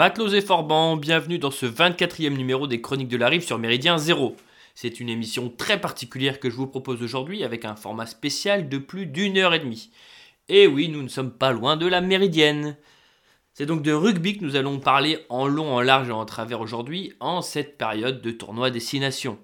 [0.00, 3.98] Matelots et Forban, bienvenue dans ce 24e numéro des Chroniques de la Rive sur Méridien
[3.98, 4.34] Zéro.
[4.74, 8.78] C'est une émission très particulière que je vous propose aujourd'hui avec un format spécial de
[8.78, 9.90] plus d'une heure et demie.
[10.48, 12.78] Et oui, nous ne sommes pas loin de la Méridienne.
[13.52, 16.62] C'est donc de rugby que nous allons parler en long, en large et en travers
[16.62, 19.38] aujourd'hui, en cette période de tournoi destination.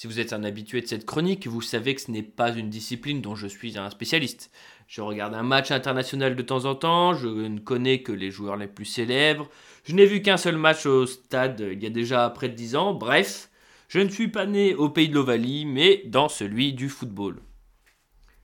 [0.00, 2.70] Si vous êtes un habitué de cette chronique, vous savez que ce n'est pas une
[2.70, 4.50] discipline dont je suis un spécialiste.
[4.86, 8.56] Je regarde un match international de temps en temps, je ne connais que les joueurs
[8.56, 9.48] les plus célèbres,
[9.88, 12.76] je n'ai vu qu'un seul match au stade il y a déjà près de 10
[12.76, 13.48] ans, bref,
[13.88, 17.40] je ne suis pas né au pays de l'Ovalie, mais dans celui du football.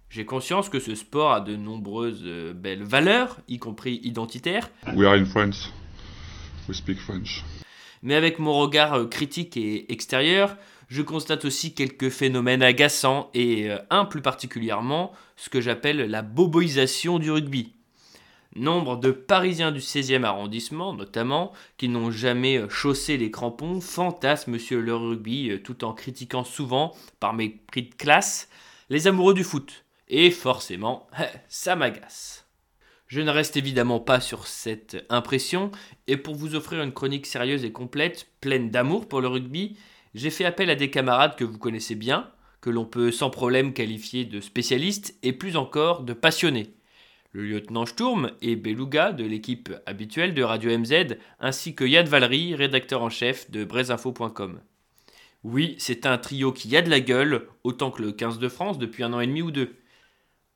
[0.08, 4.70] J'ai conscience que ce sport a de nombreuses euh, belles valeurs, y compris identitaires.
[4.94, 5.70] We are in France.
[6.66, 7.44] We speak French.
[8.02, 10.56] Mais avec mon regard euh, critique et extérieur,
[10.88, 16.22] je constate aussi quelques phénomènes agaçants et euh, un plus particulièrement ce que j'appelle la
[16.22, 17.74] boboisation du rugby.
[18.56, 24.52] Nombre de Parisiens du 16e arrondissement, notamment, qui n'ont jamais euh, chaussé les crampons, fantasment
[24.52, 28.48] monsieur le rugby euh, tout en critiquant souvent, par mépris de classe,
[28.91, 29.84] les amoureux du foot.
[30.08, 31.08] Et forcément,
[31.48, 32.47] ça m'agace.
[33.08, 35.72] Je ne reste évidemment pas sur cette impression,
[36.06, 39.77] et pour vous offrir une chronique sérieuse et complète, pleine d'amour pour le rugby,
[40.14, 43.72] j'ai fait appel à des camarades que vous connaissez bien, que l'on peut sans problème
[43.72, 46.72] qualifier de spécialistes et plus encore de passionnés.
[47.34, 52.54] Le lieutenant Sturm et Beluga de l'équipe habituelle de Radio MZ, ainsi que Yann Valery,
[52.54, 54.60] rédacteur en chef de Brezinfo.com.
[55.42, 58.78] Oui, c'est un trio qui a de la gueule, autant que le 15 de France
[58.78, 59.74] depuis un an et demi ou deux.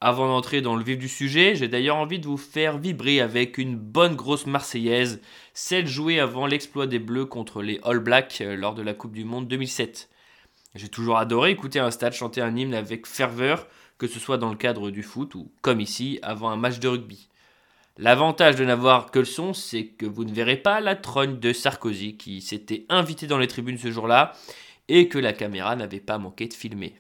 [0.01, 3.59] Avant d'entrer dans le vif du sujet, j'ai d'ailleurs envie de vous faire vibrer avec
[3.59, 5.21] une bonne grosse Marseillaise,
[5.55, 9.17] celle jouée avant l'exploit des Bleus contre les All Blacks euh, lors de la Coupe
[9.17, 10.09] du Monde 2007.
[10.77, 13.67] J'ai toujours adoré écouter un stade chanter un hymne avec ferveur,
[13.99, 16.89] que ce soit dans le cadre du foot ou, comme ici, avant un match de
[16.89, 17.29] rugby.
[17.97, 21.53] L'avantage de n'avoir que le son, c'est que vous ne verrez pas la trogne de
[21.53, 24.35] Sarkozy qui s'était invité dans les tribunes ce jour-là
[24.87, 26.95] et que la caméra n'avait pas manqué de filmer.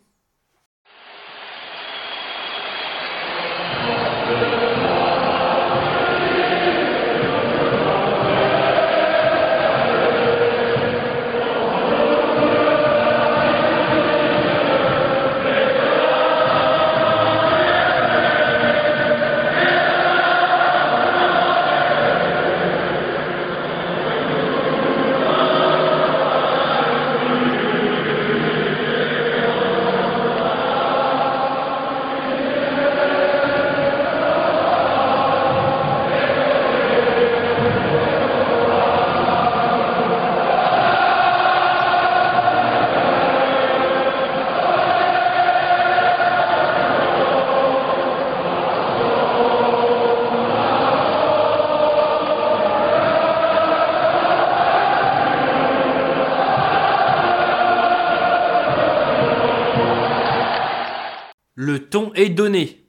[62.18, 62.84] Est donné.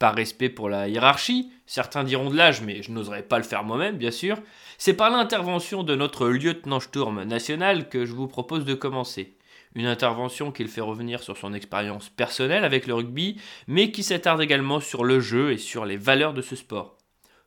[0.00, 3.62] Par respect pour la hiérarchie, certains diront de l'âge, mais je n'oserais pas le faire
[3.62, 4.38] moi-même, bien sûr,
[4.76, 9.36] c'est par l'intervention de notre lieutenant Sturm national que je vous propose de commencer.
[9.76, 14.42] Une intervention qu'il fait revenir sur son expérience personnelle avec le rugby, mais qui s'attarde
[14.42, 16.98] également sur le jeu et sur les valeurs de ce sport.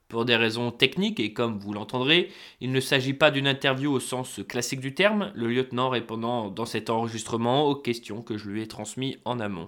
[0.07, 2.31] Pour des raisons techniques, et comme vous l'entendrez,
[2.61, 6.65] il ne s'agit pas d'une interview au sens classique du terme, le lieutenant répondant dans
[6.65, 9.67] cet enregistrement aux questions que je lui ai transmises en amont.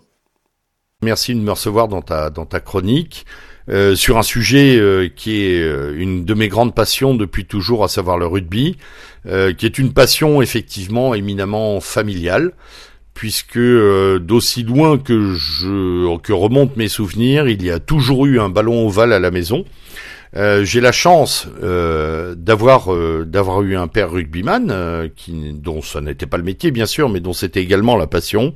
[1.03, 3.25] Merci de me recevoir dans ta dans ta chronique
[3.69, 7.83] euh, sur un sujet euh, qui est euh, une de mes grandes passions depuis toujours,
[7.83, 8.77] à savoir le rugby,
[9.25, 12.51] qui est une passion effectivement éminemment familiale,
[13.15, 18.49] puisque d'aussi loin que je que remontent mes souvenirs, il y a toujours eu un
[18.49, 19.65] ballon ovale à la maison.
[20.35, 22.89] J'ai la chance d'avoir
[23.25, 27.19] d'avoir eu un père rugbyman, qui dont ça n'était pas le métier bien sûr, mais
[27.19, 28.55] dont c'était également la passion.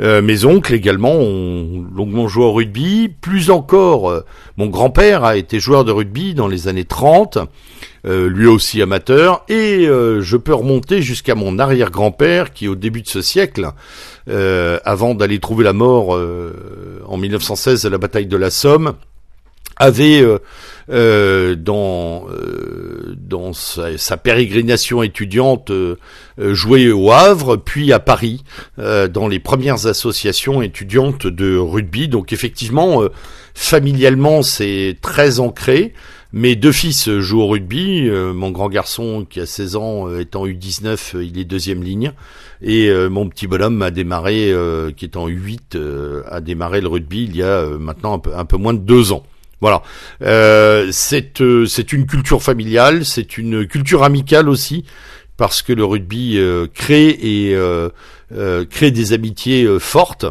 [0.00, 3.08] Euh, mes oncles également ont longuement joué au rugby.
[3.08, 4.24] Plus encore, euh,
[4.56, 7.38] mon grand-père a été joueur de rugby dans les années 30,
[8.06, 9.44] euh, lui aussi amateur.
[9.48, 13.70] Et je peux remonter jusqu'à mon arrière-grand-père qui, au début de ce siècle,
[14.28, 16.18] avant d'aller trouver la mort
[17.06, 18.94] en 1916 à la bataille de la Somme,
[19.76, 20.24] avait
[20.88, 25.96] euh, dans euh, dans sa, pérégrination étudiante euh,
[26.38, 28.44] joué au Havre, puis à Paris
[28.78, 32.08] dans les premières associations étudiantes de rugby.
[32.08, 33.02] Donc effectivement,
[33.54, 35.92] familialement, c'est très ancré.
[36.32, 38.10] Mes deux fils jouent au rugby.
[38.10, 42.12] mon grand garçon, qui a 16 ans, étant U19, il est deuxième ligne.
[42.62, 44.54] Et mon petit bonhomme a démarré,
[44.96, 45.78] qui est en U8,
[46.28, 49.24] a démarré le rugby il y a maintenant un peu moins de deux ans.
[49.60, 49.82] Voilà.
[50.22, 54.84] Euh, c'est euh, c'est une culture familiale, c'est une culture amicale aussi,
[55.36, 57.88] parce que le rugby euh, crée et euh,
[58.70, 60.26] crée des amitiés fortes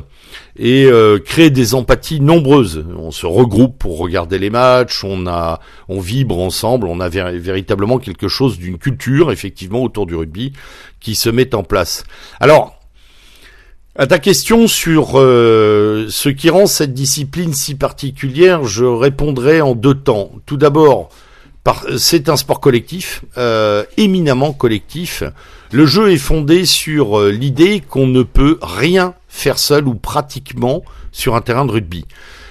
[0.60, 0.90] et
[1.26, 2.86] crée des empathies nombreuses.
[2.98, 8.00] On se regroupe pour regarder les matchs, on a, on vibre ensemble, on a véritablement
[8.00, 10.52] quelque chose d'une culture effectivement autour du rugby
[11.00, 12.04] qui se met en place.
[12.42, 12.75] Alors
[13.98, 19.74] à ta question sur euh, ce qui rend cette discipline si particulière, je répondrai en
[19.74, 20.32] deux temps.
[20.46, 21.10] Tout d'abord,
[21.98, 25.24] c'est un sport collectif, euh, éminemment collectif.
[25.72, 30.84] Le jeu est fondé sur euh, l'idée qu'on ne peut rien faire seul ou pratiquement
[31.14, 32.04] sur un terrain de rugby.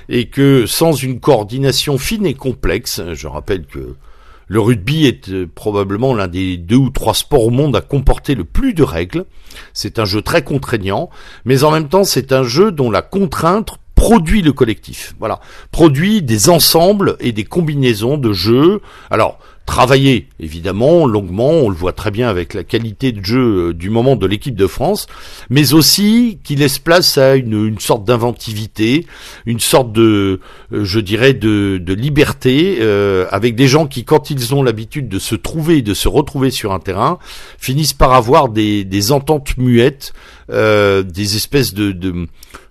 [0.09, 3.97] Et que sans une coordination fine et complexe, je rappelle que
[4.47, 8.35] le rugby est euh, probablement l'un des deux ou trois sports au monde à comporter
[8.35, 9.25] le plus de règles.
[9.73, 11.11] C'est un jeu très contraignant,
[11.45, 15.15] mais en même temps c'est un jeu dont la contrainte produit le collectif.
[15.19, 15.41] Voilà,
[15.73, 18.83] produit des ensembles et des combinaisons de jeux.
[19.11, 23.73] Alors, travailler évidemment longuement, on le voit très bien avec la qualité de jeu euh,
[23.73, 25.07] du moment de l'équipe de France,
[25.49, 29.07] mais aussi qui laisse place à une, une sorte d'inventivité,
[29.47, 30.41] une sorte de,
[30.75, 35.19] euh, je dirais, de, liberté, euh, avec des gens qui, quand ils ont l'habitude de
[35.19, 37.19] se trouver, de se retrouver sur un terrain,
[37.57, 40.13] finissent par avoir des, ententes muettes,
[40.51, 42.27] des espèces de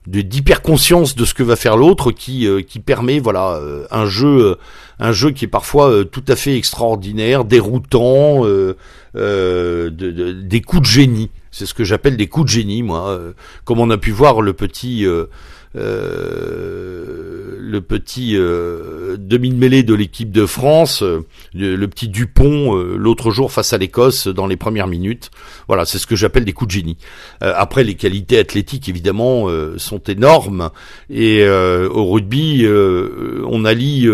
[0.08, 3.60] d'hyperconscience de ce que va faire l'autre qui qui permet voilà
[3.90, 4.58] un jeu
[5.00, 8.78] un jeu qui est parfois euh, tout à fait extraordinaire, déroutant, euh,
[9.16, 11.30] euh, des coups de génie.
[11.52, 13.20] C'est ce que j'appelle des coups de génie, moi.
[13.64, 15.26] comme on a pu voir le petit euh,
[17.74, 21.26] le petit euh, demi-mêlée de l'équipe de France, euh,
[21.56, 25.32] le, petit Dupont l'autre jour face à l'Écosse dans les premières minutes.
[25.68, 26.98] Voilà, c'est ce que j'appelle des coups de génie.
[27.42, 29.48] après, les qualités athlétiques évidemment
[29.78, 30.70] sont énormes
[31.10, 34.08] et au rugby, on allie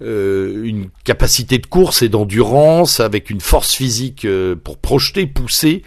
[0.00, 4.26] une capacité de course et d'endurance avec une force physique
[4.64, 5.82] pour projeter, pousser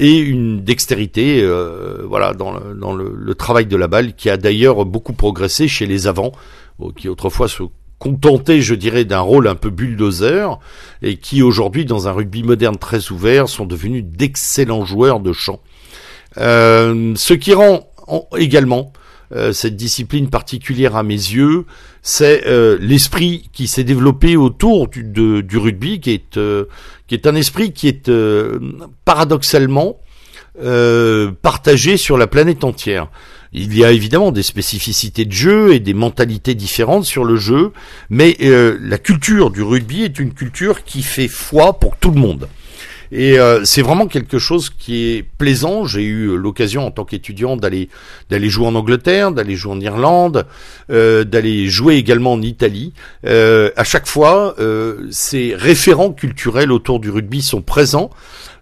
[0.00, 5.12] et une dextérité, euh, voilà, dans, le, travail de la balle, qui a d'ailleurs beaucoup
[5.12, 6.32] progressé chez les avants,
[6.96, 7.64] qui autrefois se
[7.98, 10.58] contentaient, je dirais, d'un rôle un peu bulldozer,
[11.02, 15.60] et qui aujourd'hui, dans un rugby moderne très ouvert, sont devenus d'excellents joueurs de champ.
[16.38, 17.86] Euh, ce qui rend
[18.38, 18.94] également
[19.32, 21.64] euh, cette discipline particulière à mes yeux,
[22.02, 26.64] c'est euh, l'esprit qui s'est développé autour du, du rugby, qui est, euh,
[27.06, 28.10] qui est un esprit qui est
[29.04, 29.98] paradoxalement
[31.42, 33.08] partagé sur la planète entière.
[33.52, 37.72] Il y a évidemment des spécificités de jeu et des mentalités différentes sur le jeu,
[38.10, 42.48] mais la culture du rugby est une culture qui fait foi pour tout le monde.
[43.12, 45.84] Et euh, c'est vraiment quelque chose qui est plaisant.
[45.84, 47.88] J'ai eu l'occasion en tant qu'étudiant d'aller
[48.30, 50.46] d'aller jouer en Angleterre, d'aller jouer en Irlande,
[50.90, 52.92] euh, d'aller jouer également en Italie.
[53.26, 58.10] Euh, à chaque fois, euh, ces référents culturels autour du rugby sont présents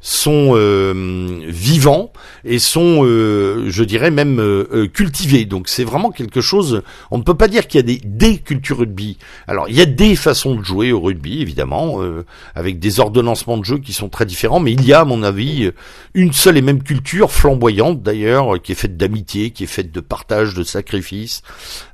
[0.00, 2.12] sont euh, vivants
[2.44, 5.44] et sont, euh, je dirais même euh, cultivés.
[5.44, 6.82] Donc c'est vraiment quelque chose.
[7.10, 9.18] On ne peut pas dire qu'il y a des, des cultures rugby.
[9.46, 12.00] Alors il y a des façons de jouer au rugby, évidemment,
[12.54, 15.22] avec des ordonnancements de jeu qui sont très différents, mais il y a, à mon
[15.22, 15.70] avis,
[16.14, 20.00] une seule et même culture flamboyante d'ailleurs, qui est faite d'amitié, qui est faite de
[20.00, 21.42] partage, de sacrifice.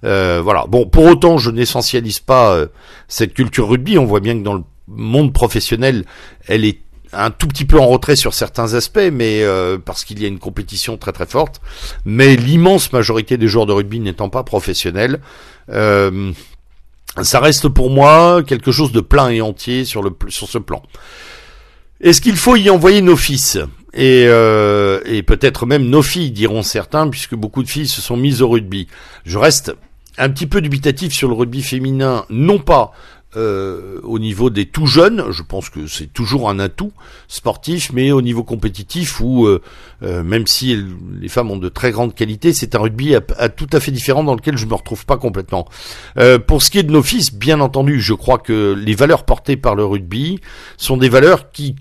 [0.03, 0.67] voilà.
[0.69, 2.59] Bon, pour autant, je n'essentialise pas
[3.09, 3.99] cette culture rugby.
[3.99, 6.05] On voit bien que dans le monde professionnel,
[6.47, 6.84] elle est
[7.17, 10.29] un tout petit peu en retrait sur certains aspects, mais euh, parce qu'il y a
[10.29, 11.61] une compétition très très forte.
[12.05, 15.21] Mais l'immense majorité des joueurs de rugby n'étant pas professionnels,
[15.71, 16.33] euh,
[17.23, 20.83] ça reste pour moi quelque chose de plein et entier sur ce plan.
[22.01, 23.59] Est-ce qu'il faut y envoyer nos fils?
[23.97, 28.43] Euh, et peut-être même nos filles, diront certains, puisque beaucoup de filles se sont mises
[28.43, 28.89] au rugby.
[29.25, 29.75] Je reste
[30.19, 32.93] un petit peu dubitatif sur le rugby féminin, non pas
[33.37, 36.93] euh, au niveau des tout jeunes, je pense que c'est toujours un atout
[37.27, 39.61] sportif, mais au niveau compétitif où euh,
[40.03, 40.85] euh, même si
[41.21, 44.25] les femmes ont de très grandes qualités, c'est un rugby à, tout à fait différent
[44.25, 45.69] dans lequel je me retrouve pas complètement.
[46.47, 49.57] pour ce qui est de nos fils, bien entendu, je crois que les valeurs portées
[49.57, 50.41] par le rugby
[50.77, 51.77] sont des valeurs qui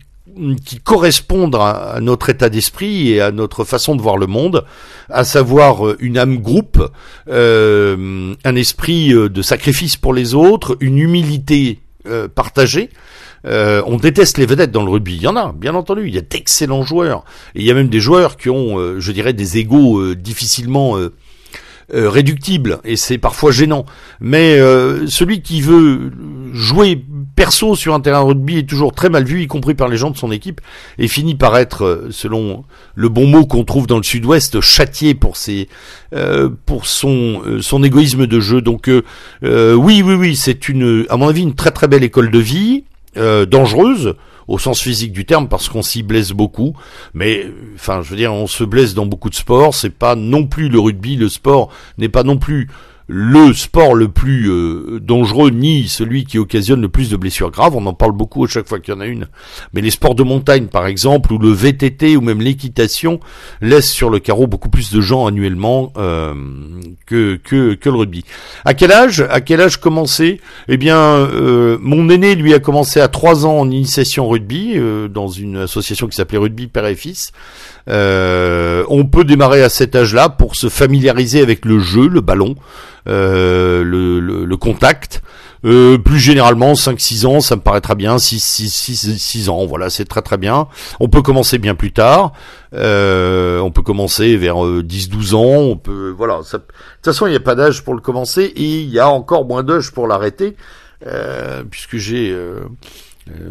[0.66, 4.66] qui correspondent à, notre état d'esprit et à notre façon de voir le monde,
[5.10, 6.92] à savoir euh, une âme groupe,
[7.30, 11.80] euh, un esprit euh, de sacrifice pour les autres, une humilité
[12.36, 12.90] partagée.
[13.46, 15.16] on déteste les vedettes dans le rugby.
[15.16, 16.06] Il y en a, bien entendu.
[16.06, 17.24] Il y a d'excellents joueurs.
[17.56, 20.98] Et il y a même des joueurs qui ont, je dirais, des égaux difficilement
[21.94, 22.80] réductibles.
[22.84, 23.86] Et c'est parfois gênant.
[24.20, 24.58] Mais
[25.08, 26.12] celui qui veut
[26.54, 27.04] jouer
[27.36, 30.12] perso sur un terrain rugby est toujours très mal vu, y compris par les gens
[30.12, 30.62] de son équipe,
[30.98, 32.64] et finit par être, euh, selon
[32.96, 35.68] le bon mot qu'on trouve dans le Sud-Ouest, châtié pour ses,
[36.14, 38.62] euh, pour son, euh, son égoïsme de jeu.
[38.62, 42.40] Donc oui, oui, oui, c'est une, à mon avis, une très très belle école de
[42.40, 42.84] vie,
[43.16, 44.16] dangereuse
[44.48, 46.76] au sens physique du terme parce qu'on s'y blesse beaucoup.
[47.14, 49.74] Mais enfin, je veux dire, on se blesse dans beaucoup de sports.
[49.74, 52.70] C'est pas non plus le rugby, le sport n'est pas non plus
[53.08, 57.76] le sport le plus euh, dangereux ni celui qui occasionne le plus de blessures graves.
[57.76, 59.28] On en parle beaucoup à chaque fois qu'il y en a une.
[59.74, 63.20] Mais les sports de montagne, par exemple, ou le VTT, ou même l'équitation,
[63.62, 66.34] laissent sur le carreau beaucoup plus de gens annuellement euh,
[67.06, 68.24] que, que, le rugby.
[68.66, 70.40] À quel âge À quel âge commencer?
[70.68, 74.78] Eh bien, euh, mon aîné, lui, a commencé à 3 ans en initiation rugby,
[75.10, 77.32] dans une association qui s'appelait Rugby Père et Fils.
[77.88, 82.56] On peut démarrer à cet âge-là pour se familiariser avec le jeu, le ballon.
[83.10, 85.22] Euh, le, le, contact.
[85.66, 88.18] Euh, plus généralement, 5-6 ans, ça me paraît très bien.
[88.18, 90.68] 6, 6, 6, ans, voilà, c'est très très bien.
[91.02, 92.32] On peut commencer bien plus tard.
[92.74, 95.62] Euh, on peut commencer vers 10-12 ans.
[95.72, 96.38] On peut, voilà.
[96.38, 96.64] de toute
[97.04, 99.64] façon, il n'y a pas d'âge pour le commencer et il y a encore moins
[99.64, 100.56] d'âge pour l'arrêter,
[101.70, 102.62] puisque j'ai euh,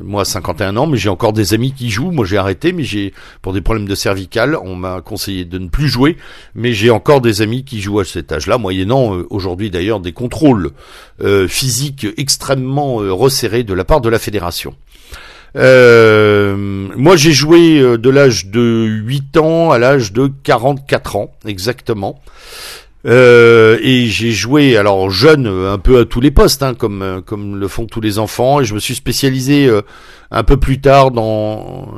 [0.02, 2.10] moi, 51 ans, mais j'ai encore des amis qui jouent.
[2.10, 5.68] Moi, j'ai arrêté, mais j'ai pour des problèmes de cervical, on m'a conseillé de ne
[5.68, 6.16] plus jouer.
[6.54, 10.12] Mais j'ai encore des amis qui jouent à cet âge-là, moyennant euh, aujourd'hui d'ailleurs des
[10.12, 10.70] contrôles
[11.22, 14.74] euh, physiques extrêmement resserrés de la part de la fédération.
[15.54, 22.20] moi, j'ai joué de l'âge de 8 ans à l'âge de 44 ans, exactement.
[23.04, 27.20] Euh, et j'ai joué alors jeune un peu à tous les postes, hein, comme euh,
[27.20, 28.60] comme le font tous les enfants.
[28.60, 29.82] Et je me suis spécialisé euh,
[30.30, 31.88] un peu plus tard dans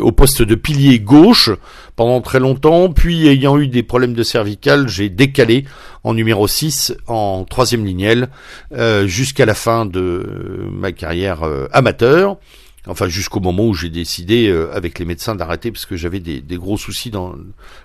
[0.00, 1.50] au poste de pilier gauche
[1.94, 2.90] pendant très longtemps.
[2.90, 5.64] Puis ayant eu des problèmes de cervical, j'ai décalé
[6.04, 8.28] en numéro 6 en troisième lignelle
[9.04, 12.38] jusqu'à la fin de ma carrière amateur.
[12.86, 16.42] Enfin, jusqu'au moment où j'ai décidé, euh, avec les médecins, d'arrêter parce que j'avais des,
[16.56, 17.34] gros soucis dans,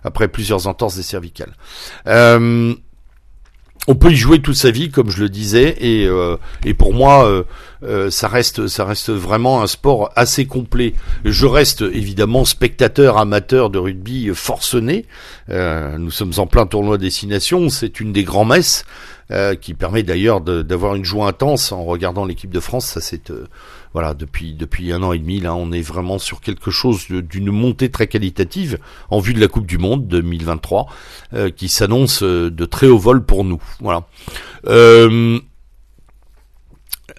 [0.03, 1.53] après plusieurs entorses des cervicales.
[2.07, 2.73] Euh,
[3.87, 6.35] on peut y jouer toute sa vie, comme je le disais, et, euh,
[6.77, 7.45] pour moi,
[8.09, 10.93] ça reste, ça reste vraiment un sport assez complet.
[11.23, 15.05] Je reste évidemment spectateur amateur de rugby forcené.
[15.47, 17.69] nous sommes en plein tournoi destination.
[17.69, 18.83] C'est une des grands messes
[19.61, 22.85] qui permet d'ailleurs d'avoir une joie intense en regardant l'équipe de France.
[22.85, 23.31] Ça, c'est
[23.93, 27.51] voilà, depuis depuis un an et demi, là, on est vraiment sur quelque chose d'une
[27.51, 28.77] montée très qualitative
[29.10, 30.88] en vue de la Coupe du Monde 2023,
[31.34, 33.62] euh, qui s'annonce euh, de très haut vol pour nous.
[33.79, 34.03] Voilà.
[34.67, 35.39] Euh,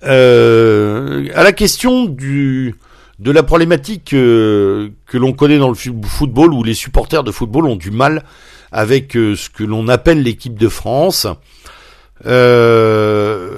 [0.03, 2.77] à la question du
[3.19, 7.77] de la problématique que l'on connaît dans le football, où les supporters de football ont
[7.77, 8.25] du mal
[8.73, 11.27] avec ce que l'on appelle l'équipe de France.
[12.27, 13.50] Euh,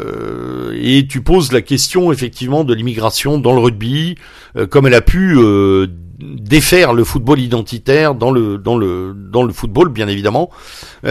[0.80, 4.16] et tu poses la question effectivement de l'immigration dans le rugby,
[4.56, 5.86] euh, comme elle a pu euh,
[6.18, 10.50] défaire le football identitaire dans le dans le dans le football, bien évidemment.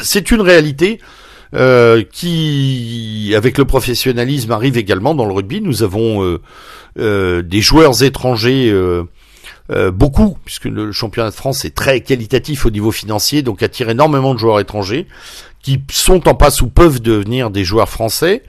[0.00, 1.00] C'est une réalité.
[2.12, 5.60] qui, avec le professionnalisme, arrive également dans le rugby.
[5.60, 6.38] Nous avons
[6.96, 8.72] des joueurs étrangers
[9.92, 14.32] beaucoup, puisque le championnat de France est très qualitatif au niveau financier, donc attire énormément
[14.32, 15.08] de joueurs étrangers
[15.62, 18.42] qui sont en passe ou peuvent devenir des joueurs français.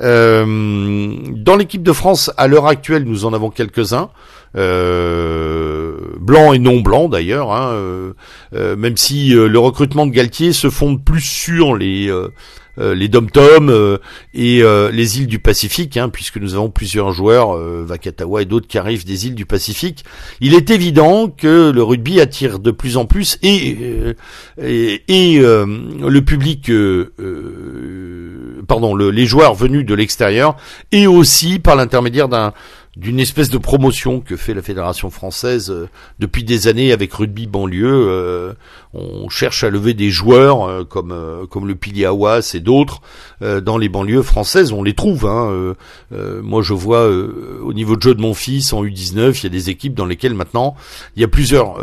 [0.00, 4.10] Euh, dans l'équipe de France, à l'heure actuelle, nous en avons quelques-uns.
[4.56, 8.12] Euh, blancs et non blancs d'ailleurs, hein, euh,
[8.54, 12.28] euh même si euh, le recrutement de Galtier se fonde plus sur les euh,
[12.78, 13.98] les dom-tom euh,
[14.34, 18.66] et euh, les îles du Pacifique, hein, puisque nous avons plusieurs joueurs, Vakatawa et d'autres
[18.66, 20.04] qui arrivent des îles du Pacifique.
[20.40, 24.14] Il est évident que le rugby attire de plus en plus et
[24.62, 26.70] et, et le public,
[28.66, 30.56] pardon, le, les joueurs venus de l'extérieur
[30.92, 32.52] et aussi par l'intermédiaire d'un
[32.96, 35.88] d'une espèce de promotion que fait la fédération française euh,
[36.18, 38.08] depuis des années avec rugby banlieue.
[38.08, 38.54] Euh,
[38.94, 41.14] on cherche à lever des joueurs euh, comme
[41.50, 43.02] comme le Pili Awas et d'autres
[43.40, 44.72] dans les banlieues françaises.
[44.72, 45.26] On les trouve.
[45.26, 45.74] Hein,
[46.10, 49.50] moi, je vois au niveau de jeu de mon fils en U19, il y a
[49.50, 50.74] des équipes dans lesquelles maintenant
[51.14, 51.76] il y a plusieurs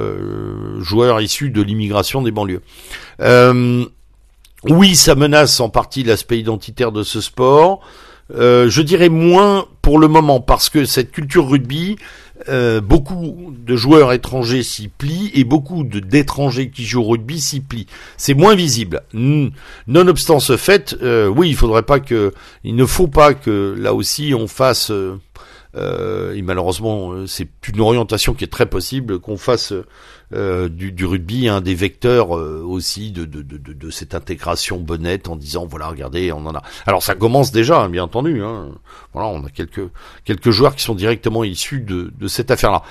[0.80, 2.62] joueurs issus de l'immigration des banlieues.
[4.64, 7.82] oui, ça menace en partie l'aspect identitaire de ce sport.
[8.32, 11.98] Euh, je dirais moins pour le moment parce que cette culture rugby,
[12.50, 17.60] euh, beaucoup de joueurs étrangers s'y plient et beaucoup d'étrangers qui jouent au rugby s'y
[17.60, 17.88] plient.
[18.18, 19.02] C'est moins visible.
[19.88, 23.94] Nonobstant ce fait, euh, oui, il faudrait pas que, il ne faut pas que là
[23.94, 24.92] aussi on fasse
[25.76, 29.74] et malheureusement, c'est une orientation qui est très possible qu'on fasse
[30.34, 35.36] du, du, rugby un des vecteurs aussi de, de, de, de, cette intégration bonnette en
[35.36, 36.64] disant voilà regardez on en a.
[36.86, 38.42] Alors ça commence déjà hein, bien entendu.
[38.42, 38.70] Hein.
[39.14, 39.88] Voilà on a quelques
[40.26, 42.84] quelques joueurs qui sont directement issus de, de cette affaire-là.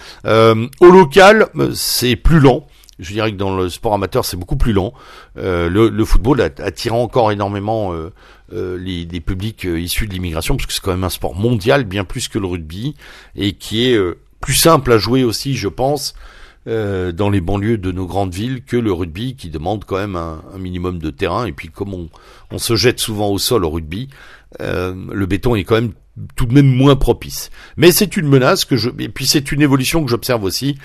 [0.80, 2.66] au local c'est plus lent.
[3.02, 4.92] Je dirais que dans le sport amateur, c'est beaucoup plus lent.
[5.36, 8.12] Euh, le, le, football attirant encore énormément euh,
[8.52, 11.84] euh, les, les, publics issus de l'immigration, parce que c'est quand même un sport mondial,
[11.84, 12.94] bien plus que le rugby,
[13.34, 13.98] et qui est
[14.40, 16.14] plus simple à jouer aussi, je pense,
[16.66, 20.42] dans les banlieues de nos grandes villes que le rugby, qui demande quand même un,
[20.54, 21.46] un minimum de terrain.
[21.46, 22.08] Et puis comme on,
[22.50, 24.08] on, se jette souvent au sol au rugby,
[24.60, 25.92] le béton est quand même
[26.36, 27.50] tout de même moins propice.
[27.76, 30.76] Mais c'est une menace que je et puis c'est une évolution que j'observe aussi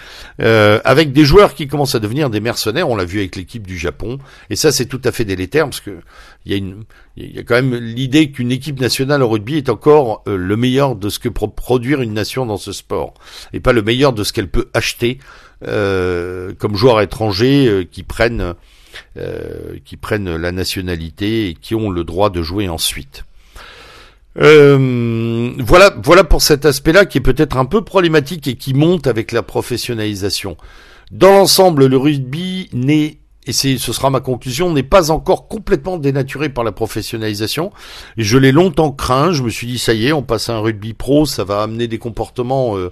[0.41, 2.89] euh, avec des joueurs qui commencent à devenir des mercenaires.
[2.89, 4.19] On l'a vu avec l'équipe du Japon
[4.49, 5.99] et ça c'est tout à fait délétère parce que
[6.45, 6.83] il y a une
[7.17, 10.55] il y a quand même l'idée qu'une équipe nationale au rugby est encore euh, le
[10.55, 13.13] meilleur de ce que peut produire une nation dans ce sport
[13.51, 15.19] et pas le meilleur de ce qu'elle peut acheter
[15.65, 18.53] euh, comme joueurs étrangers euh, qui prennent
[19.85, 23.25] qui prennent la nationalité et qui ont le droit de jouer ensuite.
[24.39, 29.05] Euh, voilà, voilà pour cet aspect-là qui est peut-être un peu problématique et qui monte
[29.05, 30.57] avec la professionnalisation.
[31.11, 36.49] Dans l'ensemble, le rugby n'est et ce sera ma conclusion, n'est pas encore complètement dénaturé
[36.49, 37.71] par la professionnalisation.
[38.17, 39.31] Je l'ai longtemps craint.
[39.31, 41.61] Je me suis dit, ça y est, on passe à un rugby pro, ça va
[41.61, 42.89] amener des comportements euh, euh,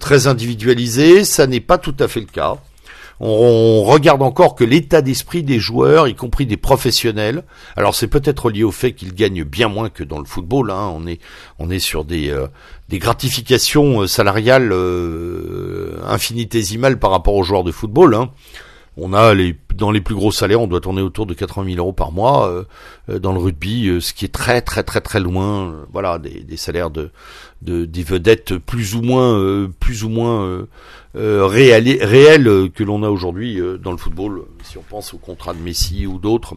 [0.00, 1.24] très individualisés.
[1.24, 2.56] Ça n'est pas tout à fait le cas
[3.20, 7.44] on, regarde encore que l'état d'esprit des joueurs, y compris des professionnels.
[7.76, 10.70] Alors c'est peut-être lié au fait qu'ils gagnent bien moins que dans le football.
[10.70, 10.92] Hein.
[10.94, 11.20] On est
[11.58, 12.46] on est sur des euh,
[12.88, 18.14] des gratifications euh, salariales euh, infinitésimales par rapport aux joueurs de football.
[18.14, 18.30] Hein.
[18.96, 21.78] On a les dans les plus gros salaires, on doit tourner autour de 80 000
[21.78, 22.64] euros par mois
[23.08, 25.84] dans le rugby, ce qui est très très très très loin.
[25.92, 27.10] voilà, des, des salaires de,
[27.60, 30.66] de des vedettes plus ou moins plus ou moins
[31.16, 35.18] euh, réel, réel que l'on a aujourd'hui euh, dans le football, si on pense au
[35.18, 36.56] contrat de Messi ou d'autres,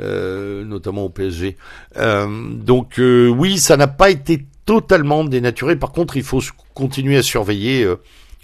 [0.00, 1.56] euh, notamment au PSG.
[1.96, 5.74] donc oui, ça n'a pas été totalement dénaturé.
[5.74, 6.40] Par contre, il faut
[6.74, 7.88] continuer à surveiller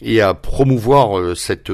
[0.03, 1.73] et à promouvoir cette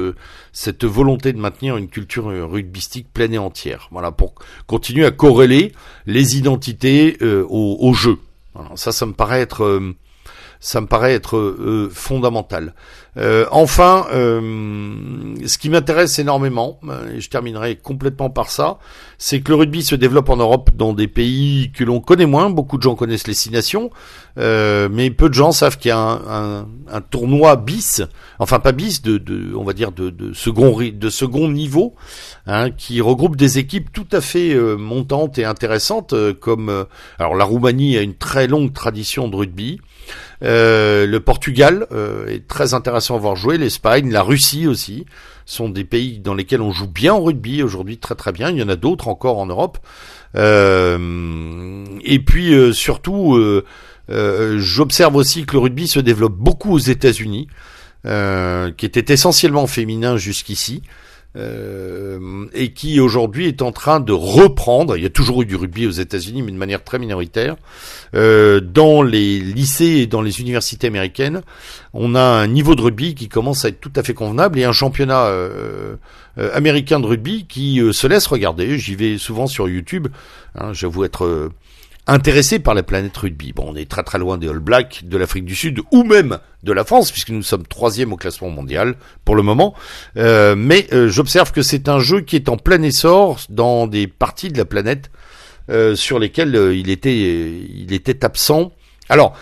[0.53, 3.87] cette volonté de maintenir une culture rugbystique pleine et entière.
[3.91, 4.35] Voilà, pour
[4.67, 5.73] continuer à corréler
[6.05, 8.19] les identités au, au, jeu.
[8.75, 9.93] ça, ça me paraît être
[10.61, 12.75] ça me paraît être euh, fondamental.
[13.17, 16.79] Euh, enfin, euh, ce qui m'intéresse énormément,
[17.13, 18.77] et je terminerai complètement par ça,
[19.23, 22.49] c'est que le rugby se développe en Europe dans des pays que l'on connaît moins.
[22.49, 23.91] Beaucoup de gens connaissent les six nations,
[24.35, 28.01] mais peu de gens savent qu'il y a un, un, tournoi bis,
[28.39, 31.93] enfin pas bis, de, de on va dire de, de second de second niveau,
[32.47, 36.87] hein, qui regroupe des équipes tout à fait montantes et intéressantes, comme
[37.19, 39.79] alors la Roumanie a une très longue tradition de rugby.
[40.43, 45.05] Euh, le Portugal euh, est très intéressant à voir jouer, l'Espagne, la Russie aussi
[45.51, 48.49] sont des pays dans lesquels on joue bien au rugby aujourd'hui très très bien.
[48.49, 49.77] Il y en a d'autres encore en Europe.
[50.35, 53.37] Euh, et puis surtout,
[54.07, 57.47] j'observe aussi que le rugby se développe beaucoup aux États-Unis,
[58.03, 60.81] qui était essentiellement féminin jusqu'ici.
[61.37, 65.55] Euh, et qui aujourd'hui est en train de reprendre, il y a toujours eu du
[65.55, 67.55] rugby aux États-Unis, mais de manière très minoritaire,
[68.15, 71.41] euh, dans les lycées et dans les universités américaines,
[71.93, 74.65] on a un niveau de rugby qui commence à être tout à fait convenable et
[74.65, 75.95] un championnat euh,
[76.53, 78.77] américain de rugby qui se laisse regarder.
[78.77, 80.09] J'y vais souvent sur YouTube,
[80.55, 81.49] hein, j'avoue être
[82.07, 83.53] intéressé par la planète rugby.
[83.53, 86.39] Bon, on est très très loin des All Blacks, de l'Afrique du Sud ou même
[86.63, 89.73] de la France, puisque nous sommes troisième au classement mondial pour le moment.
[90.17, 94.07] Euh, mais euh, j'observe que c'est un jeu qui est en plein essor dans des
[94.07, 95.11] parties de la planète
[95.69, 98.71] euh, sur lesquelles il était il était absent.
[99.09, 99.35] Alors,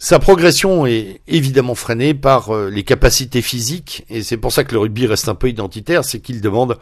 [0.00, 4.72] sa progression est évidemment freinée par euh, les capacités physiques, et c'est pour ça que
[4.72, 6.78] le rugby reste un peu identitaire, c'est qu'il demande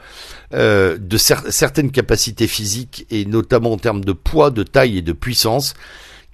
[0.53, 5.15] euh, de certaines capacités physiques, et notamment en termes de poids, de taille et de
[5.15, 5.73] puissance,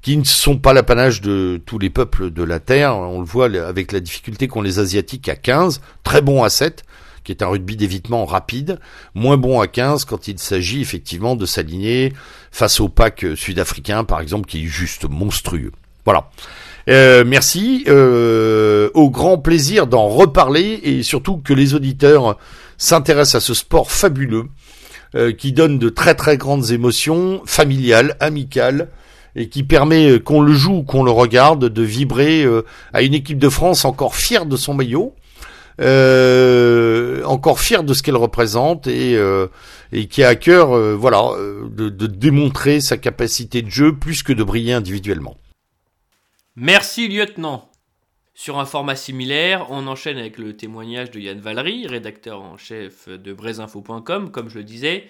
[0.02, 2.96] qui ne sont pas l'apanage de tous les peuples de la Terre.
[2.96, 6.82] On le voit avec la difficulté qu'ont les Asiatiques à 15, très bon à 7,
[7.22, 8.80] qui est un rugby d'évitement rapide,
[9.14, 12.12] moins bon à 15 quand il s'agit effectivement de s'aligner
[12.50, 15.70] face au pack sud-africain, par exemple, qui est juste monstrueux.
[16.04, 16.28] Voilà.
[16.88, 17.84] Euh, merci.
[17.88, 22.38] Euh, au grand plaisir d'en reparler et surtout que les auditeurs
[22.78, 24.46] s'intéressent à ce sport fabuleux
[25.14, 28.88] euh, qui donne de très très grandes émotions familiales, amicales
[29.36, 32.46] et qui permet qu'on le joue ou qu'on le regarde de vibrer
[32.92, 35.14] à une équipe de France encore fière de son maillot.
[37.24, 39.18] encore fière de ce qu'elle représente et,
[39.92, 41.30] et qui a à cœur voilà
[41.74, 45.38] de démontrer sa capacité de jeu plus que de briller individuellement.
[46.56, 47.70] Merci lieutenant.
[48.34, 53.08] Sur un format similaire, on enchaîne avec le témoignage de Yann Valery, rédacteur en chef
[53.08, 55.08] de braisinfo.com, comme je le disais,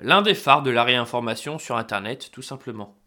[0.00, 2.98] l'un des phares de la réinformation sur Internet, tout simplement.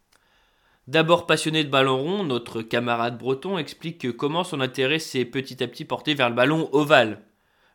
[0.87, 5.67] D'abord passionné de ballon rond, notre camarade breton explique comment son intérêt s'est petit à
[5.67, 7.21] petit porté vers le ballon ovale.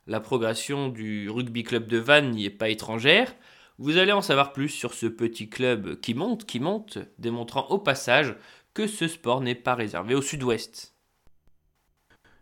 [0.09, 3.33] La progression du rugby club de Vannes n'y est pas étrangère.
[3.79, 7.79] Vous allez en savoir plus sur ce petit club qui monte, qui monte, démontrant au
[7.79, 8.35] passage
[8.75, 10.95] que ce sport n'est pas réservé au sud-ouest.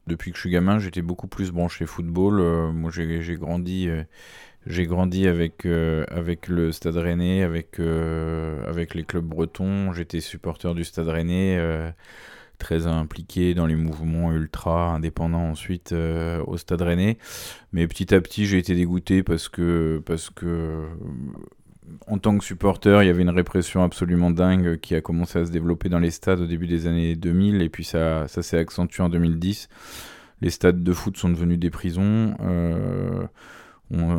[0.07, 2.41] Depuis que je suis gamin, j'étais beaucoup plus branché football.
[2.41, 4.03] Euh, moi, j'ai grandi euh,
[4.67, 9.93] j'ai grandi avec, euh, avec le Stade Rennais, avec, avec les clubs bretons.
[9.93, 11.59] J'étais supporter du Stade Rennais,
[12.59, 17.17] très impliqué dans les mouvements ultra indépendants ensuite au Stade Rennais.
[17.73, 20.87] Mais petit à petit, j'ai été dégoûté parce que, parce que
[22.07, 25.45] en tant que supporter, il y avait une répression absolument dingue qui a commencé à
[25.45, 28.59] se développer dans les stades au début des années 2000 et puis ça, ça s'est
[28.59, 29.69] accentué en 2010.
[30.41, 32.35] Les stades de foot sont devenus des prisons.
[32.41, 33.27] Euh,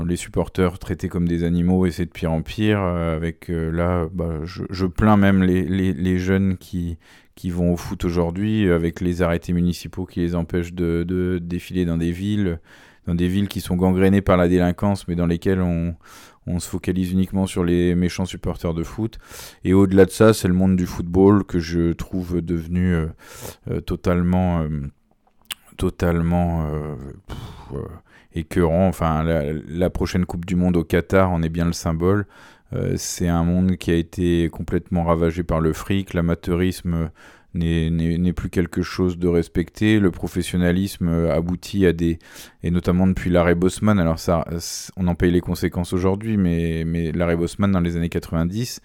[0.06, 2.80] les supporters traités comme des animaux et c'est de pire en pire.
[2.82, 6.98] Euh, avec euh, là, bah, je, plains même les, les, jeunes qui,
[7.36, 11.86] qui vont au foot aujourd'hui avec les arrêtés municipaux qui les empêchent de, de, défiler
[11.86, 12.60] dans des villes,
[13.08, 15.96] dans des villes qui sont gangrénées par la délinquance, mais dans lesquelles on,
[16.48, 19.20] on se focalise uniquement sur les méchants supporters de foot.
[19.64, 24.66] Et au-delà de ça, c'est le monde du football que je trouve devenu euh, totalement,
[25.78, 26.66] totalement
[28.34, 28.88] écœurant.
[28.88, 32.26] Enfin, la, prochaine Coupe du Monde au Qatar en est bien le symbole.
[32.74, 37.12] Euh, c'est un monde qui a été complètement ravagé par le fric, l'amateurisme
[37.54, 42.20] n'est plus quelque chose de respecté, le professionnalisme aboutit à des...
[42.64, 44.46] et notamment depuis l'arrêt Bosman, alors ça,
[44.98, 48.82] on en paye les conséquences aujourd'hui, mais, mais l'arrêt Bosman dans les années 90,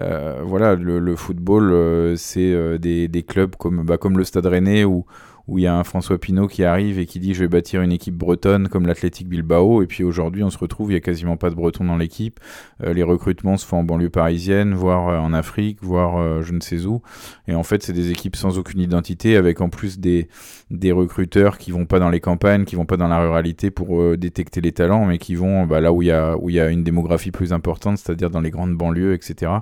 [0.00, 5.06] euh, voilà, le, football, euh, c'est des, clubs comme, bah, comme le Stade Rennais ou
[5.48, 7.82] où il y a un François Pinault qui arrive et qui dit je vais bâtir
[7.82, 9.82] une équipe bretonne comme l'Athletic Bilbao.
[9.82, 12.40] Et puis aujourd'hui on se retrouve il y a quasiment pas de bretons dans l'équipe.
[12.82, 16.52] Euh, les recrutements se font en banlieue parisienne voire euh, en Afrique voire euh, je
[16.52, 17.02] ne sais où.
[17.48, 20.28] Et en fait c'est des équipes sans aucune identité avec en plus des
[20.70, 24.16] des recruteurs qui vont pas dans les campagnes qui vont pas dans la ruralité pour
[24.16, 26.60] détecter les talents mais qui vont bah, là où il y a où il y
[26.60, 29.52] a une démographie plus importante c'est-à-dire dans les grandes banlieues etc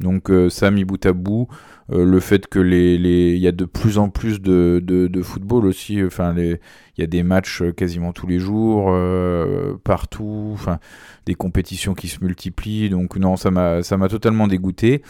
[0.00, 1.48] donc ça mis bout à bout
[1.90, 5.22] euh, le fait que les, il y a de plus en plus de, de, de
[5.22, 6.02] football aussi.
[6.04, 6.60] Enfin, les,
[6.96, 10.50] il y a des matchs euh, quasiment tous les jours, euh, partout.
[10.52, 10.78] Enfin,
[11.24, 12.90] des compétitions qui se multiplient.
[12.90, 15.02] Donc non, ça m'a, ça m'a totalement dégoûté.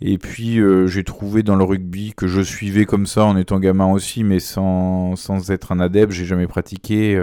[0.00, 3.90] Et puis j'ai trouvé dans le rugby que je suivais comme ça en étant gamin
[3.90, 6.12] aussi, mais sans, sans être un adepte.
[6.12, 7.18] J'ai jamais pratiqué.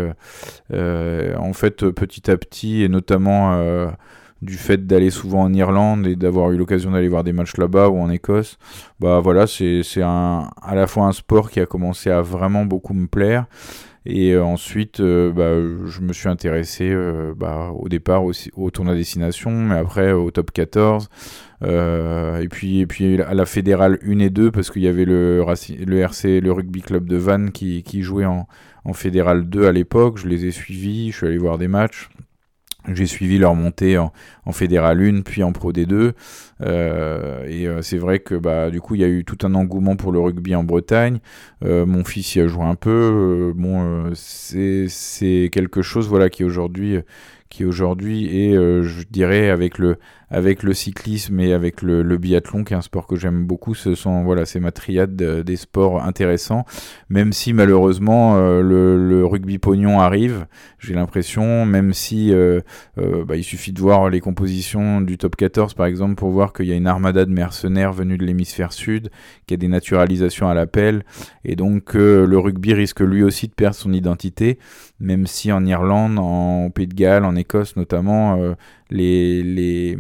[0.72, 3.92] en fait, petit à petit, et notamment
[4.42, 7.90] du fait d'aller souvent en Irlande et d'avoir eu l'occasion d'aller voir des matchs là-bas
[7.90, 8.58] ou en Écosse,
[9.00, 13.08] bah voilà, c'est à la fois un sport qui a commencé à vraiment beaucoup me
[13.08, 13.46] plaire.
[14.06, 18.72] Et euh, ensuite, euh, bah, je me suis intéressé euh, bah, au départ aussi, au
[18.72, 21.10] tournoi destination, mais après au top 14.
[21.64, 26.42] et, puis, puis à la fédérale 1 et 2, parce qu'il y avait le, RC,
[26.42, 28.48] le rugby club de Vannes qui, qui jouait en,
[28.86, 30.18] en fédérale 2 à l'époque.
[30.18, 32.10] Je les ai suivis, je suis allé voir des matchs.
[32.88, 34.12] J'ai suivi leur montée en,
[34.52, 36.14] Fédéral 1, puis en Pro D2.
[36.62, 39.54] Euh, et euh, c'est vrai que bah, du coup, il y a eu tout un
[39.54, 41.20] engouement pour le rugby en Bretagne.
[41.64, 43.54] Euh, mon fils y a joué un peu.
[43.56, 47.00] Bon, c'est quelque chose voilà, qui aujourd'hui
[47.50, 49.98] qui aujourd'hui est, je dirais, avec le,
[50.32, 53.96] avec le cyclisme et avec le, biathlon, qui est un sport que j'aime beaucoup, ce
[53.96, 56.66] sont voilà, c'est ma triade des sports intéressants.
[57.10, 60.46] Même si malheureusement le, le, rugby pognon arrive,
[60.80, 62.32] j'ai l'impression, même si
[63.02, 66.54] euh, bah, il suffit de voir les compositions du top 14 par exemple pour voir
[66.54, 69.10] qu'il y a une armada de mercenaires venus de l'hémisphère sud,
[69.46, 71.04] qu'il y a des naturalisations à l'appel,
[71.46, 74.60] et donc euh, le rugby risque lui aussi de perdre son identité,
[75.00, 78.54] même si en Irlande, en Pays de Galles, en Écosse notamment, euh,
[78.92, 79.98] les, les,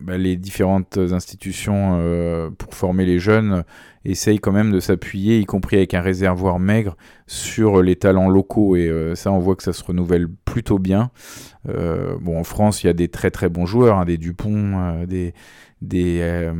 [0.00, 3.64] bah, les, différentes institutions euh, pour former les jeunes
[4.04, 8.76] essayent quand même de s'appuyer, y compris avec un réservoir maigre, sur les talents locaux.
[8.76, 11.12] Et ça, on voit que ça se renouvelle plutôt bien.
[11.64, 15.32] bon, en France, il y a des très très bons joueurs, hein, des Dupont, des,
[16.20, 16.52] euh,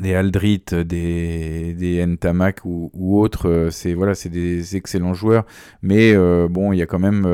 [0.00, 5.44] des Aldrit, des, des Ntamak ou, ou autres, euh, c'est voilà, c'est des excellents joueurs,
[5.82, 7.26] mais euh, bon, il y a quand même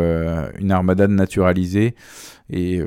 [0.59, 1.95] une armada naturalisée
[2.49, 2.81] et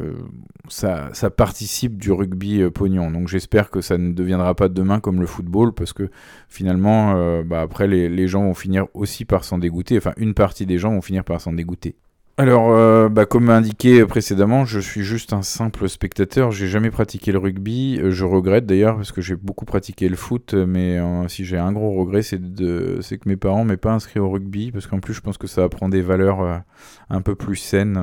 [0.70, 3.12] ça, ça participe du rugby pognon.
[3.12, 6.10] Donc j'espère que ça ne deviendra pas demain comme le football, parce que
[6.48, 10.66] finalement, bah, après, les, les gens vont finir aussi par s'en dégoûter, enfin une partie
[10.66, 11.96] des gens vont finir par s'en dégoûter.
[12.40, 16.52] Alors, euh, bah, comme indiqué précédemment, je suis juste un simple spectateur.
[16.52, 18.00] J'ai jamais pratiqué le rugby.
[18.02, 21.58] Euh, je regrette d'ailleurs parce que j'ai beaucoup pratiqué le foot, mais euh, si j'ai
[21.58, 25.02] un gros regret, c'est de, que mes parents m'aient pas inscrit au rugby parce qu'en
[25.02, 26.64] plus, je pense que ça apprend des valeurs
[27.10, 28.02] un peu plus saines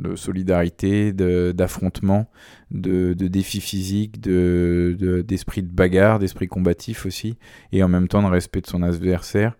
[0.00, 2.26] de solidarité, d'affrontement,
[2.70, 7.36] de, de, défis physiques, de, d'esprit de, bagarre, d'esprit combatif aussi,
[7.72, 9.56] et en même temps de respect de son adversaire.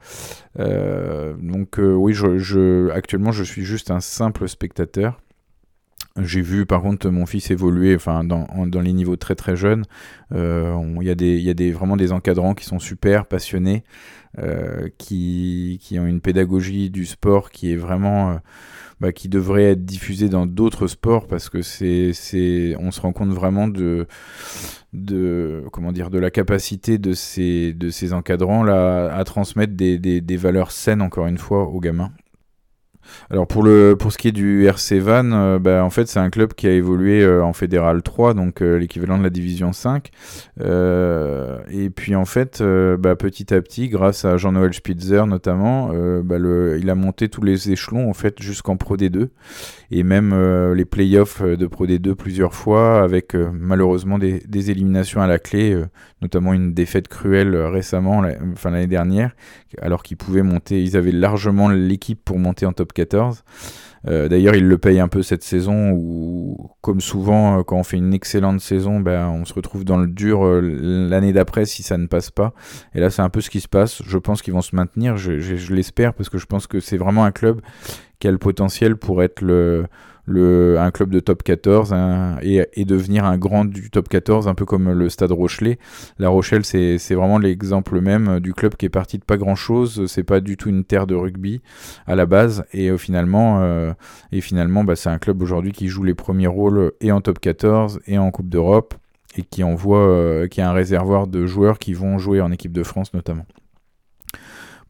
[0.58, 5.20] donc oui, je, je, actuellement, je suis juste un simple spectateur.
[6.16, 9.84] J'ai vu par contre mon fils évoluer enfin, dans, dans les niveaux très très jeunes.
[10.32, 13.84] Euh, il y a, des, y a des, vraiment des encadrants qui sont super passionnés,
[14.38, 18.40] euh, qui, qui, ont une pédagogie du sport qui est vraiment...
[19.00, 23.12] Bah, qui devrait être diffusée dans d'autres sports parce que c'est, c'est, on se rend
[23.12, 24.06] compte vraiment de,
[24.92, 29.98] de, comment dire, de la capacité de ces, de ces encadrants là, à transmettre des,
[29.98, 32.12] des valeurs saines encore une fois aux gamins.
[33.30, 36.18] Alors pour le pour ce qui est du RC Van, euh, bah, en fait c'est
[36.18, 39.72] un club qui a évolué euh, en fédéral 3, donc euh, l'équivalent de la division
[39.72, 40.10] 5.
[40.60, 42.62] et puis en fait,
[42.98, 47.70] bah, petit à petit, grâce à Jean-Noël Spitzer notamment, le, il a monté tous les
[47.70, 49.28] échelons en fait jusqu'en Pro D2
[49.90, 50.34] et même
[50.72, 55.80] les playoffs de Pro D2 plusieurs fois avec malheureusement des, éliminations à la clé,
[56.22, 59.34] notamment une défaite cruelle récemment, enfin l'année dernière,
[59.80, 63.42] alors qu'ils pouvaient monter, ils avaient largement l'équipe pour monter en top 14.
[64.08, 67.82] Euh, d'ailleurs, il le paye un peu cette saison où, comme souvent, euh, quand on
[67.82, 71.82] fait une excellente saison, ben, on se retrouve dans le dur euh, l'année d'après si
[71.82, 72.54] ça ne passe pas.
[72.94, 74.02] Et là, c'est un peu ce qui se passe.
[74.06, 77.24] Je pense qu'ils vont se maintenir, je l'espère, parce que je pense que c'est vraiment
[77.24, 77.60] un club
[78.18, 79.86] qui a le potentiel pour être le,
[80.28, 81.94] un club de top 14
[82.42, 85.78] et, devenir un grand du top 14, un peu comme le Stade Rochelet.
[86.18, 90.06] La Rochelle, c'est vraiment l'exemple même du club qui est parti de pas grand chose.
[90.06, 91.60] C'est pas du tout une terre de rugby
[92.06, 92.64] à la base.
[92.72, 93.92] Et euh, finalement, euh,
[94.40, 98.00] finalement bah, c'est un club aujourd'hui qui joue les premiers rôles et en top 14
[98.06, 98.94] et en Coupe d'Europe
[99.36, 102.72] et qui envoie, euh, qui a un réservoir de joueurs qui vont jouer en équipe
[102.72, 103.46] de France notamment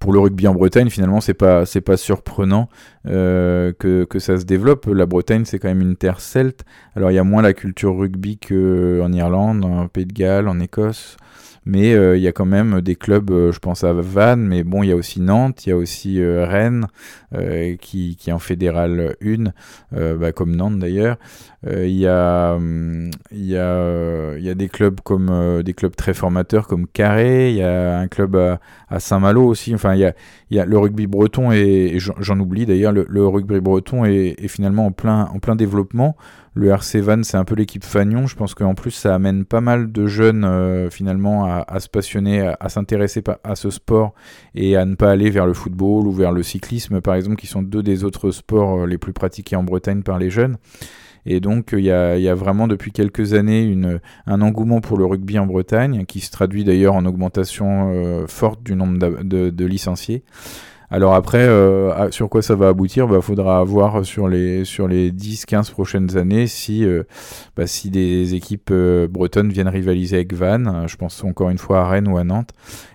[0.01, 2.69] pour le rugby en Bretagne, finalement, c'est pas c'est pas surprenant
[3.07, 4.87] euh, que, que, ça se développe.
[4.87, 6.65] La Bretagne, c'est quand même une terre celte.
[6.97, 10.59] Alors, il y a moins la culture rugby qu'en Irlande, en Pays de Galles, en
[10.59, 11.19] Écosse.
[11.67, 14.65] Mais euh, il y a quand même des clubs, euh, je pense à Vannes, mais
[14.65, 16.87] bon, il y a aussi Nantes, il y a aussi Rennes,
[17.81, 21.19] qui, qui est en fédéral 1, bah, comme Nantes d'ailleurs.
[21.67, 26.67] Il y, a, hum, y, a, y a des clubs comme des clubs très formateurs
[26.67, 29.75] comme Carré, il y a un club à, Saint-Malo aussi.
[29.75, 30.15] Enfin, il y a,
[30.51, 34.93] y a le rugby breton et, j'en oublie d'ailleurs, le, rugby breton est, finalement en
[34.93, 36.17] plein, en plein développement.
[36.55, 38.27] Le RC Van, c'est un peu l'équipe Fagnon.
[38.27, 42.53] Je pense qu'en plus, ça amène pas mal de jeunes euh, finalement à, se passionner,
[42.59, 44.15] à, s'intéresser à ce sport
[44.57, 47.47] et à ne pas aller vers le football ou vers le cyclisme, par exemple, qui
[47.47, 50.57] sont deux des autres sports euh, les plus pratiqués en Bretagne par les jeunes.
[51.27, 53.77] Et donc, il y a, vraiment depuis quelques années
[54.27, 58.63] un engouement pour le rugby en Bretagne, qui se traduit d'ailleurs en augmentation euh, forte
[58.63, 60.23] du nombre de, licenciés.
[60.93, 63.05] Alors après, euh, sur quoi ça va aboutir?
[63.05, 67.05] Il bah, faudra voir sur les, sur les 10-15 prochaines années si, euh,
[67.57, 68.73] bah, si des équipes
[69.09, 70.85] bretonnes viennent rivaliser avec Vannes.
[70.89, 72.51] Je pense encore une fois à Rennes ou à Nantes.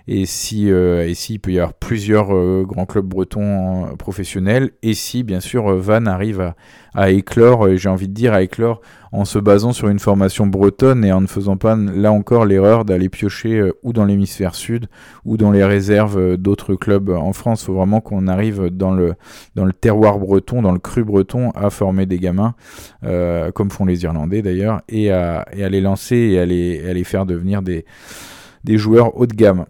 [0.10, 2.28] Et si, et s'il peut y avoir plusieurs
[2.66, 4.72] grands clubs bretons professionnels.
[4.84, 6.56] Et si, bien sûr, Vannes arrive à,
[6.96, 8.82] à éclore, j'ai envie de dire, à éclore
[9.16, 12.84] en se basant sur une formation bretonne et en ne faisant pas là encore l'erreur
[12.84, 14.88] d'aller piocher euh, ou dans l'hémisphère sud
[15.24, 17.62] ou dans les réserves euh, d'autres clubs en France.
[17.62, 19.16] Il faut vraiment qu'on arrive dans le,
[19.80, 22.56] terroir breton, dans le cru breton, à former des gamins,
[23.06, 27.62] euh, comme font les Irlandais d'ailleurs, et à, les lancer et à les, faire devenir
[27.62, 27.86] des
[28.78, 29.66] joueurs haut de gamme.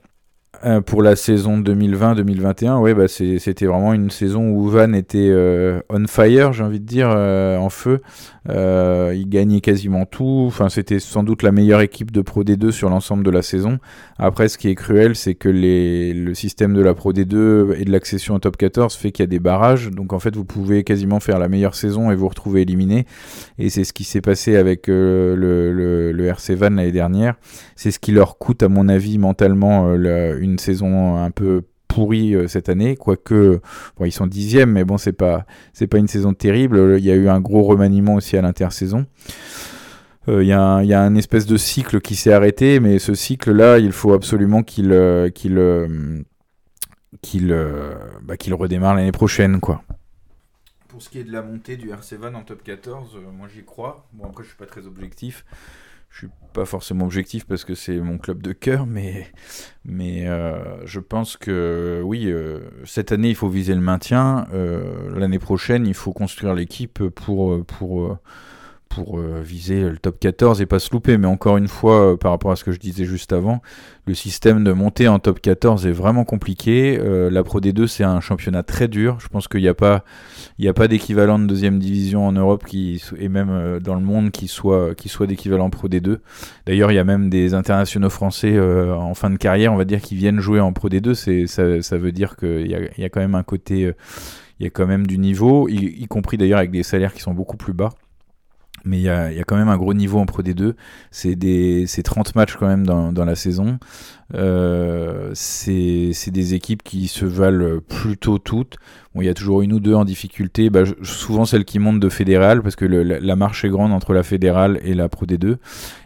[0.63, 5.79] Euh, pour la saison 2020-2021, ouais, bah c'était vraiment une saison où Van était euh,
[5.89, 8.01] on fire, j'ai envie de dire, euh, en feu.
[8.47, 10.45] il gagnait quasiment tout.
[10.47, 13.79] Enfin, c'était sans doute la meilleure équipe de Pro D2 sur l'ensemble de la saison.
[14.17, 17.91] Après, ce qui est cruel, c'est que le système de la Pro D2 et de
[17.91, 19.89] l'accession au top 14 fait qu'il y a des barrages.
[19.89, 23.05] Donc, en fait, vous pouvez quasiment faire la meilleure saison et vous retrouver éliminé.
[23.57, 27.35] Et c'est ce qui s'est passé avec le, RC Van l'année dernière.
[27.75, 31.63] C'est ce qui leur coûte, à mon avis, mentalement, une saison un peu
[31.95, 33.61] pourrie euh, cette année, quoique
[34.03, 36.97] ils sont dixièmes, mais bon, c'est pas c'est pas une saison terrible.
[36.99, 39.05] Il y a eu un gros remaniement aussi à l'intersaison.
[40.27, 43.91] Euh, il y, a un espèce de cycle qui s'est arrêté, mais ce cycle-là, il
[43.91, 45.55] faut absolument qu'il euh, qu'il
[47.21, 47.47] qu'il
[48.23, 49.83] bah, redémarre l'année prochaine, quoi.
[50.87, 53.63] Pour ce qui est de la montée du RC Van en top 14, moi j'y
[53.63, 54.07] crois.
[54.13, 55.45] Bon après je suis pas très objectif
[56.15, 59.27] je suis pas forcément objectif parce que c'est mon club de cœur, mais,
[59.83, 60.25] mais
[60.85, 62.33] je pense que oui,
[62.85, 64.47] cette année il faut viser le maintien.
[65.13, 68.17] L'année prochaine, il faut construire l'équipe pour, pour
[68.89, 71.17] pour euh, viser le top 14 et pas se louper.
[71.17, 73.61] Mais encore une fois, euh, par rapport à ce que je disais juste avant,
[74.07, 76.97] le système de montée en top 14 est vraiment compliqué.
[76.99, 79.17] Euh, la Pro D2, c'est un championnat très dur.
[79.19, 80.05] Je pense qu'il n'y a pas,
[80.75, 84.95] pas d'équivalent de deuxième division en Europe qui, et même dans le monde qui soit,
[84.95, 86.19] qui soit d'équivalent Pro D2.
[86.65, 90.01] D'ailleurs, il y a même des internationaux français en fin de carrière, on va dire,
[90.01, 91.13] qui viennent jouer en Pro D2.
[91.15, 93.93] C'est, ça, ça veut dire qu'il y a, y a quand même un côté
[94.61, 97.33] il y a quand même du niveau, y compris d'ailleurs avec des salaires qui sont
[97.33, 97.89] beaucoup plus bas
[98.85, 100.73] mais il y a, quand même un gros niveau en Pro D2.
[101.09, 103.79] C'est des 30 matchs quand même dans, la saison.
[104.33, 108.77] Euh, c'est des équipes qui se valent plutôt toutes.
[109.13, 110.69] Bon, il y a toujours une ou deux en difficulté.
[110.69, 114.23] Bah, souvent celles qui montent de fédérale, parce que la, marche est grande entre la
[114.23, 115.57] fédérale et la Pro D2.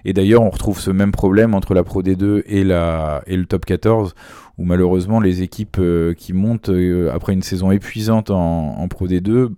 [0.06, 3.46] Et d'ailleurs, on retrouve ce même problème entre la Pro D2 et, la, et le
[3.46, 4.16] top 14,
[4.58, 9.50] où malheureusement les équipes euh, qui montent euh, après une saison épuisante en Pro D2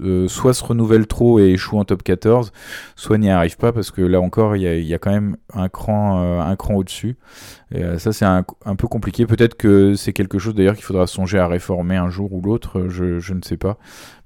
[0.00, 2.52] euh, soit se renouvelle trop et échoue en top 14,
[2.96, 6.22] soit n'y arrive pas parce que là encore il y a, quand même un cran,
[6.22, 7.16] euh, au-dessus.
[7.74, 8.44] Euh, ça c'est un,
[8.76, 9.26] peu compliqué.
[9.26, 12.88] Peut-être que c'est quelque chose d'ailleurs qu'il faudra songer à réformer un jour ou l'autre,
[12.88, 13.78] je, ne sais pas.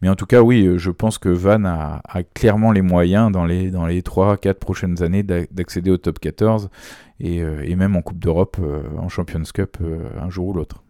[0.03, 2.03] Mais en tout cas oui, je pense que Van a,
[2.35, 6.71] clairement les moyens dans les, dans les 3-4 prochaines années d'accéder au top 14
[7.21, 8.59] et, et même en Coupe d'Europe,
[8.99, 9.79] en Champions Cup
[10.21, 10.83] un jour ou l'autre.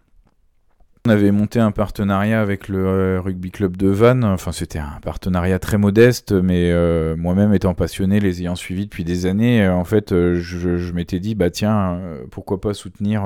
[1.09, 4.25] On avait monté un partenariat avec le euh, rugby club de Vannes.
[4.25, 9.05] Enfin, c'était un partenariat très modeste, mais euh, moi-même étant passionné, les ayant suivis depuis
[9.05, 11.99] des années, euh, en fait, je, m'étais dit, bah tiens,
[12.31, 13.25] pourquoi pas soutenir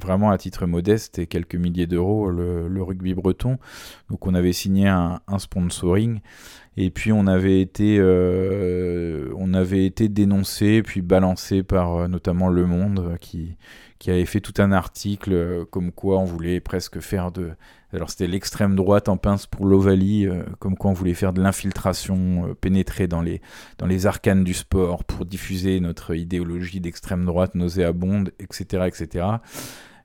[0.00, 3.58] vraiment à titre modeste et quelques milliers d'euros le, rugby breton.
[4.08, 6.20] Donc, on avait signé un, sponsoring.
[6.80, 13.16] Et puis on avait été, on avait été dénoncé puis balancé par notamment Le Monde
[13.20, 13.56] qui,
[13.98, 17.50] qui avait fait tout un article euh, comme quoi on voulait presque faire de...
[17.92, 21.42] Alors c'était l'extrême droite en pince pour l'Ovalie, euh, comme quoi on voulait faire de
[21.42, 23.40] l'infiltration, euh, pénétrer dans les,
[23.78, 28.84] dans les arcanes du sport pour diffuser notre idéologie d'extrême droite nauséabonde, etc.
[28.86, 29.26] etc.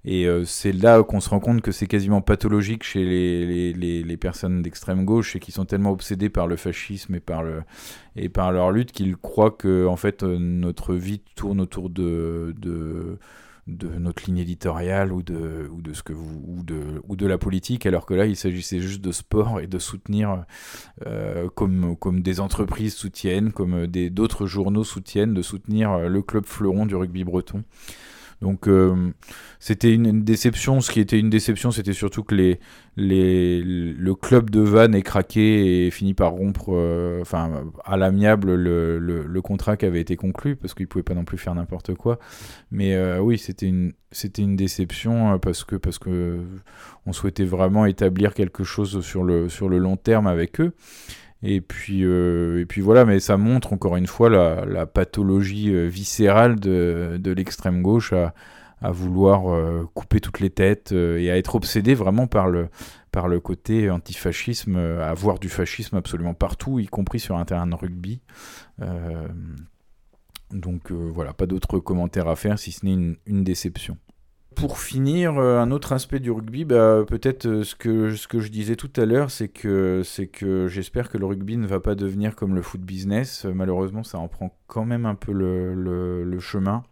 [0.05, 4.17] Et c'est là qu'on se rend compte que c'est quasiment pathologique chez les, les, les,
[4.17, 7.63] personnes d'extrême gauche et qui sont tellement obsédées par le fascisme et par, le,
[8.17, 13.17] et par leur lutte qu'ils croient que en fait, notre vie tourne autour de, de
[13.67, 17.25] de notre ligne éditoriale ou de, ou de ce que vous ou de, ou de
[17.25, 20.45] la politique, alors que là il s'agissait juste de sport et de soutenir
[21.05, 26.85] euh, comme, comme des entreprises soutiennent, comme d'autres journaux soutiennent, de soutenir le club fleuron
[26.85, 27.63] du rugby breton.
[28.43, 29.11] Donc euh,
[29.59, 30.81] c'était une, déception.
[30.81, 32.35] Ce qui était une déception, c'était surtout que
[32.97, 39.41] le club de Vannes ait craqué et fini par rompre, euh, enfin à l'amiable, le,
[39.41, 42.19] contrat qui avait été conclu parce qu'il pouvait pas non plus faire n'importe quoi.
[42.69, 43.93] Mais euh, oui, c'était une
[44.37, 46.39] une déception parce que parce que
[47.11, 50.73] souhaitait vraiment établir quelque chose sur le sur le long terme avec eux.
[51.43, 55.87] Et puis, euh, et puis voilà, mais ça montre encore une fois la, pathologie euh,
[55.87, 58.33] viscérale de, de l'extrême gauche à,
[58.81, 62.69] à vouloir euh, couper toutes les têtes et à être obsédé vraiment par le,
[63.11, 67.67] par le côté antifascisme, à voir du fascisme absolument partout, y compris sur un terrain
[67.67, 68.21] de rugby.
[70.51, 73.97] donc voilà, pas d'autres commentaires à faire si ce n'est une, une déception.
[74.55, 78.75] Pour finir, euh, un autre aspect du rugby, bah, peut-être euh, ce que, je disais
[78.75, 80.03] tout à l'heure, c'est que,
[80.67, 83.45] j'espère que le rugby ne va pas devenir comme le foot business.
[83.45, 86.83] Euh, malheureusement, ça en prend quand même un peu le, chemin.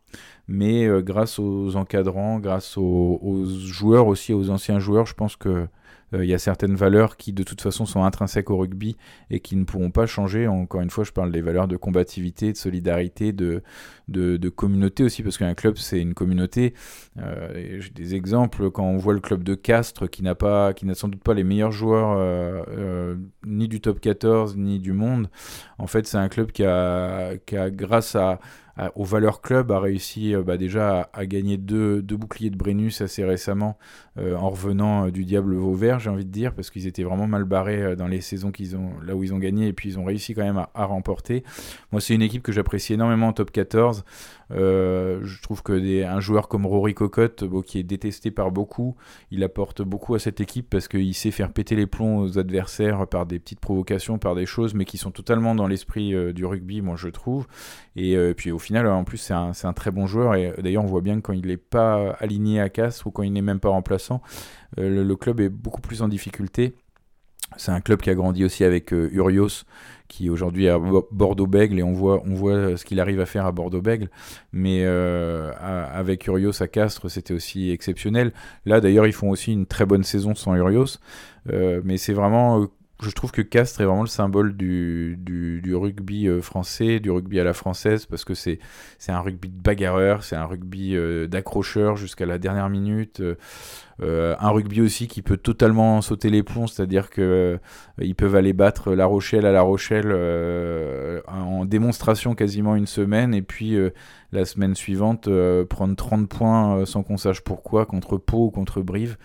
[0.47, 5.67] Mais grâce aux encadrants, grâce aux, joueurs aussi, aux anciens joueurs, je pense que
[6.13, 8.97] il y a certaines valeurs qui de toute façon sont intrinsèques au rugby
[9.29, 10.47] et qui ne pourront pas changer.
[10.47, 13.63] Encore une fois, je parle des valeurs de combativité, de solidarité, de,
[14.07, 16.73] de, communauté aussi, parce qu'un club c'est une communauté.
[17.17, 20.85] Euh, J'ai des exemples quand on voit le club de Castres qui n'a pas, qui
[20.85, 24.93] n'a sans doute pas les meilleurs joueurs euh, euh, ni du top 14 ni du
[24.93, 25.29] monde.
[25.77, 28.39] En fait, c'est un club qui a, qui a grâce à
[28.95, 33.23] au Valeur Club a réussi euh, bah, déjà à, gagner deux, boucliers de Brennus assez
[33.23, 33.77] récemment
[34.17, 37.27] euh, en revenant euh, du Diable Vauvert, j'ai envie de dire, parce qu'ils étaient vraiment
[37.27, 39.99] mal barrés dans les saisons qu'ils ont, là où ils ont gagné, et puis ils
[39.99, 41.45] ont réussi quand même à, remporter.
[41.93, 44.03] Moi, c'est une équipe que j'apprécie énormément en top 14.
[44.51, 48.97] Euh, je trouve que un joueur comme Rory Cocotte, qui est détesté par beaucoup,
[49.31, 53.07] il apporte beaucoup à cette équipe parce qu'il sait faire péter les plombs aux adversaires
[53.07, 56.81] par des petites provocations, par des choses, mais qui sont totalement dans l'esprit du rugby,
[56.81, 57.47] moi je trouve.
[57.95, 60.35] Et puis au final, en plus, c'est un, très bon joueur.
[60.35, 63.23] Et d'ailleurs, on voit bien que quand il n'est pas aligné à casse ou quand
[63.23, 64.21] il n'est même pas remplaçant,
[64.77, 66.75] le, le club est beaucoup plus en difficulté.
[67.57, 69.65] C'est un club qui a grandi aussi avec Urios,
[70.07, 73.51] qui aujourd'hui à Bordeaux-Bègle, et on voit, on voit ce qu'il arrive à faire à
[73.51, 74.09] Bordeaux-Bègle.
[74.53, 78.31] Mais avec Urios à Castres, c'était aussi exceptionnel.
[78.65, 80.97] Là, d'ailleurs, ils font aussi une très bonne saison sans Urios.
[81.45, 82.67] mais c'est vraiment
[83.01, 87.39] je trouve que Castres est vraiment le symbole du, du, rugby euh, français, du rugby
[87.39, 88.59] à la française, parce que c'est
[89.07, 93.21] un rugby de bagarreur, c'est un rugby euh, d'accrocheur jusqu'à la dernière minute.
[94.01, 97.59] Euh, un rugby aussi qui peut totalement sauter les plombs, c'est-à-dire que
[97.99, 100.11] ils peuvent aller battre La Rochelle à La Rochelle
[101.27, 103.77] en démonstration quasiment une semaine, et puis
[104.31, 105.29] la semaine suivante
[105.69, 109.17] prendre 30 points sans qu'on sache pourquoi contre Pau ou contre Brive.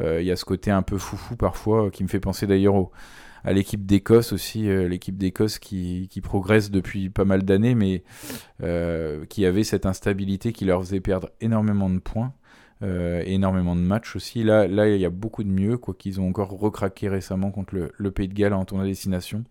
[0.00, 2.92] Il y a ce côté un peu foufou parfois qui me fait penser d'ailleurs au
[3.44, 8.02] à l'équipe d'Écosse aussi, euh, l'équipe d'Écosse qui, qui, progresse depuis pas mal d'années, mais
[8.62, 12.32] euh, qui avait cette instabilité qui leur faisait perdre énormément de points.
[12.84, 14.44] Euh, énormément de matchs aussi.
[14.44, 17.74] Là, là, il y a beaucoup de mieux, quoi qu'ils ont encore recraqué récemment contre
[17.74, 19.42] le, le Pays de Galles en tournoi destination.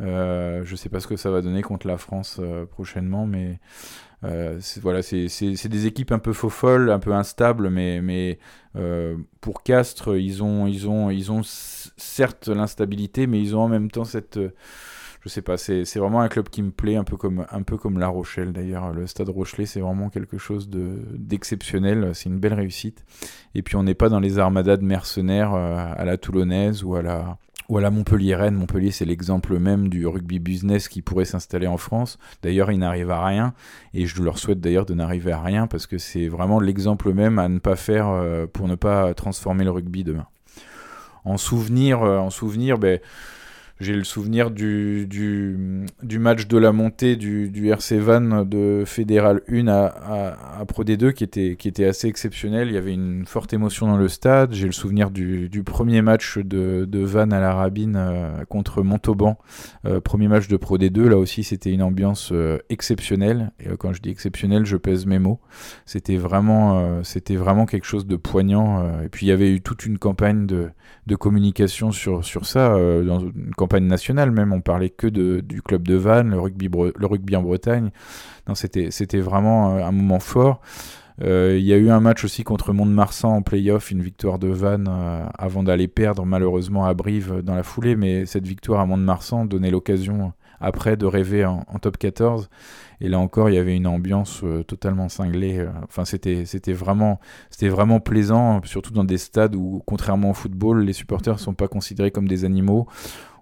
[0.00, 3.58] Euh, je sais pas ce que ça va donner contre la France prochainement, mais
[4.24, 8.38] euh, voilà, c'est des équipes un peu faux folles, un peu instables, mais, mais
[8.76, 13.68] euh, pour Castres, ils ont, ils ont, ils ont certes l'instabilité, mais ils ont en
[13.68, 14.38] même temps cette.
[15.20, 17.76] je sais pas, c'est vraiment un club qui me plaît, un peu comme, un peu
[17.76, 18.92] comme La Rochelle d'ailleurs.
[18.92, 23.04] Le stade Rochelet, c'est vraiment quelque chose d'exceptionnel, c'est une belle réussite.
[23.54, 26.94] Et puis on n'est pas dans les armadas de mercenaires euh, à la toulonnaise ou
[26.96, 27.38] à la,
[27.68, 28.54] ou à la Montpellier-Rennes.
[28.54, 32.18] Montpellier, c'est l'exemple même du rugby business qui pourrait s'installer en France.
[32.42, 33.54] D'ailleurs, ils n'arrivent à rien.
[33.92, 37.38] Et je leur souhaite d'ailleurs de n'arriver à rien parce que c'est vraiment l'exemple même
[37.38, 40.26] à ne pas faire euh, pour ne pas transformer le rugby demain.
[41.24, 43.00] En souvenir, euh, en souvenir, ben,
[43.80, 49.42] j'ai le souvenir du, du, match de la montée du, du RC Van de Fédéral
[49.48, 52.68] 1 à, à, Pro D2 qui était, qui était assez exceptionnel.
[52.68, 54.52] Il y avait une forte émotion dans le stade.
[54.52, 58.82] J'ai le souvenir du, du premier match de, de Van à la Rabine euh, contre
[58.82, 59.38] Montauban.
[59.86, 61.08] Euh, premier match de Pro D2.
[61.08, 63.50] Là aussi, c'était une ambiance euh, exceptionnelle.
[63.58, 65.40] Et quand je dis exceptionnel, je pèse mes mots.
[65.84, 67.00] C'était vraiment,
[67.30, 69.02] vraiment quelque chose de poignant.
[69.02, 70.70] et puis, il y avait eu toute une campagne de,
[71.06, 72.68] de communication sur, sur ça.
[73.04, 73.20] dans
[73.80, 77.42] nationale même, on parlait que de, du club de Vannes, le rugby, le rugby en
[77.42, 77.90] Bretagne.
[78.48, 80.60] Non, c'était, c'était vraiment euh, un moment fort.
[81.22, 84.48] Euh, il y a eu un match aussi contre Mont-de-Marsan en playoff, une victoire de
[84.48, 88.86] Vannes euh, avant d'aller perdre malheureusement à Brive dans la foulée, mais cette victoire à
[88.86, 92.48] Mont-de-Marsan donnait l'occasion après de rêver en, top 14.
[93.00, 95.66] Et là encore, il y avait une ambiance totalement cinglée.
[95.82, 100.84] Enfin, c'était, c'était, vraiment, c'était vraiment plaisant, surtout dans des stades où, contrairement au football,
[100.84, 102.86] les supporters sont pas considérés comme des animaux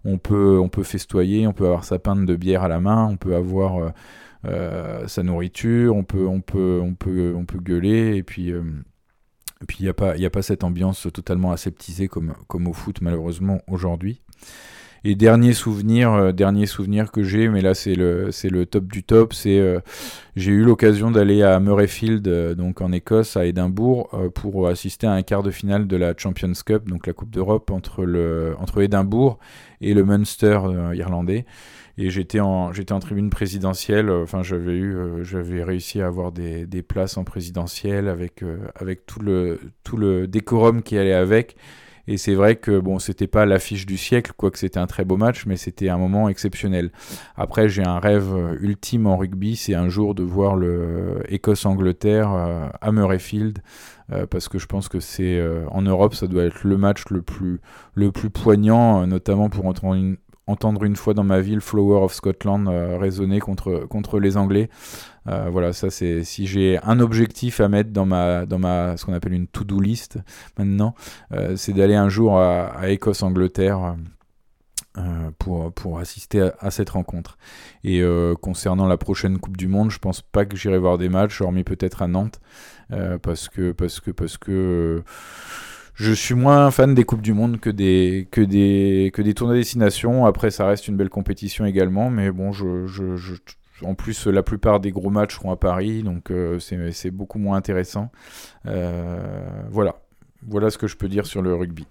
[0.05, 3.07] on peut, on peut festoyer, on peut avoir sa pinte de bière à la main,
[3.07, 3.91] on peut avoir euh,
[4.47, 8.53] euh, sa nourriture, on peut, on peut, on peut, on peut gueuler, et puis.
[8.53, 8.63] Euh,
[9.79, 14.21] il n'y a, pas, a pas cette ambiance totalement aseptisée comme au foot malheureusement aujourd'hui.
[15.05, 18.85] Et dernier souvenir, euh, dernier souvenir que j'ai, mais là c'est le c'est le top
[18.85, 19.81] du top, c'est euh,
[20.37, 25.13] j'ai eu l'occasion d'aller à Murrayfield, euh, donc en Écosse, à Édimbourg, pour assister à
[25.13, 28.81] un quart de finale de la Champions Cup, donc la Coupe d'Europe entre le entre
[28.81, 29.39] Édimbourg
[29.81, 30.61] et le Munster
[30.95, 31.47] irlandais.
[31.99, 34.09] Et j'étais en j'étais en tribune présidentielle.
[34.09, 38.45] Enfin, j'avais eu j'avais réussi à avoir des, des places en présidentielle avec
[38.77, 41.57] avec tout le tout le décorum qui allait avec.
[42.09, 45.17] Et c'est vrai que bon, c'était pas l'affiche du siècle, quoique c'était un très beau
[45.17, 46.91] match, mais c'était un moment exceptionnel.
[47.37, 52.33] Après, j'ai un rêve euh, ultime en rugby, c'est un jour de voir le Écosse-Angleterre
[52.33, 53.61] euh, à Murrayfield,
[54.11, 55.41] euh, parce que je pense que c'est
[55.71, 57.61] en Europe, ça doit être le match le plus
[57.95, 62.13] le plus poignant, notamment pour entendre une, entendre une fois dans ma ville Flower of
[62.13, 64.69] Scotland résonner contre contre les Anglais.
[65.29, 69.05] Euh, voilà, ça c'est si j'ai un objectif à mettre dans ma dans ma ce
[69.05, 70.19] qu'on appelle une to-do list
[70.59, 70.95] maintenant,
[71.33, 73.97] euh, c'est d'aller un jour à, Écosse-Angleterre.
[74.99, 77.39] Euh, pour, pour assister à, cette rencontre.
[77.83, 78.03] Et
[78.43, 81.65] concernant la prochaine Coupe du Monde, je pense pas que j'irai voir des matchs, hormis
[81.65, 82.43] peut-être à Nantes,
[83.23, 85.03] parce que parce que parce que
[85.95, 89.57] je suis moins fan des coupes du monde que des que des que des tournois
[89.57, 90.27] destination.
[90.27, 93.17] Après, ça reste une belle compétition également, mais bon, je, je
[93.85, 97.57] en plus, la plupart des gros matchs seront à Paris, donc euh, c'est beaucoup moins
[97.57, 98.11] intéressant.
[98.67, 99.97] Euh, voilà.
[100.47, 101.87] Voilà ce que je peux dire sur le rugby.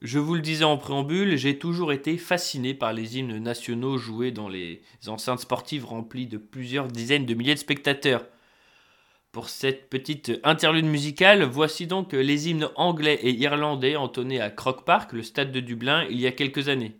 [0.00, 4.30] Je vous le disais en préambule, j'ai toujours été fasciné par les hymnes nationaux joués
[4.30, 8.24] dans les enceintes sportives remplies de plusieurs dizaines de milliers de spectateurs.
[9.30, 14.86] Pour cette petite interlude musicale, voici donc les hymnes anglais et irlandais entonnés à Croke
[14.86, 16.96] Park, le stade de Dublin, il y a quelques années.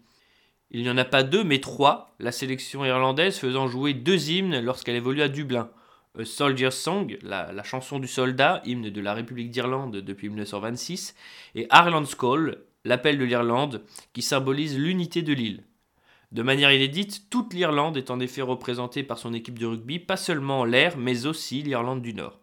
[0.73, 4.61] Il n'y en a pas deux, mais trois, la sélection irlandaise faisant jouer deux hymnes
[4.61, 5.69] lorsqu'elle évolue à Dublin.
[6.17, 11.17] A Soldier's Song, la, chanson du soldat, hymne de la République d'Irlande depuis 1926,
[11.57, 15.65] et Ireland's Call, l'appel de l'Irlande, qui symbolise l'unité de l'île.
[16.31, 20.17] De manière inédite, toute l'Irlande est en effet représentée par son équipe de rugby, pas
[20.17, 22.39] seulement l'air, mais aussi l'Irlande du Nord.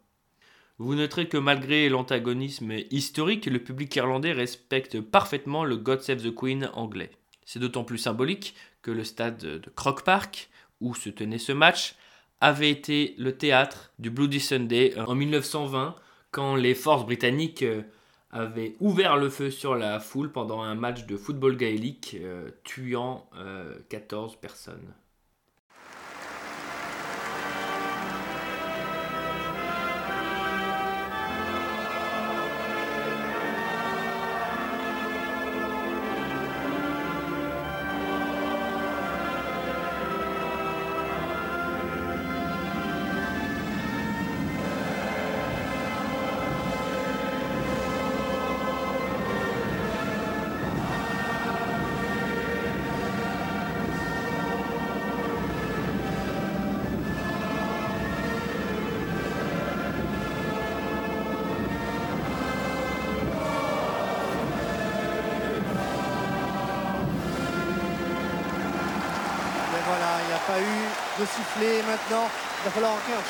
[0.79, 6.35] Vous noterez que malgré l'antagonisme historique, le public irlandais respecte parfaitement le God Save the
[6.35, 7.11] Queen anglais.
[7.47, 10.49] C'est d'autant plus symbolique que le stade de Croke Park,
[10.81, 11.95] où se tenait ce match,
[12.41, 15.95] avait été le théâtre du Bloody Sunday en 1920,
[16.31, 17.83] quand les forces britanniques euh,
[18.31, 23.29] avait ouvert le feu sur la foule pendant un match de football gaélique, euh, tuant
[23.87, 24.93] 14 euh, personnes.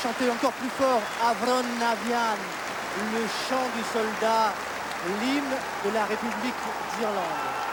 [0.01, 2.37] Chanter encore plus fort Avron Navian,
[3.13, 4.53] le chant du soldat,
[5.21, 6.61] l'hymne de la République
[6.97, 7.66] d'Irlande.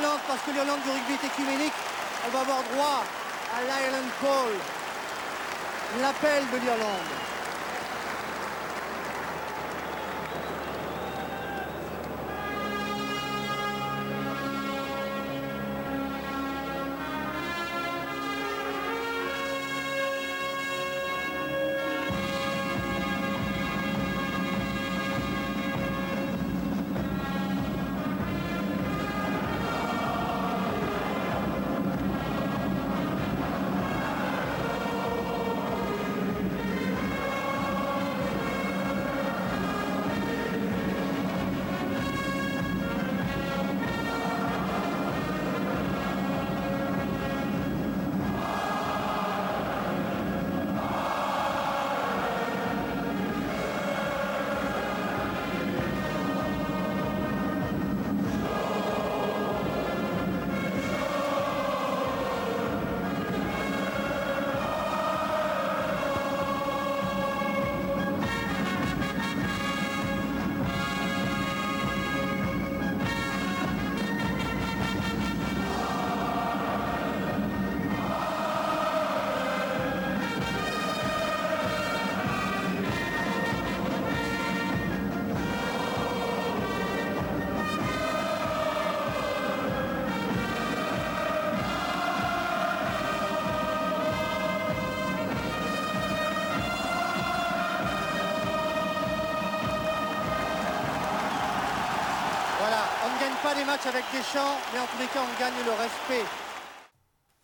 [0.00, 1.72] Parce que l'Irlande du rugby est écuménique,
[2.26, 3.04] on va avoir droit
[3.54, 4.52] à l'Ireland Call,
[6.02, 7.13] l'appel de l'Irlande.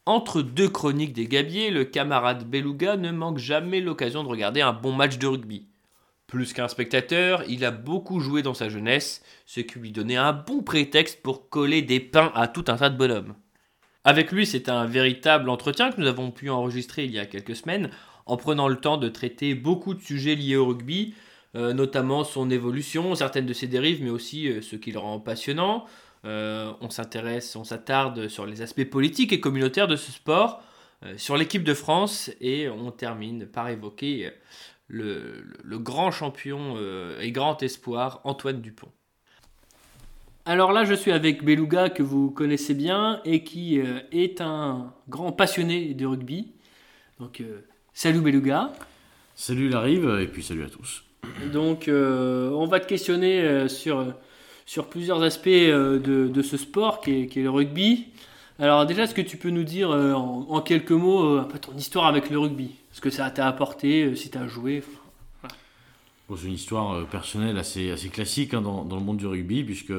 [0.06, 4.72] Entre deux chroniques des Gabiers, le camarade Beluga ne manque jamais l'occasion de regarder un
[4.72, 5.68] bon match de rugby.
[6.26, 10.32] Plus qu'un spectateur, il a beaucoup joué dans sa jeunesse, ce qui lui donnait un
[10.32, 13.36] bon prétexte pour coller des pains à tout un tas de bonhommes.
[14.02, 17.54] Avec lui, c'est un véritable entretien que nous avons pu enregistrer il y a quelques
[17.54, 17.90] semaines,
[18.26, 21.14] en prenant le temps de traiter beaucoup de sujets liés au rugby,
[21.57, 25.18] euh, notamment son évolution, certaines de ses dérives, mais aussi euh, ce qui le rend
[25.18, 25.84] passionnant,
[26.24, 30.62] euh, on s'intéresse, on s'attarde sur les aspects politiques et communautaires de ce sport,
[31.16, 34.30] sur l'équipe de France et on termine par évoquer
[34.86, 35.42] le,
[35.78, 36.76] grand champion
[37.18, 38.92] et grand espoir Antoine Dupont.
[40.44, 43.80] Alors là, je suis avec Beluga que vous connaissez bien et qui
[44.12, 46.53] est un grand passionné de rugby.
[47.18, 47.42] Donc,
[47.94, 48.70] salut Beluga.
[49.34, 51.03] Salut Larive et puis salut à tous.
[51.53, 54.14] Donc, euh, on va te questionner euh, sur,
[54.66, 58.07] sur plusieurs aspects euh, de, de ce sport qui est, qui est le rugby.
[58.59, 62.07] Alors, déjà, est-ce que tu peux nous dire euh, en, quelques mots euh, ton histoire
[62.07, 62.73] avec le rugby?
[62.93, 64.83] Ce que ça t'a apporté, euh, si tu as joué
[66.37, 69.64] c'est une histoire euh, personnelle assez, assez classique hein, dans, dans le monde du rugby,
[69.64, 69.95] puisque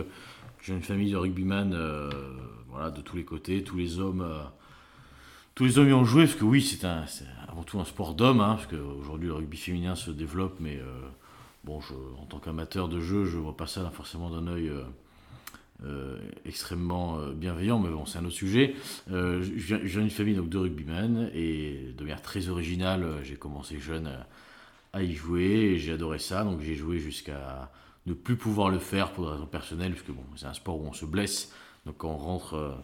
[0.61, 2.09] j'ai une famille de rugbyman euh,
[2.69, 4.21] voilà, de tous les côtés, tous les hommes.
[4.21, 4.43] euh,
[5.53, 7.03] tous les hommes y ont joué, parce que oui, c'est un,
[7.51, 11.01] avant tout un sport d'hommes, hein, parce qu'aujourd'hui le rugby féminin se développe, mais euh,
[11.63, 11.79] bon,
[12.19, 14.83] en tant qu'amateur de jeu, je vois pas ça forcément d'un œil euh,
[15.85, 18.75] euh, extrêmement bienveillant, mais bon, c'est un autre sujet.
[19.11, 23.79] Euh, je viens, d'une famille donc, de rugbyman, et de manière très originale, j'ai commencé
[23.79, 24.09] jeune
[24.93, 27.69] à y jouer, et j'ai adoré ça, donc j'ai joué jusqu'à
[28.05, 30.79] ne plus pouvoir le faire pour des raisons personnelles, parce que bon, c'est un sport
[30.79, 31.53] où on se blesse,
[31.85, 32.77] donc quand on rentre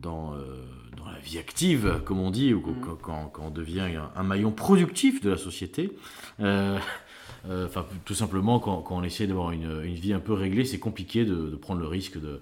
[0.00, 0.62] dans, euh,
[0.96, 4.50] dans la vie active, comme on dit, ou quand, quand- on devient un, un maillon
[4.52, 5.92] productif de la société,
[6.40, 6.78] euh,
[7.48, 10.64] euh, enfin tout simplement quand, quand on essaie d'avoir une, une vie un peu réglée,
[10.64, 12.40] c'est compliqué de, de prendre le risque de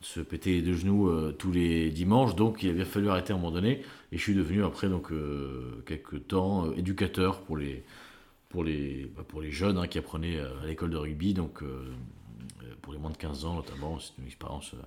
[0.00, 3.32] se péter les deux genoux euh, tous les dimanches, donc il a bien fallu arrêter
[3.32, 3.82] à un moment donné,
[4.12, 7.82] et je suis devenu après donc euh, quelques temps euh, éducateur pour les
[8.50, 11.62] pour les, bah, pour les jeunes hein, qui apprenaient euh, à l'école de rugby, donc
[11.62, 11.86] euh,
[12.62, 14.82] euh, pour les moins de 15 ans notamment, c'est une expérience euh,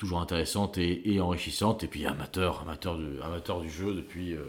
[0.00, 4.40] toujours intéressante et, et enrichissante, et puis amateur, amateur du, amateur du jeu depuis, euh,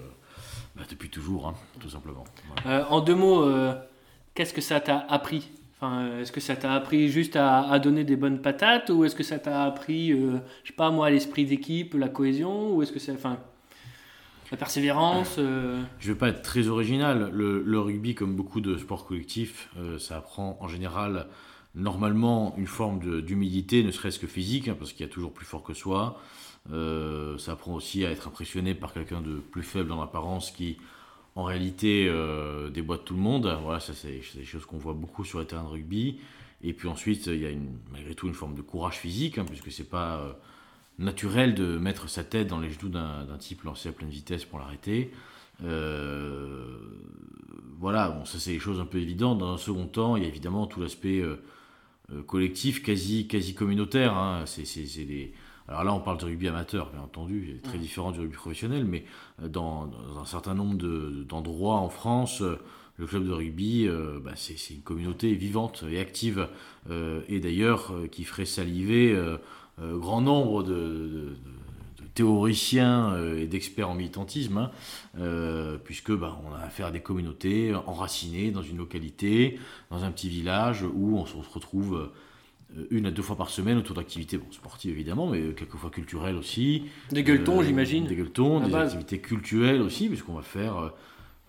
[0.77, 2.23] bah, depuis toujours, hein, tout simplement.
[2.63, 2.79] Voilà.
[2.79, 3.73] Euh, en deux mots, euh,
[4.33, 5.49] qu'est-ce que ça t'a appris?
[5.75, 9.15] Enfin, Est-ce que ça t'a appris juste à, à donner des bonnes patates ou est-ce
[9.15, 12.99] que ça t'a appris, je sais pas moi, l'esprit d'équipe, la cohésion ou est-ce que
[12.99, 13.37] c'est, enfin,
[14.51, 15.83] la persévérance Je ne
[16.13, 17.29] vais pas être très original.
[17.33, 21.25] Le, le rugby, comme beaucoup de sports collectifs, ça apprend en général
[21.75, 25.45] normalement une forme d'humilité, ne serait-ce que physique, hein, parce qu'il y a toujours plus
[25.45, 26.21] fort que soi.
[26.71, 30.77] Euh, ça apprend aussi à être impressionné par quelqu'un de plus faible en apparence qui,
[31.35, 33.57] en réalité, euh, déboîte tout le monde.
[33.63, 36.19] Voilà, ça c'est des choses qu'on voit beaucoup sur les terrains de rugby.
[36.63, 37.51] Et puis ensuite, il y a
[37.91, 40.33] malgré tout une forme de courage physique, hein, puisque c'est pas euh,
[40.99, 44.59] naturel de mettre sa tête dans les genoux d'un type lancé à pleine vitesse pour
[44.59, 45.11] l'arrêter.
[45.63, 46.77] Euh,
[47.79, 49.39] voilà, bon, ça c'est des choses un peu évidentes.
[49.39, 51.23] Dans un second temps, il y a évidemment tout l'aspect
[52.27, 54.15] collectif, quasi, quasi communautaire.
[54.17, 54.43] hein.
[54.45, 55.33] C'est, c'est- c'est des...
[55.67, 59.05] Alors là, on parle de rugby amateur, bien entendu, très différent du rugby professionnel, mais
[59.41, 62.57] euh, dans, dans un certain nombre de- d'endroits en France, euh,
[62.97, 66.47] le club de rugby, euh, bah, c'est, une communauté vivante et active,
[66.89, 69.37] euh, et d'ailleurs euh, qui ferait saliver euh,
[69.79, 71.35] euh, grand nombre de, de- de- de
[72.13, 74.71] théoriciens euh, et d'experts en militantisme, hein,
[75.19, 79.59] euh, puisque bah, on a affaire à des communautés enracinées dans une localité,
[79.89, 82.11] dans un petit village où on se retrouve
[82.77, 86.35] euh, une à deux fois par semaine autour d'activités bon, sportives évidemment, mais quelquefois culturelles
[86.35, 86.83] aussi.
[87.11, 88.05] Des gueuletons, Euh, j'imagine.
[88.05, 88.93] Des gueuletons, des base.
[88.93, 90.89] activités culturelles aussi, puisqu'on va faire euh,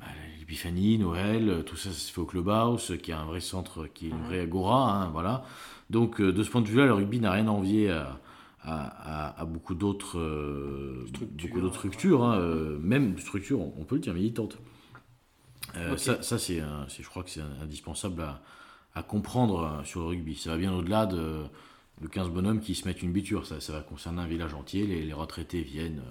[0.00, 0.06] bah,
[0.40, 4.06] l'épiphanie, Noël, tout ça, ça se fait au clubhouse, qui est un vrai centre, qui
[4.06, 5.44] est une vraie agora, hein, voilà.
[5.90, 8.18] Donc euh, de ce point de vue-là, le rugby n'a rien à envier à,
[8.62, 11.06] à, à- à beaucoup d'autres euh,
[11.72, 14.58] structures, hein, euh, même structures, on peut le dire, militantes.
[15.76, 15.96] Euh.
[15.96, 16.62] Ça, ça, c'est,
[16.98, 18.40] je crois que c'est indispensable à,
[18.94, 20.36] à comprendre sur le rugby.
[20.36, 21.42] Ça va bien au-delà de,
[22.00, 23.46] de 15 bonhommes qui se mettent une biture.
[23.46, 24.86] Ça, ça va concerner un village entier.
[24.86, 26.02] Les, les retraités viennent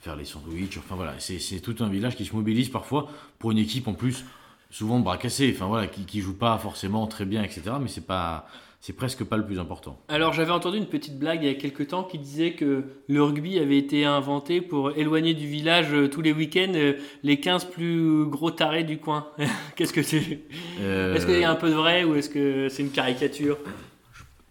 [0.00, 0.76] faire les sandwichs.
[0.78, 3.94] Enfin voilà, c'est, c'est tout un village qui se mobilise parfois pour une équipe en
[3.94, 4.24] plus
[4.70, 5.52] souvent de bras cassés.
[5.54, 7.62] Enfin voilà, qui, qui joue pas forcément très bien, etc.
[7.80, 8.46] Mais c'est pas,
[8.80, 10.00] c'est presque pas le plus important.
[10.08, 13.22] Alors j'avais entendu une petite blague il y a quelques temps qui disait que le
[13.22, 17.64] rugby avait été inventé pour éloigner du village euh, tous les week-ends euh, les 15
[17.66, 19.26] plus gros tarés du coin.
[19.76, 20.40] Qu'est-ce que c'est?
[20.80, 23.58] Euh, Est-ce qu'il y a un peu de vrai ou est-ce que c'est une caricature?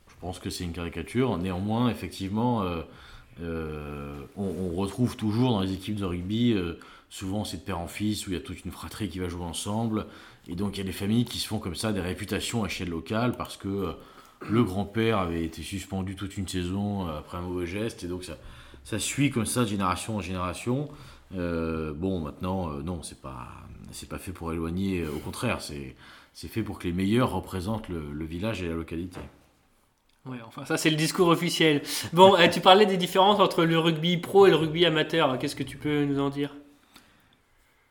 [0.09, 1.37] Je pense que c'est une caricature.
[1.37, 2.63] Néanmoins, effectivement,
[3.41, 6.55] euh, on, on retrouve toujours dans les équipes de rugby,
[7.09, 9.29] souvent c'est de père en fils, où il y a toute une fratrie qui va
[9.29, 10.05] jouer ensemble.
[10.49, 12.67] Et donc il y a des familles qui se font comme ça des réputations à
[12.67, 13.93] échelle locale parce que
[14.41, 18.03] le grand-père avait été suspendu toute une saison euh, après un mauvais geste.
[18.03, 18.37] Et donc ça,
[18.83, 20.89] ça suit comme ça de génération en génération.
[21.35, 23.47] Euh, bon, maintenant, euh, non, c'est pas,
[23.91, 25.05] c'est pas fait pour éloigner.
[25.07, 25.95] Au contraire, c'est,
[26.33, 29.19] c'est fait pour que les meilleurs représentent le- le village et la localité.
[30.25, 31.81] Ouais, enfin ça c'est le discours officiel.
[32.13, 35.39] Bon, euh, tu parlais des différences entre le rugby pro et le rugby amateur.
[35.39, 36.53] Qu'est-ce que tu peux nous en dire?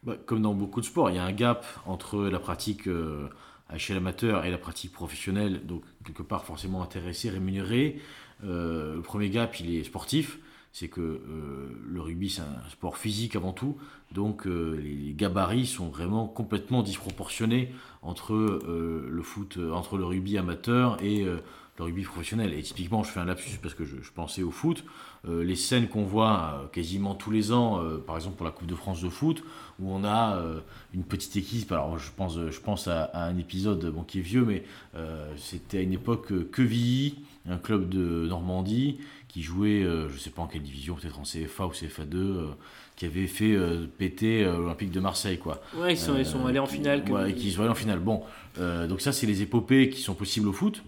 [0.03, 3.29] Bah, comme dans beaucoup de sports, il y a un gap entre la pratique euh,
[3.69, 8.01] à échelle amateur et la pratique professionnelle, donc quelque part forcément intéressé, rémunéré.
[8.45, 10.39] Euh, le premier gap, il est sportif,
[10.73, 13.77] c'est que euh, le rugby c'est un sport physique avant tout,
[14.13, 21.03] donc euh, les gabarits sont vraiment complètement disproportionnés entre le foot, entre le rugby amateur
[21.03, 21.27] et
[21.79, 22.55] le rugby professionnel.
[22.55, 24.85] Et typiquement, je fais un lapsus parce que je, pensais au foot.
[25.27, 29.01] Les scènes qu'on voit quasiment tous les ans, par exemple pour la Coupe de France
[29.01, 29.43] de foot,
[29.81, 30.41] où on a
[30.95, 31.73] une petite équipe.
[31.73, 34.63] Alors je pense, je pense à, un épisode bon, qui est vieux, mais
[35.37, 37.17] c'était à une époque Quevilly,
[37.49, 38.99] un club de Normandie,
[39.29, 42.55] qui jouait, je ne sais pas en quelle division, peut-être en CFA ou CFA2
[42.97, 45.39] qui avait fait euh, péter euh, l'Olympique de Marseille.
[45.39, 45.61] Quoi.
[45.77, 47.05] Ouais, ils sont, ils sont allés en finale.
[47.11, 48.01] Ouais, qui sont allés en finale.
[48.01, 48.23] Bon,
[48.59, 50.83] euh, donc ça, c'est les épopées qui sont possibles au foot,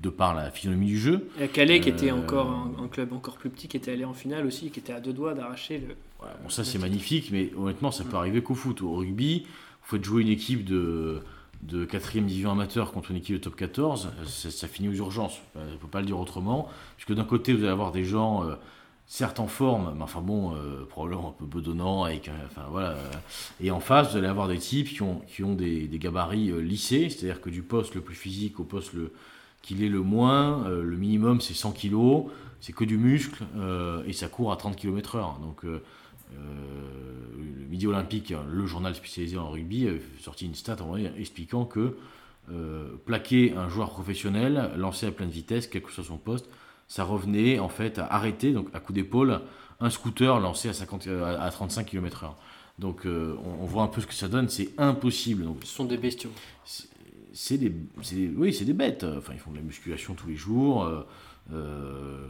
[0.00, 1.28] de par la physionomie du jeu.
[1.40, 4.46] Et Calais, qui était encore un, club encore plus petit, qui était allé en finale
[4.46, 5.94] aussi, qui était à deux doigts d'arracher le.
[6.20, 8.82] bon, ça, c'est magnifique, mais honnêtement, ça peut arriver qu'au foot.
[8.82, 9.46] Au rugby,
[9.82, 11.20] vous faites jouer une équipe de
[11.62, 15.40] de 4 division amateur contre une équipe de top 14, ça, finit aux urgences.
[15.56, 16.68] On ne peut pas le dire autrement.
[16.96, 18.44] Puisque d'un côté, vous allez avoir des gens
[19.08, 22.94] certes en forme, mais enfin bon, euh, probablement un peu bedonnant, avec, enfin voilà.
[23.60, 26.60] Et en face, vous allez avoir des types qui ont, qui ont des, gabarits euh,
[26.60, 29.12] lissés, c'est-à-dire que du poste le plus physique au poste le,
[29.62, 32.26] qu'il est le moins, euh, le minimum c'est 100 kg,
[32.60, 33.44] c'est que du muscle,
[34.04, 35.40] et ça court à 30 km/h.
[35.40, 35.80] Donc le
[37.70, 41.96] Midi Olympique, le journal spécialisé en rugby, a sorti une stat en expliquant que
[43.06, 46.46] plaquer un joueur professionnel, lancé à pleine vitesse, quel que soit son poste,
[46.88, 49.40] ça revenait en fait à arrêter, donc à coup d'épaule,
[49.78, 52.30] un scooter lancé à, 50, à 35 km/h.
[52.78, 55.44] Donc euh, on, voit un peu ce que ça donne, c'est impossible.
[55.44, 56.30] Donc, ce sont des bestiaux.
[57.40, 57.72] C'est des,
[58.36, 59.04] oui, c'est des bêtes.
[59.04, 60.82] Enfin, ils font de la musculation tous les jours.
[60.82, 61.06] Euh,
[61.52, 62.26] euh,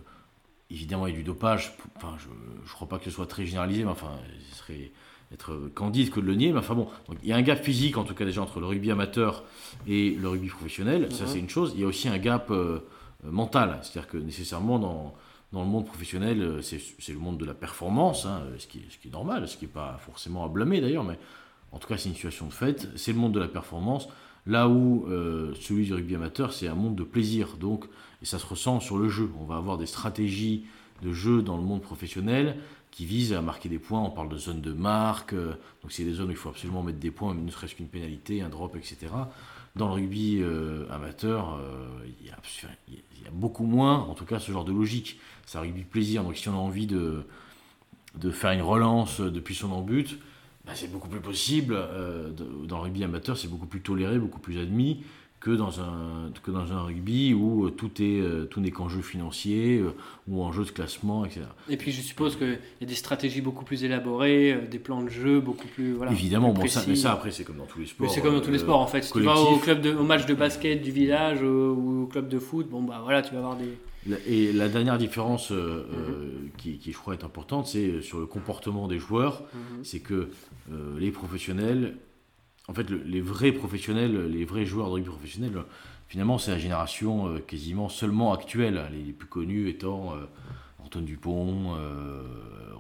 [0.69, 1.73] évidemment, il y a du dopage.
[1.97, 4.11] Enfin, je ne crois pas que ce soit très généralisé, mais enfin,
[4.51, 4.93] ce serait
[5.33, 6.53] être candide que de le nier.
[6.53, 6.89] Mais enfin bon,
[7.23, 9.45] il y a un gap physique, en tout cas déjà, entre le rugby amateur
[9.87, 11.11] et le rugby professionnel.
[11.11, 11.73] Ça, c'est une chose.
[11.75, 12.81] Il y a aussi un gap euh,
[13.25, 13.81] mental.
[13.83, 15.15] C'est-à-dire que nécessairement dans,
[15.55, 19.09] dans le monde professionnel, c'est le monde de la performance, hein, ce, qui ce qui
[19.09, 21.19] est normal, ce qui n'est pas forcément à blâmer d'ailleurs, mais
[21.73, 22.89] en tout cas c'est une situation de fait.
[22.97, 24.09] C'est le monde de la performance,
[24.49, 27.57] là où euh, celui du rugby amateur, c'est un monde de plaisir.
[27.61, 27.85] Donc,
[28.23, 29.31] et ça se ressent sur le jeu.
[29.39, 30.65] On va avoir des stratégies
[31.03, 32.57] de jeu dans le monde professionnel
[32.91, 34.01] qui visent à marquer des points.
[34.01, 36.99] On parle de zones de marque, donc c'est des zones où il faut absolument mettre
[36.99, 39.13] des points, ne serait-ce qu'une pénalité, un drop, etc.
[39.77, 40.43] Dans le rugby
[40.91, 41.61] amateur,
[42.21, 45.21] il y, a, beaucoup moins, en tout cas, ce genre de logique.
[45.47, 46.25] Ça arrive du plaisir.
[46.25, 47.23] Donc, si on a envie de,
[48.33, 50.19] faire une relance depuis son en-but,
[50.69, 51.75] bah, c'est beaucoup plus possible.
[51.75, 52.29] Euh,
[52.67, 55.03] dans le rugby amateur, c'est beaucoup plus toléré, beaucoup plus admis
[55.41, 58.89] que dans un, que dans un rugby où euh, tout est euh, tout n'est qu'en
[58.89, 59.83] jeu financier
[60.27, 61.43] ou en jeu de classement, etc.
[61.71, 65.09] Et puis je suppose qu'il y a des stratégies beaucoup plus élaborées, des plans de
[65.09, 67.87] jeu beaucoup plus voilà, Évidemment, bon, ça, mais ça après c'est comme dans tous les
[67.87, 68.11] sports.
[68.11, 69.03] c'est comme dans tous les sports en fait.
[69.03, 72.29] Si tu vas au, club de, au match de basket du village ou au club
[72.29, 73.79] de foot, bon bah voilà, tu vas avoir des...
[74.27, 76.51] Et la dernière différence mhm.
[76.57, 79.43] qui, qui, je crois est importante, c'est sur le comportement des joueurs.
[79.43, 79.85] Mhm.
[79.85, 80.31] C'est que
[80.99, 81.95] les professionnels
[82.69, 85.53] en fait, les vrais professionnels, les vrais joueurs de rugby professionnels,
[86.07, 90.27] finalement, c'est la génération euh, quasiment seulement actuelle, les, plus connus étant euh,
[90.85, 92.23] Antoine Dupont, euh,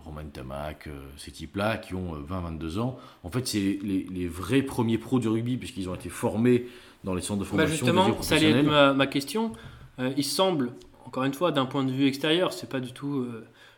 [0.04, 2.98] Romain Tamac, ces types-là qui ont 20-22 ans.
[3.24, 6.66] En fait, c'est les, vrais premiers pros du rugby, puisqu'ils ont été formés
[7.02, 7.86] dans les centres de bah, formation.
[7.86, 9.52] Bah justement, ça allait être ma, ma question.
[9.98, 10.72] il semble,
[11.08, 13.26] encore une fois, d'un point de vue extérieur, c'est pas du tout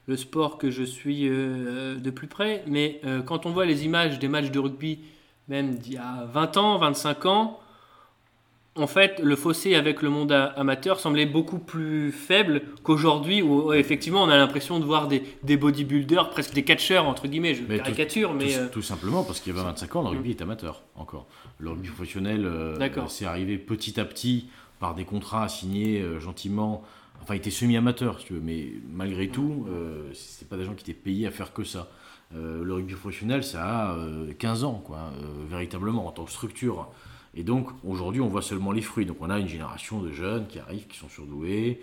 [0.07, 4.28] le sport que je suis de plus près, mais quand on voit les images des
[4.28, 4.99] matchs de rugby
[5.51, 7.61] même d'il y a 20 ans, 25 ans,
[8.76, 14.22] en fait, le fossé avec le monde amateur semblait beaucoup plus faible qu'aujourd'hui, où effectivement
[14.22, 18.31] on a l'impression de voir des, des, bodybuilders, presque des catcheurs, entre guillemets, je caricature.
[18.31, 20.83] Tout, mais tout, euh, simplement parce qu'il y a 25 ans, le rugby est amateur
[20.95, 21.26] encore.
[21.59, 22.76] Le rugby professionnel, euh,
[23.09, 24.47] c'est arrivé petit à petit
[24.78, 26.85] par des contrats signés euh, gentiment.
[27.23, 30.91] Enfin, il était semi-amateur, tu veux, mais malgré tout, euh, c'est pas des gens qui
[30.91, 31.91] étaient payés à faire que ça.
[32.37, 33.97] Euh, le rugby professionnel, ça a
[34.39, 36.89] 15 euh, ans, quoi, euh, véritablement, en tant que structure.
[37.35, 39.07] Et donc, aujourd'hui, on voit seulement les fruits.
[39.07, 41.81] Donc, on a une génération de jeunes qui arrivent, qui sont surdoués,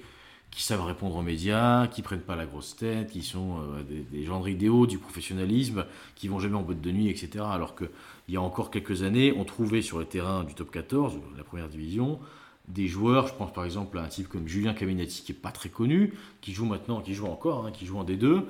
[0.52, 4.24] qui savent répondre aux médias, qui prennent pas la grosse tête, qui sont des, des,
[4.24, 5.86] genres idéaux du professionnalisme,
[6.16, 7.44] qui vont jamais en boîte de nuit, etc.
[7.50, 7.90] Alors qu'il
[8.30, 11.68] y a encore quelques années, on trouvait sur le terrain du top 14, la première
[11.68, 12.20] division,
[12.68, 15.52] des joueurs, je pense par exemple à un type comme Julien Caminati, qui est pas
[15.52, 18.44] très connu, qui joue maintenant, qui joue encore, hein, qui joue en D2,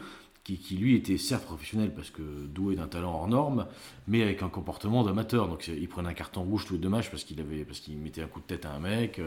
[0.56, 3.68] qui, lui était certes professionnel parce que doué d'un talent hors norme,
[4.08, 5.50] mais avec un comportement d'amateur.
[5.50, 7.98] Donc il prenait un carton rouge tous les deux matchs parce qu'il avait parce qu'il
[7.98, 9.20] mettait un coup de tête à un mec,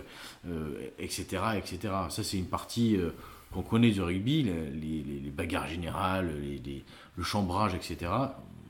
[0.98, 1.94] etc., euh, etc.
[2.08, 3.10] Ça c'est une partie euh,
[3.52, 6.30] qu'on connaît du rugby, les, bagarres générales,
[7.16, 8.10] le chambrage, etc.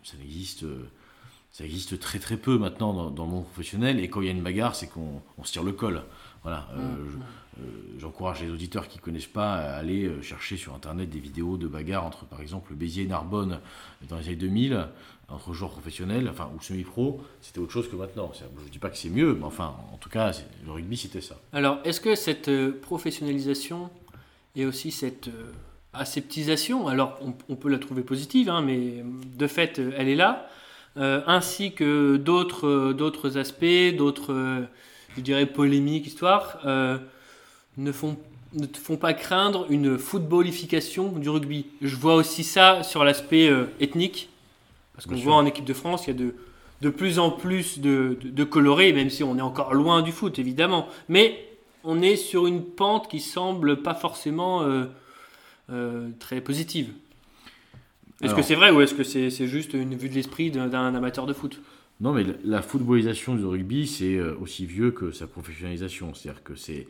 [0.03, 0.65] Ça existe.
[1.53, 4.33] Ça existe très très peu maintenant dans, le monde professionnel et quand il y a
[4.33, 6.03] une bagarre c'est qu'on se tire le col
[6.43, 7.07] voilà euh,
[7.99, 11.57] j'encourage les auditeurs qui ne connaissent pas à aller euh, chercher sur Internet des vidéos
[11.57, 13.61] de bagarres entre, par exemple, Béziers et Narbonne
[14.09, 14.89] dans les années 2000,
[15.31, 17.21] entre joueurs professionnels, enfin, ou semi-pro.
[17.41, 18.33] C'était autre chose que maintenant.
[18.35, 20.33] Je ne dis pas que c'est mieux, mais enfin, en tout cas,
[20.65, 21.37] le rugby, c'était ça.
[21.53, 23.91] Alors, est-ce que cette euh, professionnalisation
[24.57, 25.53] et aussi cette euh,
[25.93, 29.05] aseptisation, alors on, on peut la trouver positive, hein, mais
[29.37, 30.49] de fait, euh, elle est là,
[30.97, 34.63] euh, ainsi que d'autres euh, d'autres aspects, d'autres, euh,
[35.17, 36.59] je dirais, polémiques, histoires,
[37.77, 38.17] ne font
[38.53, 41.67] ne te font pas craindre une footballification du rugby.
[41.81, 44.29] Je vois aussi ça sur l'aspect ethnique,
[44.95, 46.35] parce qu'on voit en équipe de France, il y a de,
[46.81, 50.11] de plus en plus de, de, de colorés, même si on est encore loin du
[50.11, 50.89] foot, évidemment.
[51.09, 51.47] Mais
[51.85, 54.67] on est sur une pente qui semble pas forcément
[56.19, 56.93] très positive.
[58.23, 61.27] Est-ce que c'est vrai ou est-ce que c'est juste une vue de l'esprit d'un amateur
[61.27, 61.61] de foot?
[62.01, 66.15] Non, mais la- la footballisation du rugby, c'est euh, aussi vieux que sa professionnalisation.
[66.15, 66.87] C'est-à-dire que c'est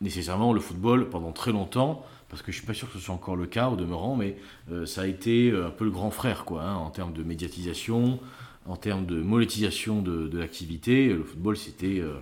[0.00, 3.14] nécessairement le football pendant très longtemps, parce que je suis pas sûr que ce soit
[3.14, 4.36] encore le cas au demeurant, mais
[4.72, 7.22] euh, ça a été euh, un peu le grand frère, quoi, hein, en termes de
[7.22, 8.18] médiatisation,
[8.66, 11.08] en termes de monétisation de, de l'activité.
[11.12, 12.14] Le football, c'était euh,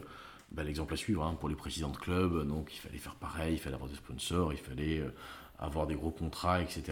[0.53, 2.47] bah, l'exemple à suivre hein, pour les présidents de clubs.
[2.47, 5.09] Donc, il fallait faire pareil, il fallait avoir des sponsors, il fallait euh,
[5.59, 6.83] avoir des gros contrats, etc.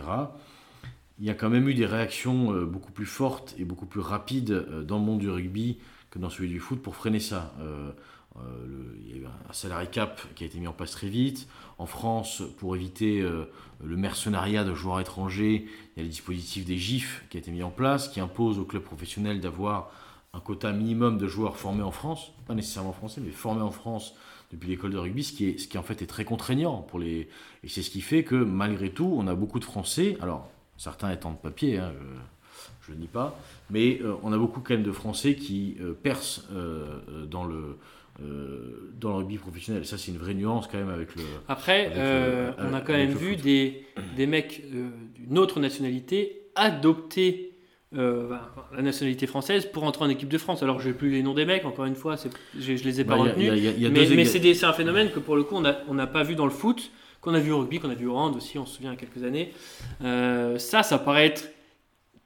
[1.21, 4.01] Il y a quand même eu des réactions euh, beaucoup plus fortes et beaucoup plus
[4.01, 5.77] rapides euh, dans le monde du rugby
[6.09, 7.55] que dans celui du foot pour freiner ça.
[7.61, 7.93] Euh,
[9.03, 11.47] il y a eu un salary cap qui a été mis en place très vite.
[11.79, 16.79] En France, pour éviter le mercenariat de joueurs étrangers, il y a le dispositif des
[16.79, 19.91] GIF qui a été mis en place, qui impose aux clubs professionnels d'avoir
[20.33, 24.15] un quota minimum de joueurs formés en France, pas nécessairement français, mais formés en France
[24.53, 27.01] depuis l'école de rugby, ce qui, est, ce qui en fait est très contraignant pour
[27.01, 27.29] les.
[27.65, 30.17] Et c'est ce qui fait que malgré tout, on a beaucoup de Français.
[30.23, 30.49] Alors,
[30.87, 31.93] certains étant de papier, hein,
[32.83, 33.39] je ne le nie pas,
[33.71, 37.77] mais euh, on a beaucoup quand même de Français qui euh, percent euh, dans le
[39.01, 39.87] dans le rugby professionnel.
[39.87, 41.23] Ça, c'est une vraie nuance quand même avec le.
[41.49, 43.21] Après, Avec le- on a quand même foot.
[43.23, 44.63] vu des, des mecs
[45.15, 47.55] d'une autre nationalité adopter
[47.97, 50.63] euh, bah, la nationalité française pour entrer en équipe de France.
[50.63, 52.17] Alors, je n'ai plus les noms des mecs, encore une fois,
[52.59, 53.51] je, je les ai pas Bah, retenus.
[53.91, 54.25] mais mais
[54.55, 56.51] c'est un phénomène que pour le coup on n'a on n'a pas vu dans le
[56.53, 56.91] foot,
[57.21, 58.97] qu'on a vu au rugby, qu'on a vu au hand aussi, on se souvient il
[58.97, 59.53] quelques années.
[60.03, 61.51] Euh, ça, ça paraît être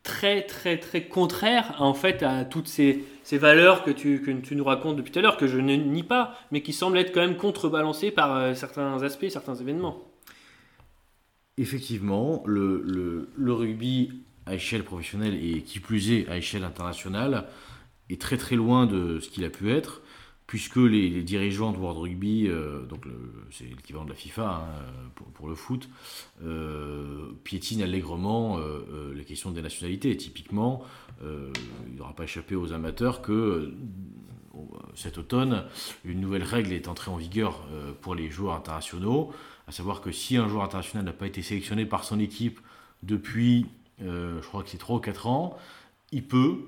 [0.02, 5.10] très très très contraire en fait à toutes ces, valeurs que tu, nous racontes depuis
[5.10, 8.10] tout à l'heure, que je ne nie pas, mais qui semblent être quand même contrebalancées
[8.10, 10.04] par euh, certains aspects, certains événements.
[11.56, 17.46] Effectivement, le rugby à échelle professionnelle et qui plus est à échelle internationale
[18.10, 20.02] est très très loin de ce qu'il a pu être,
[20.46, 23.06] puisque les, dirigeants de World Rugby, euh, donc
[23.50, 25.88] c'est l'équivalent de la FIFA hein, pour, le foot,
[26.42, 30.16] euh, piétinent allègrement euh, euh, les questions des nationalités.
[30.16, 30.82] Typiquement,
[31.22, 33.72] il n'aura pas échappé aux amateurs que
[34.94, 35.64] cet automne,
[36.04, 37.66] une nouvelle règle est entrée en vigueur
[38.02, 39.32] pour les joueurs internationaux,
[39.66, 42.60] à savoir que si un joueur international n'a pas été sélectionné par son équipe
[43.02, 43.66] depuis,
[44.00, 45.56] je crois que c'est 3 ou 4 ans,
[46.12, 46.58] il peut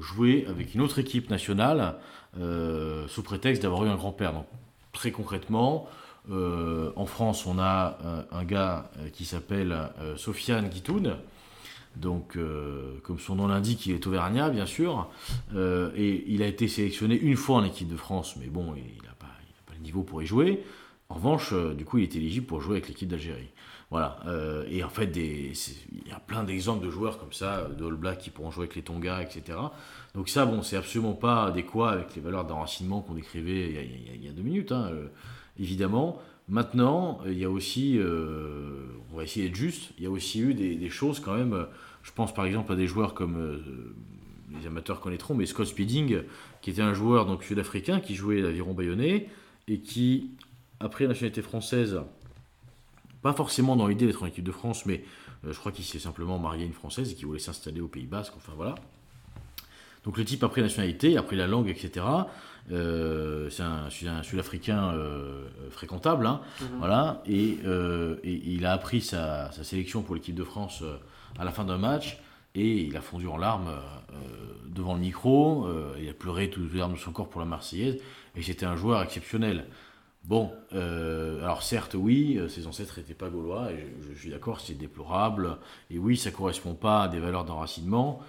[0.00, 1.98] jouer avec une autre équipe nationale
[2.36, 4.32] sous prétexte d'avoir eu un grand-père.
[4.32, 4.46] Donc,
[4.92, 5.88] très concrètement,
[6.30, 11.16] euh, en France, on a euh, un gars euh, qui s'appelle euh, Sofiane Guitoun.
[11.96, 15.08] Donc, euh, comme son nom l'indique, il est auvergnat, bien sûr.
[15.54, 19.02] Euh, et il a été sélectionné une fois en équipe de France, mais bon, il
[19.02, 19.26] n'a pas,
[19.66, 20.62] pas le niveau pour y jouer.
[21.08, 23.48] En revanche, euh, du coup, il est éligible pour jouer avec l'équipe d'Algérie.
[23.90, 24.20] Voilà.
[24.26, 25.52] Euh, et en fait, des-
[26.08, 28.62] il y a plein d'exemples de joueurs comme ça, de All Blacks qui pourront jouer
[28.62, 29.58] avec les Tonga, etc.
[30.14, 34.28] Donc ça, bon, c'est absolument pas adéquat avec les valeurs d'enracinement qu'on décrivait il y
[34.28, 35.08] a, deux minutes, hein, euh,
[35.60, 36.18] évidemment.
[36.48, 40.10] Maintenant, euh, il y a aussi, euh, on va essayer d'être juste, il y a
[40.10, 41.64] aussi eu des, choses quand même, euh,
[42.02, 43.58] je pense par exemple à des joueurs comme, euh,
[44.58, 46.22] les amateurs connaîtront, mais Scott Speeding,
[46.62, 49.28] qui était un joueur donc sud-africain qui jouait l'Aviron Bayonnais
[49.68, 50.30] et qui,
[50.80, 52.00] après la nationalité française,
[53.20, 55.98] pas forcément dans l'idée d'être en équipe de France, mais euh, je crois qu'il s'est
[55.98, 58.74] simplement marié à une Française et qui voulait s'installer au Pays Basque, enfin voilà.
[60.04, 62.04] Donc le type a pris la nationalité, a pris la langue, etc.
[62.70, 66.40] Euh, c'est un, Sud-Africain euh, euh, fréquentable, hein,
[66.78, 70.96] voilà, et, euh, et il a appris sa, sa sélection pour l'équipe de France euh,
[71.38, 72.18] à la fin d'un match,
[72.54, 74.14] et il a fondu en larmes euh,
[74.66, 77.46] devant le micro, euh, il a pleuré toutes les larmes de son corps pour la
[77.46, 77.98] Marseillaise,
[78.36, 79.66] et c'était un joueur exceptionnel.
[80.28, 84.30] Bon, euh, alors certes, oui, euh, ses ancêtres n'étaient pas gaulois, et je, je suis
[84.30, 85.56] d'accord, c'est déplorable,
[85.90, 88.20] et oui, ça correspond pas à des valeurs d'enracinement.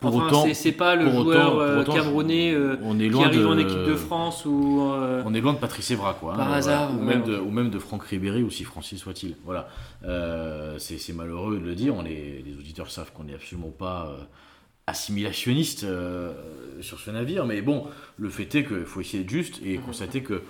[0.00, 3.20] Pour Enfin, autant, c'est- pas le joueur autant- euh, autant, camerounais euh, on est qui
[3.24, 6.36] arrive de, en équipe de France ou euh, on est loin de Patrice Evra, quoi.
[6.36, 7.02] Par hein, hasard, voilà.
[7.02, 9.34] ou, ouais, même de, ou même de Franck Ribéry, aussi Francis soit-il.
[9.44, 9.68] Voilà.
[10.04, 11.96] Euh, c'est malheureux de le dire.
[11.96, 14.22] On est, les auditeurs savent qu'on n'est absolument pas euh,
[14.86, 16.32] assimilationniste euh,
[16.80, 17.86] sur ce navire, mais bon,
[18.18, 20.42] le fait est qu'il faut essayer d'être juste et constater que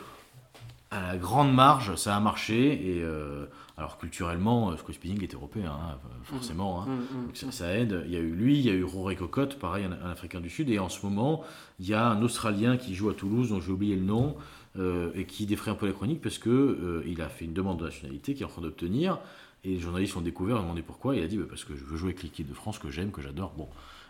[0.91, 2.73] à la grande marge, ça a marché.
[2.97, 6.83] Et euh, alors culturellement, Scott Spinning est européen, hein, forcément.
[6.83, 6.87] hein.
[6.87, 8.03] Mm, mm, Donc ça, ça aide.
[8.07, 10.41] Il y a eu lui, il y a eu Rory Cocotte, pareil, un, un Africain
[10.41, 10.71] du Sud.
[10.71, 11.45] Et en ce moment,
[11.79, 14.37] il y a un Australien qui joue à Toulouse, dont j'ai oublié le nom,
[14.79, 17.55] euh, et qui défraie un peu la chronique parce que euh, il a fait une
[17.55, 19.19] demande de nationalité qu'il est en train d'obtenir.
[19.65, 21.17] Et les journalistes l'ont découvert, ont demandé pourquoi.
[21.17, 23.11] Il a dit bah, parce que je veux jouer avec l'équipe de France que j'aime,
[23.11, 23.53] que j'adore.
[23.57, 23.69] Bon.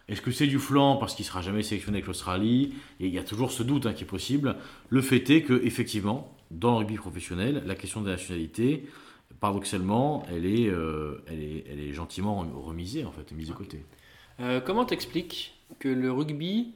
[0.09, 2.73] Est-ce que c'est du flanc parce qu'il sera jamais sélectionné avec l'Australie?
[3.01, 4.57] Et il y a toujours ce doute hein, qui est possible.
[4.89, 8.87] Le fait est que effectivement, dans le rugby professionnel, la question de la nationalité,
[9.41, 13.85] paradoxalement, elle est, euh, elle est, elle est gentiment remisée en fait, mise de côté.
[14.41, 16.73] Euh, comment t'expliques que le rugby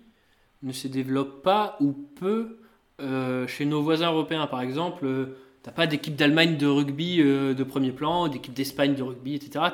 [0.63, 2.59] ne se développe pas ou peu
[3.01, 4.47] euh, chez nos voisins européens?
[4.47, 5.29] Par exemple,
[5.63, 9.65] t'as pas d'équipe d'Allemagne de rugby de premier plan, d'équipe d'Espagne de rugby, etc.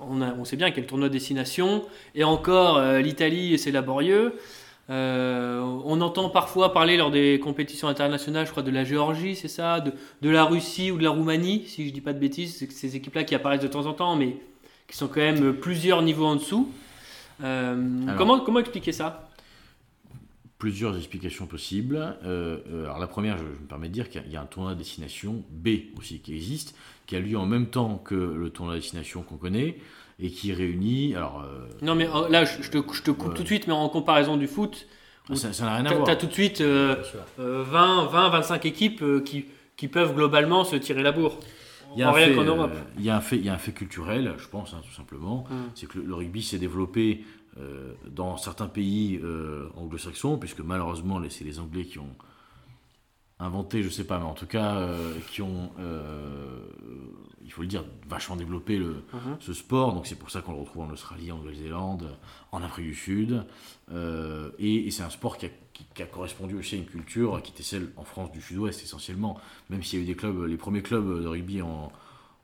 [0.00, 1.84] On, a- on sait bien qu'il y a le tournoi destination,
[2.14, 4.34] et encore l'Italie, c'est laborieux.
[4.90, 9.48] Euh, on entend parfois parler lors des compétitions internationales, je crois, de la Géorgie, c'est
[9.48, 12.66] ça, de, de la Russie ou de la Roumanie, si je dis pas de bêtises,
[12.70, 14.36] ces équipes-là qui apparaissent de temps en temps, mais
[14.88, 16.70] qui sont quand même plusieurs niveaux en dessous.
[17.42, 19.28] Euh, Alors- comment, comment expliquer ça?
[20.58, 22.16] Plusieurs explications possibles.
[22.24, 24.72] Euh, alors la première, je, je me permets de dire qu'il y a un tournoi
[24.72, 25.68] de destination B
[25.98, 26.74] aussi qui existe,
[27.06, 29.76] qui a lieu en même temps que le tournoi de destination qu'on connaît
[30.18, 31.14] et qui réunit.
[31.14, 33.66] Alors euh, Non, mais euh, là, je, je te, je te coupe tout de suite,
[33.66, 34.86] mais en comparaison du foot,
[35.34, 36.04] ça ça n'a rien à voir.
[36.06, 37.20] t'as tout de suite euh, Bien sûr.
[37.38, 39.44] euh, 20, 20, 25 équipes qui,
[39.76, 41.38] qui peuvent globalement se tirer la bourre.
[41.94, 42.72] Il y a En un rien fait, qu'en euh, Europe.
[42.98, 44.94] il y a un fait, il y a un fait culturel, je pense, hein, tout
[44.94, 45.44] simplement.
[45.50, 45.54] Mm.
[45.74, 47.24] C'est que le, le rugby s'est développé
[47.58, 52.14] euh, dans certains pays euh, anglo-saxons, puisque malheureusement, c'est les Anglais qui ont
[53.40, 56.60] inventé, je sais pas, mais en tout cas, euh, qui ont, euh,
[57.44, 59.36] il faut le dire, vachement développé le, Mhm.
[59.40, 59.94] ce sport.
[59.94, 62.16] Donc c'est pour ça qu'on le retrouve en Australie, en Nouvelle-Zélande,
[62.52, 63.44] en Afrique du Sud.
[63.92, 66.86] Euh, et et c'est un sport qui a, qui- qui a correspondu aussi à une
[66.86, 69.38] culture qui était celle en France du Sud-Ouest essentiellement.
[69.70, 71.90] Même s'il y a eu des clubs, les premiers clubs de rugby en,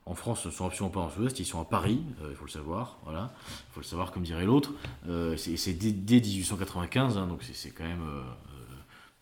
[0.07, 2.45] en France ne sont absolument pas en Sud-Ouest, ils sont à Paris, euh, il faut
[2.45, 2.99] le savoir.
[3.05, 3.33] Voilà,
[3.71, 4.73] il faut le savoir comme dirait l'autre.
[5.09, 8.05] Euh, c'est c'est dès, dès 1895, hein, donc c'est- c'est quand même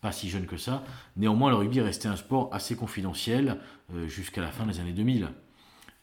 [0.03, 0.83] pas si jeune que ça.
[1.17, 3.59] Néanmoins, le rugby est resté un sport assez confidentiel
[3.95, 5.29] euh, jusqu'à la fin des années 2000.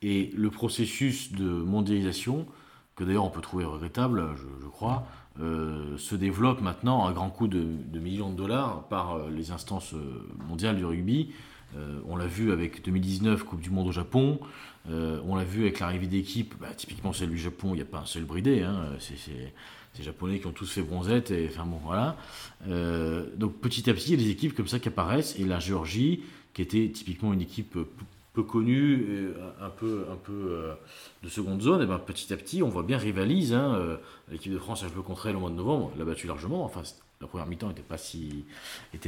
[0.02, 2.48] Et le processus de mondialisation,
[2.96, 5.06] que d'ailleurs on peut trouver regrettable, je, crois,
[5.42, 9.94] euh, se développe maintenant à grands coups de, millions de dollars par euh, les instances
[10.48, 11.32] mondiales du rugby.
[12.08, 14.40] On l'a vu avec 2019, Coupe du Monde au Japon.
[14.88, 18.00] On l'a vu avec l'arrivée d'équipes, bah, typiquement celle du Japon, il n'y a pas
[18.00, 18.64] un seul bridé.
[18.64, 18.98] Hein,
[20.00, 21.32] ces Japonais qui ont tous fait bronzette.
[21.32, 22.16] Et, enfin bon, voilà.
[22.68, 25.38] Euh, donc petit à petit, il y a des équipes comme ça qui apparaissent.
[25.38, 26.24] Et la Géorgie,
[26.54, 27.78] qui était typiquement une équipe
[28.34, 30.74] peu, connue, un peu, un peu euh,
[31.24, 33.54] de seconde zone, et ben petit à petit, on voit bien rivalise.
[33.54, 33.98] Hein, euh,
[34.32, 36.64] L'équipe de France a joué contre elle au mois de novembre, l'a battu largement.
[36.64, 36.84] Enfin,
[37.20, 38.46] la première mi-temps n'était pas si,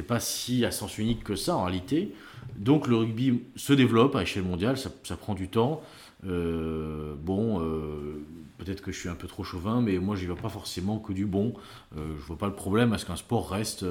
[0.05, 2.13] pas si à sens unique que ça en réalité.
[2.57, 5.81] Donc le rugby se développe à échelle mondiale, ça prend du temps.
[6.26, 8.24] Euh, bon, euh,
[8.57, 11.13] peut-être que je suis un peu trop chauvin, mais moi j'y vois pas forcément que
[11.13, 11.53] du bon.
[11.97, 13.86] Euh, je vois pas le problème à ce qu'un sport reste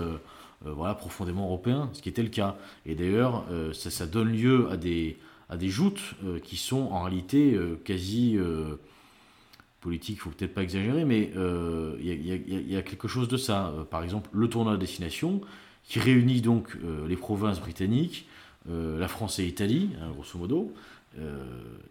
[0.62, 2.57] voilà, profondément européen, ce qui était le cas.
[2.85, 5.18] Et d'ailleurs, ça, donne lieu à des,
[5.49, 6.14] à des joutes
[6.45, 8.39] qui sont en réalité quasi
[9.81, 11.31] politiques, il faut peut-être pas exagérer, mais
[11.99, 13.72] il y, a- quelque chose de ça.
[13.91, 15.41] Par exemple, le tournoi de destination,
[15.83, 16.76] qui réunit donc
[17.09, 18.28] les provinces britanniques,
[18.68, 20.74] la France et l'Italie, hein, grosso modo,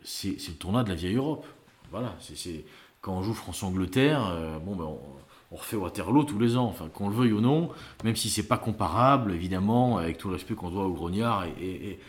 [0.04, 1.46] c'est c'est le tournoi de la vieille Europe.
[1.92, 2.66] Voilà, c'est-
[3.02, 7.10] quand on joue France-Angleterre, euh, bon ben on, refait Waterloo tous les ans, enfin qu'on
[7.10, 7.70] le veuille ou non,
[8.04, 12.00] même si c'est pas comparable, évidemment, avec tout le respect qu'on doit au Grognard et,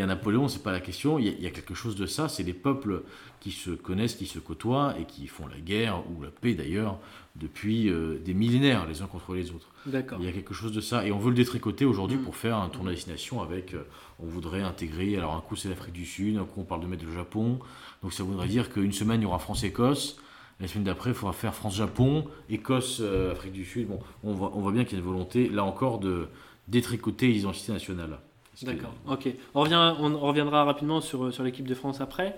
[0.00, 1.18] à Napoléon, c'est pas la question.
[1.18, 2.28] Il y, a, quelque chose de ça.
[2.28, 3.02] C'est des peuples
[3.40, 6.98] qui se connaissent, qui se côtoient et qui font la guerre ou la paix d'ailleurs
[7.38, 9.68] depuis euh, des millénaires les uns contre les autres.
[9.86, 11.06] Il y a quelque chose de ça.
[11.06, 12.22] Et on veut le détricoter aujourd'hui Mm.
[12.22, 13.74] pour faire un tournoi à destination avec.
[13.74, 13.84] euh,
[14.20, 15.16] on voudrait intégrer.
[15.16, 17.60] Alors, un coup, c'est l'Afrique du Sud, un coup, on parle de mettre le Japon.
[18.02, 20.18] Donc, ça voudrait dire qu'une semaine, il y aura France-Écosse.
[20.60, 23.88] La semaine d'après, il faudra faire France-Japon, Écosse-Afrique du Sud.
[23.88, 26.26] Bon, on voit, on voit bien qu'il y a une volonté, là encore, de
[26.66, 28.18] détricoter les identités nationales.
[28.54, 29.28] Ce qui est- D'accord, ok.
[29.54, 32.36] On, revient, on reviendra rapidement sur, sur l'équipe de France après.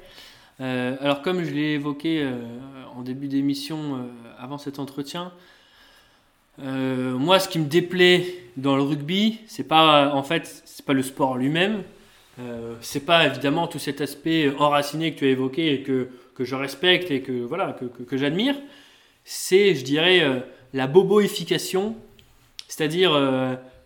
[0.61, 2.37] Euh, alors, comme je l'ai évoqué euh,
[2.95, 3.99] en début d'émission, euh,
[4.39, 5.33] avant cet entretien,
[6.59, 8.27] moi, ce qui me déplaît
[8.59, 11.83] dans le rugby, c'est pas en fait, c'est pas le sport lui-même,
[12.83, 16.55] c'est pas évidemment tout cet aspect enraciné que tu as évoqué et que, que je
[16.55, 18.55] respecte et que voilà que, que- que j'admire.
[19.25, 20.45] C'est, je dirais,
[20.75, 21.97] la boboification,
[22.69, 23.19] c'est-à-dire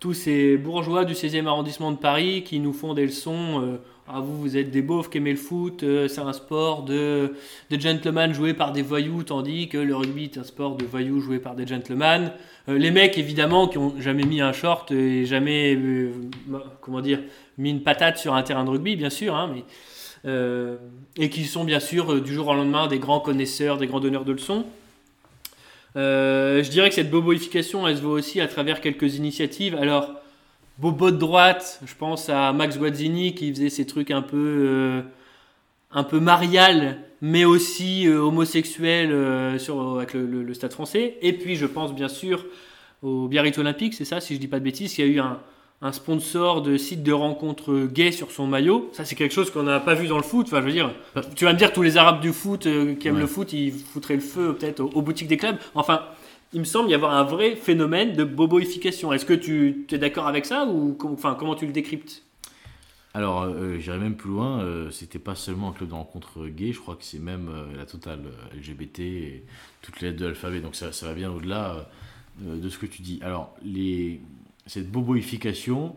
[0.00, 4.38] tous ces bourgeois du 16e arrondissement de Paris qui nous font des leçons ah, vous,
[4.38, 7.34] vous êtes des beaufs qui aimez le foot, euh, c'est un sport de,
[7.70, 11.38] gentlemen joué par des voyous, tandis que le rugby est un sport de voyous joué
[11.38, 12.30] par des gentlemen.
[12.68, 16.12] Euh, les mecs, évidemment, qui ont jamais mis un short et jamais, euh,
[16.82, 17.20] comment dire,
[17.56, 19.64] mis une patate sur un terrain de rugby, bien sûr, hein, mais,
[21.16, 24.24] et qui sont bien sûr du jour au lendemain des grands connaisseurs, des grands donneurs
[24.24, 24.64] de leçons.
[25.94, 29.76] Je dirais que cette boboification, elle se voit aussi à travers quelques initiatives.
[29.76, 30.14] Alors,
[30.78, 34.36] bobo de droite, je pense à Max Guazzini qui faisait ces trucs un peu,
[34.68, 35.02] euh,
[35.92, 41.16] un peu marial, mais aussi euh, homosexuel euh, sur, avec le, le- le Stade français.
[41.22, 42.44] Et puis, je pense bien sûr
[43.02, 45.20] au Biarritz Olympique, c'est ça, si je dis pas de bêtises, il y a eu
[45.20, 45.38] un,
[45.82, 48.88] un sponsor de site de rencontre gay sur son maillot.
[48.92, 50.46] Ça, c'est quelque chose qu'on n'a pas vu dans le foot.
[50.48, 50.90] Enfin, je veux dire,
[51.36, 53.20] tu vas me dire, tous les Arabes du foot euh, qui aiment Ouais.
[53.20, 55.56] le foot, ils foutraient le feu peut-être aux, aux boutiques des clubs.
[55.74, 56.00] Enfin,
[56.54, 59.12] il me semble y avoir un vrai phénomène de boboification.
[59.12, 62.22] Est-ce que tu es d'accord avec ça ou enfin, comment tu le décryptes?
[63.12, 66.72] Alors, euh, j'irais même plus loin, euh, c'était pas seulement un club de rencontre gay,
[66.72, 69.44] je crois que c'est même euh, la totale euh, LGBT et
[69.82, 71.86] toutes les lettres de l'alphabet, donc ça, va bien au-delà
[72.44, 73.20] euh, de ce que tu dis.
[73.22, 73.54] Alors,
[74.66, 75.94] cette boboification,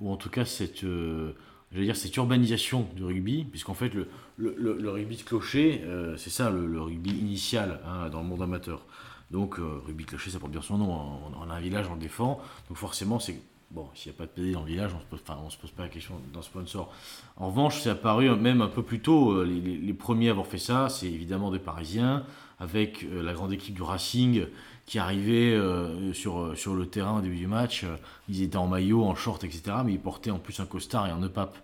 [0.00, 1.32] ou en tout cas cette, euh,
[1.72, 6.66] dire, cette urbanisation du rugby, puisqu'en fait, le, rugby de clocher, euh, c'est ça le,
[6.66, 8.84] le rugby initial hein, dans le monde amateur.
[9.30, 11.86] Donc, euh, rugby de clocher, ça porte bien son nom, on, on a un village,
[11.90, 13.40] on le défend, donc forcément, c'est
[13.72, 15.04] Bon, s'il n'y a pas de PD dans le village, on se
[15.56, 16.92] se pose pas la question d'un sponsor.
[17.36, 19.32] En revanche, c'est apparu même un peu plus tôt.
[19.32, 22.24] euh, Les, premiers à avoir fait ça, c'est évidemment des Parisiens,
[22.60, 24.46] avec euh, la grande équipe du Racing
[24.86, 27.84] qui arrivait euh, sur, sur le terrain au début du match.
[28.28, 29.78] Ils étaient en maillot, en short, etc.
[29.84, 31.58] Mais ils portaient en plus un costard et un pape.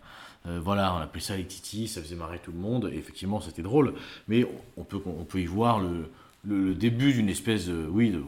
[0.45, 2.91] Voilà, on appelait ça les titis, ça faisait marrer tout le monde.
[2.93, 3.95] Et effectivement, c'était drôle.
[4.27, 4.45] Mais
[4.77, 6.09] on peut, on peut y voir le,
[6.45, 8.23] le- le début d'une espèce de, oui, de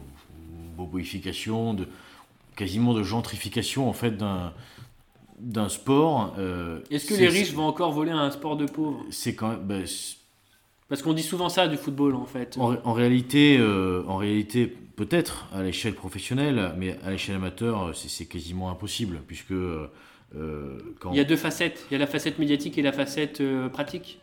[0.77, 1.87] boboification, de,
[2.55, 4.53] quasiment de gentrification en fait d'un
[5.37, 6.33] d'un sport.
[6.39, 9.03] euh, Est-ce que les riches vont encore voler un sport de pauvres?
[9.09, 9.59] C'est quand même.
[9.67, 10.15] bah, c'est-
[10.87, 12.55] Parce qu'on dit souvent ça du football en fait.
[12.57, 18.27] en, en réalité, euh, en réalité, peut-être à l'échelle professionnelle, mais à l'échelle amateur, c'est
[18.27, 19.87] quasiment impossible puisque euh,
[21.01, 21.85] quand Il y a deux facettes.
[21.91, 23.43] Il y a la facette médiatique et la facette
[23.73, 24.19] pratique.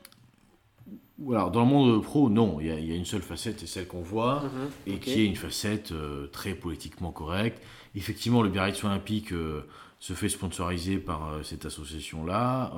[1.22, 3.66] Dans le monde pro, non, il y, a, il y a une seule facette, c'est
[3.66, 4.42] celle qu'on voit.
[4.44, 4.70] Mhm.
[4.94, 7.62] et qui est une facette euh, très politiquement correcte.
[7.94, 9.62] Effectivement, le Biarritz Olympique euh,
[10.00, 12.72] se fait sponsoriser par euh, cette association-là.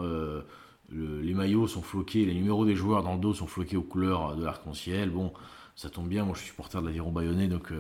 [0.91, 3.83] Le- les maillots sont floqués, les numéros des joueurs dans le dos sont floqués aux
[3.83, 5.09] couleurs de l'arc-en-ciel.
[5.11, 5.33] Bon,
[5.75, 7.73] ça tombe bien, moi je suis supporter de l'aviron bayonnais, donc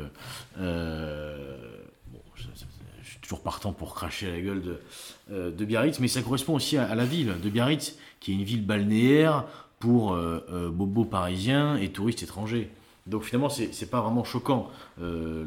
[0.56, 2.44] bon, je,
[3.02, 6.76] suis toujours partant pour cracher à la gueule de, de Biarritz, mais ça correspond aussi
[6.76, 9.44] à, à la ville de Biarritz, qui est une ville balnéaire
[9.84, 12.70] pour euh, euh, bobos parisiens et touristes étrangers.
[13.06, 14.70] Donc finalement, c'est pas vraiment choquant.
[14.98, 15.44] Euh,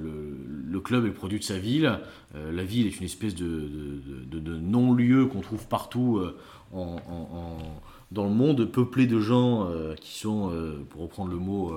[0.69, 1.99] le, club est le produit de sa ville.
[2.35, 6.21] La ville est une espèce de, non-lieu qu'on trouve partout
[6.71, 9.67] dans le monde, peuplé de gens
[9.99, 10.53] qui sont,
[10.91, 11.73] pour reprendre le mot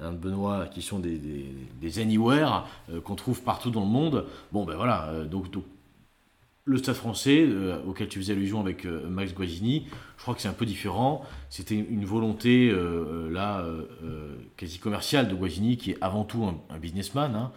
[0.00, 2.66] de Benoît, qui sont des, anywhere
[3.04, 4.26] qu'on trouve partout dans le monde.
[4.50, 5.12] Bon, ben voilà.
[5.30, 5.62] donc, donc
[6.70, 10.40] le Stade français, euh, auquel tu faisais allusion avec euh, Max Guazzini, je crois que
[10.40, 11.24] c'est un peu différent.
[11.48, 13.64] C'était une volonté, euh, là,
[14.56, 17.52] quasi commerciale de Guazzini, qui est avant tout un, businessman, hein,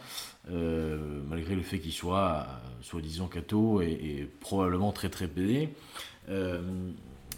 [1.30, 2.48] malgré le fait qu'il soit,
[2.82, 5.70] soi-disant, catho et, probablement très très pédé.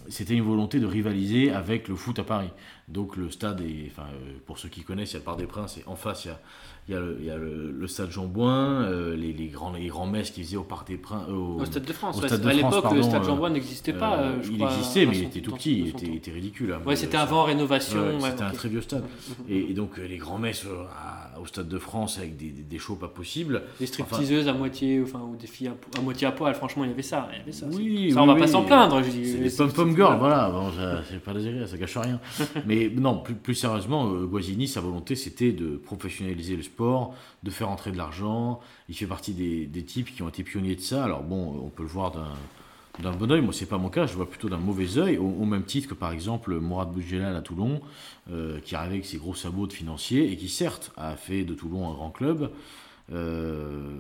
[0.08, 2.52] C'était une volonté de rivaliser avec le foot à Paris.
[2.88, 4.08] Donc le stade est, enfin,
[4.46, 6.28] pour ceux qui connaissent, il y a le Parc des Princes et en face il
[6.28, 6.40] y a,
[6.88, 9.48] il y a le, il y a le- le stade Jean Bouin, euh, les, les
[9.48, 12.22] grands les grands messes qui faisaient au Parc des Princes, au, Au Stade de France.
[12.22, 12.28] ouais.
[12.28, 14.20] Stade à l'époque, le Stade euh, Jean-Bouin n'existait pas.
[14.20, 16.74] euh, je il crois, existait, mais il était tout petit, il était, ridicule.
[16.74, 16.82] hein.
[16.86, 18.00] Ouais, c'était avant rénovation.
[18.20, 19.02] Ouais, c'était un très vieux stade.
[19.04, 19.46] Mhm.
[19.50, 20.66] Et, et donc les grands messes
[20.96, 23.64] à- au Stade de France avec des, des, des shows pas possibles.
[23.80, 26.94] Des stripteaseuses à moitié, enfin, ou des filles à, moitié à poil, franchement, il y
[26.94, 27.28] avait ça.
[27.34, 27.74] Il y avait ça, Oui,
[28.14, 28.40] ça oui, on va oui.
[28.40, 29.02] pas s'en plaindre.
[29.04, 30.54] C'est des pom-pom girls, voilà,
[31.10, 32.20] c'est pas désiré, ça gâche rien.
[32.68, 36.75] Mais non, plus, sérieusement, Guazzini, sa volonté, c'était de professionnaliser le sport,
[37.44, 38.60] de faire entrer de l'argent.
[38.90, 41.04] Il fait partie des, types qui ont été pionniers de ça.
[41.04, 42.12] Alors bon, on peut le voir
[43.00, 45.26] d'un bon oeil, moi c'est pas mon cas, je vois plutôt d'un mauvais oeil, au,
[45.28, 47.82] au même titre que par exemple Mourad Boudjelal à Toulon,
[48.32, 51.54] euh, qui arrivait avec ses gros sabots de financiers et qui certes a fait de
[51.54, 52.52] Toulon un grand club,
[53.12, 53.92] euh,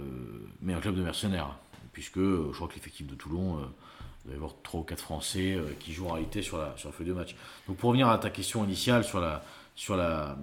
[0.61, 1.57] mais un club de mercenaires,
[1.95, 3.61] puisque euh, je crois que l'effectif de Toulon, euh,
[4.25, 6.73] il va y avoir 3 ou 4 Français euh, qui jouent en réalité sur la,
[6.77, 7.35] sur la feuille de match.
[7.67, 9.43] Donc pour revenir à ta question initiale sur la,
[9.75, 10.37] sur la,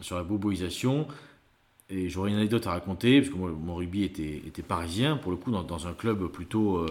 [0.00, 1.08] sur la boboisation,
[1.90, 5.30] et j'aurais une anecdote à raconter, parce que moi, mon rugby était, était parisien, pour
[5.30, 6.86] le coup, dans, dans un club plutôt, euh,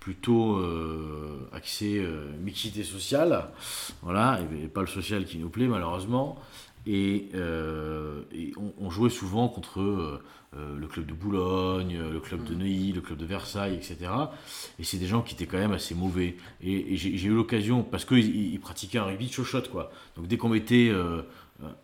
[0.00, 3.48] plutôt euh, axé euh, mixité sociale.
[4.02, 6.40] Voilà, et, et pas le social qui nous plaît, malheureusement.
[6.86, 10.20] Et, et on, on jouait souvent contre
[10.52, 14.10] le club de Boulogne, le club de Neuilly, le club de Versailles, etc.
[14.78, 16.36] Et c'est des gens qui étaient quand même assez mauvais.
[16.62, 19.90] Et, et j'ai eu l'occasion, parce qu'ils ils pratiquaient un rugby de chochotte, quoi.
[20.16, 20.92] Donc dès qu'on mettait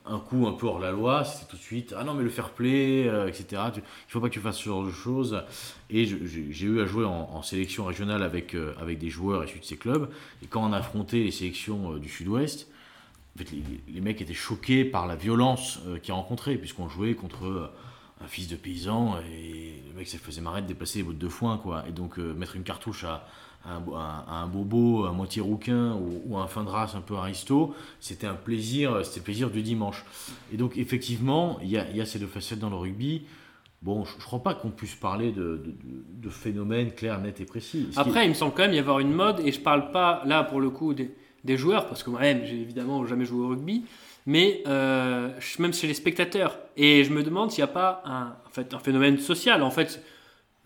[0.06, 2.30] un coup un peu hors la loi, c'était tout de suite ah non mais le
[2.30, 3.62] fair play, euh, etc.
[3.76, 5.42] Il faut pas que tu fasses ce genre de choses.
[5.88, 9.64] Et j'ai eu à jouer en, sélection régionale avec, euh, avec des joueurs issus de
[9.64, 10.08] ces clubs.
[10.42, 12.68] Et quand on a affronté les sélections euh, du Sud-Ouest,
[13.38, 17.72] les, les mecs étaient choqués par la violence qu'ils rencontraient, puisqu'on jouait contre
[18.22, 21.28] un fils de paysan et le mec ça faisait marrer de déplacer les bottes de
[21.28, 21.84] foin, quoi.
[21.88, 23.26] Et donc mettre une cartouche à
[23.64, 23.82] un,
[24.28, 25.94] un- bobo, à moitié rouquin
[26.26, 29.62] ou, un fin de race un peu aristo, c'était un plaisir, c'était le plaisir du
[29.62, 30.04] dimanche.
[30.52, 33.22] Et donc effectivement, il y a, il y a ces deux facettes dans le rugby.
[33.82, 35.74] Bon, je ne crois pas qu'on puisse parler de, de, de-
[36.22, 37.86] de phénomènes clairs, nets et précis.
[37.90, 39.90] Ce qui- Après, il me semble quand même y avoir une mode, et je parle
[39.90, 41.14] pas là pour le coup des,
[41.44, 43.84] des joueurs, parce que moi-même, j'ai évidemment jamais joué au rugby,
[44.26, 46.58] mais euh, même chez les spectateurs.
[46.76, 49.62] Et je me demande s'il n'y a pas un, en fait, un phénomène social.
[49.62, 50.02] En fait,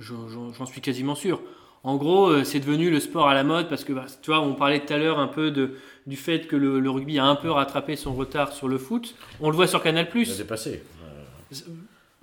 [0.01, 1.41] je- j'en j'en suis quasiment sûr.
[1.85, 4.41] En gros, euh, c'est devenu le sport à la mode parce que, bah, tu vois,
[4.41, 5.75] on parlait tout à l'heure un peu de,
[6.07, 9.15] du fait que le, le rugby a un peu rattrapé son retard sur le foot.
[9.41, 10.09] On le voit sur Canal+.
[10.15, 10.83] il a dépassé.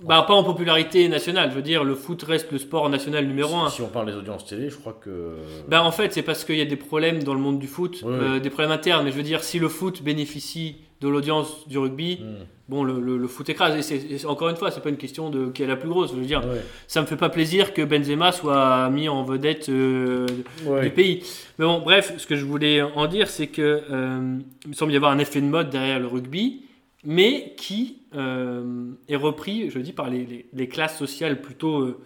[0.03, 1.51] Bah, pas en popularité nationale.
[1.51, 3.69] Je veux dire, le foot reste le sport national numéro un.
[3.69, 5.35] Si, si on parle des audiences télé, je crois que.
[5.67, 8.01] Ben, en fait, c'est parce qu'il y a des problèmes dans le monde du foot,
[8.03, 9.05] euh, des problèmes internes.
[9.05, 12.45] Mais je veux dire, si le foot bénéficie de l'audience du rugby, Hmm.
[12.71, 13.75] Bon, le, le- le foot écrase.
[13.75, 16.11] Et, c'est- encore une fois, c'est pas une question de qui est la plus grosse.
[16.11, 16.61] Je veux dire, Ouais.
[16.87, 20.25] ça me fait pas plaisir que Benzema soit mis en vedette euh,
[20.65, 20.83] Ouais.
[20.85, 21.23] du pays.
[21.59, 23.61] Mais bon, bref, ce que je voulais en dire, c'est que
[23.91, 26.63] euh, il me semble y avoir un effet de mode derrière le rugby,
[27.03, 31.99] mais qui euh, est repris, je dis, par les, les- les classes sociales plutôt euh,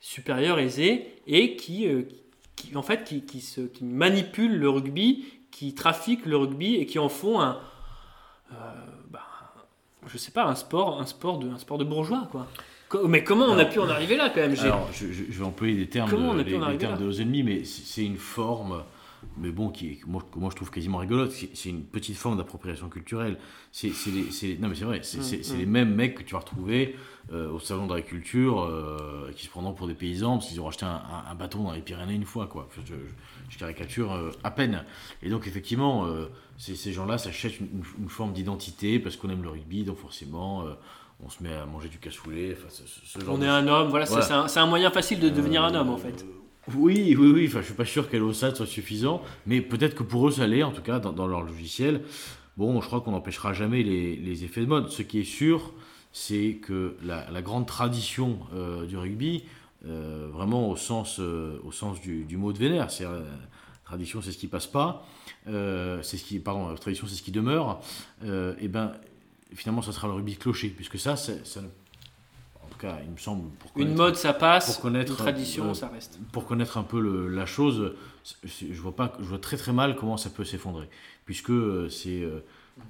[0.00, 1.88] supérieures, aisées, et qui,
[2.56, 6.86] qui en fait, qui, qui, se, qui manipulent le rugby, qui trafiquent le rugby et
[6.86, 7.58] qui en font un,
[10.12, 12.46] je sais pas, un sport, un sport de, un sport de bourgeois, quoi.
[13.08, 14.54] Mais comment on a pu en arriver là, quand même?
[14.60, 17.12] Alors, je, je- je vais employer des termes, Comment de, les- arriver termes de nos
[17.12, 18.82] ennemis, mais c'est une forme,
[19.38, 21.32] mais bon, qui moi, je trouve quasiment rigolote.
[21.32, 23.38] C'est une petite forme d'appropriation culturelle.
[23.72, 23.88] C'est
[24.60, 25.58] non mais c'est vrai, c'est c'est mm.
[25.58, 26.96] les mêmes mecs que tu vas retrouver
[27.32, 30.84] euh, au salon d'agriculture euh, qui se prendront pour des paysans parce qu'ils ont acheté
[30.84, 32.68] un, un- un bâton dans les Pyrénées une fois, quoi.
[32.76, 33.00] Je, je-
[33.50, 34.84] je caricature euh, à peine.
[35.22, 36.06] Et donc effectivement,
[36.56, 40.64] ces, gens-là s'achètent une, une- une forme d'identité parce qu'on aime le rugby, donc forcément.
[41.24, 43.48] on se met à manger du cassoulet, enfin, ce, ce- ce genre On de est
[43.48, 44.48] un homme, voilà, c'est- Voilà.
[44.48, 46.24] c'est un, moyen facile de devenir un homme en fait.
[46.72, 47.44] Oui, oui, oui.
[47.46, 50.62] Enfin, je suis pas sûr qu'Hello soit suffisant, mais peut-être que pour eux ça l'est,
[50.62, 52.02] en tout cas dans, leur logiciel.
[52.56, 54.88] Bon, je crois qu'on n'empêchera jamais les, effets de mode.
[54.88, 55.72] Ce qui est sûr,
[56.12, 59.44] c'est que la, grande tradition euh, du rugby,
[59.86, 63.04] euh, vraiment au sens, euh, au sens du, mot de vénère, c'est
[63.84, 65.06] tradition, c'est ce qui passe pas,
[65.46, 67.80] c'est ce qui, pardon, tradition, c'est ce qui demeure.
[68.24, 68.92] et ben,
[69.54, 71.68] finalement, ça sera le rugby clocher, puisque ça, c'est- ça, ne-
[72.74, 75.74] tout cas, il me semble, pour Une mode ça passe, pour connaître, une tradition euh,
[75.74, 76.18] ça reste.
[76.32, 77.94] pour connaître un peu le- la chose,
[78.44, 80.88] je vois pas, je vois très très mal comment ça peut s'effondrer,
[81.24, 82.40] puisque euh, c'est euh,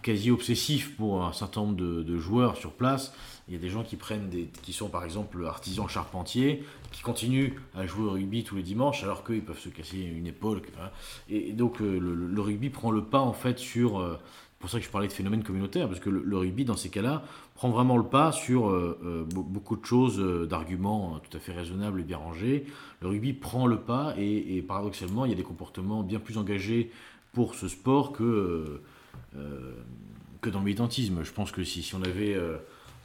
[0.02, 3.12] quasi obsessif pour un certain nombre de, de joueurs sur place.
[3.48, 7.02] Il y a des gens qui prennent des, qui sont par exemple artisans charpentiers, qui
[7.02, 10.62] continuent à jouer au rugby tous les dimanches, alors qu'ils peuvent se casser une épaule.
[10.81, 10.89] hein.
[11.28, 14.19] Et, et donc euh, le, le rugby prend le pas en fait sur euh,
[14.61, 16.89] pour ça que je parlais de phénomène communautaire, parce que le, le rugby, dans ces
[16.89, 17.23] cas-là,
[17.55, 21.40] prend vraiment le pas sur euh, euh, be- beaucoup de choses, euh, d'arguments tout à
[21.40, 22.66] fait raisonnables et bien rangés.
[23.01, 26.90] Le rugby prend le pas, et, paradoxalement, il y a des comportements bien plus engagés
[27.32, 28.81] pour ce sport que,
[30.40, 31.22] que dans le militantisme.
[31.22, 32.36] Je pense que si, si on avait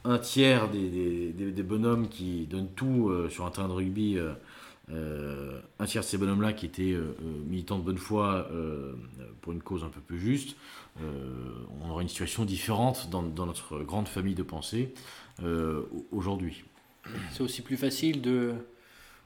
[0.04, 4.18] un tiers des, des- des- des bonhommes qui donnent tout sur un terrain de rugby,
[4.88, 6.96] un tiers de ces bonhommes-là qui étaient
[7.48, 8.48] militants de bonne foi
[9.40, 10.56] pour une cause un peu plus juste,
[11.84, 14.92] on aurait une situation différente dans, dans notre grande famille de pensée
[15.42, 15.82] euh,
[16.12, 16.64] aujourd'hui.
[17.32, 18.52] C'est aussi plus facile de.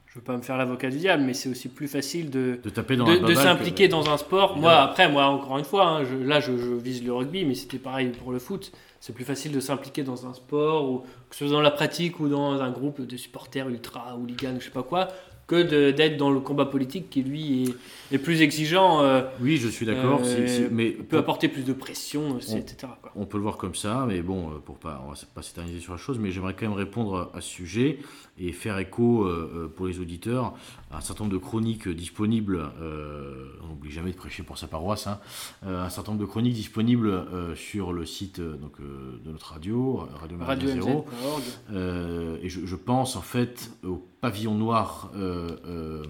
[0.06, 2.70] Je veux pas me faire l'avocat du diable, mais c'est aussi plus facile de, De
[2.70, 4.56] taper dans de, de s'impliquer que- dans un sport.
[4.56, 7.56] Moi, après, moi, encore une fois, hein, je- là, je, je vise le rugby, mais
[7.56, 8.70] c'était pareil pour le foot.
[9.01, 10.98] C'est plus facile de s'impliquer dans un sport, ou
[11.28, 14.66] que ce soit dans la pratique ou dans un groupe de supporters ultra, hooligans, je
[14.66, 15.09] sais pas quoi,
[15.46, 17.64] que d'être dans le combat politique qui, lui,
[18.10, 21.72] est, est plus exigeant, euh, Oui, je suis d'accord, Euh, mais peut apporter plus de
[21.72, 22.76] pression, On- etc.
[23.02, 23.12] quoi.
[23.16, 25.80] On peut le voir comme ça, mais bon, euh, pour pas, on va pas s'éterniser
[25.80, 27.98] sur la chose, mais j'aimerais quand même répondre à ce sujet
[28.38, 30.54] et faire écho euh, euh, pour les auditeurs
[30.90, 32.70] à un certain nombre de chroniques disponibles.
[32.80, 35.06] euh, on n'oublie jamais de prêcher pour sa paroisse.
[35.06, 35.20] hein,
[35.66, 39.30] euh, un certain nombre de chroniques disponibles euh, sur le site euh, donc, euh, de
[39.30, 40.38] notre radio, Radio.
[40.40, 41.42] RadioMZ.org.
[41.72, 46.02] Euh, et je, je pense en fait au pavillon noir euh, euh,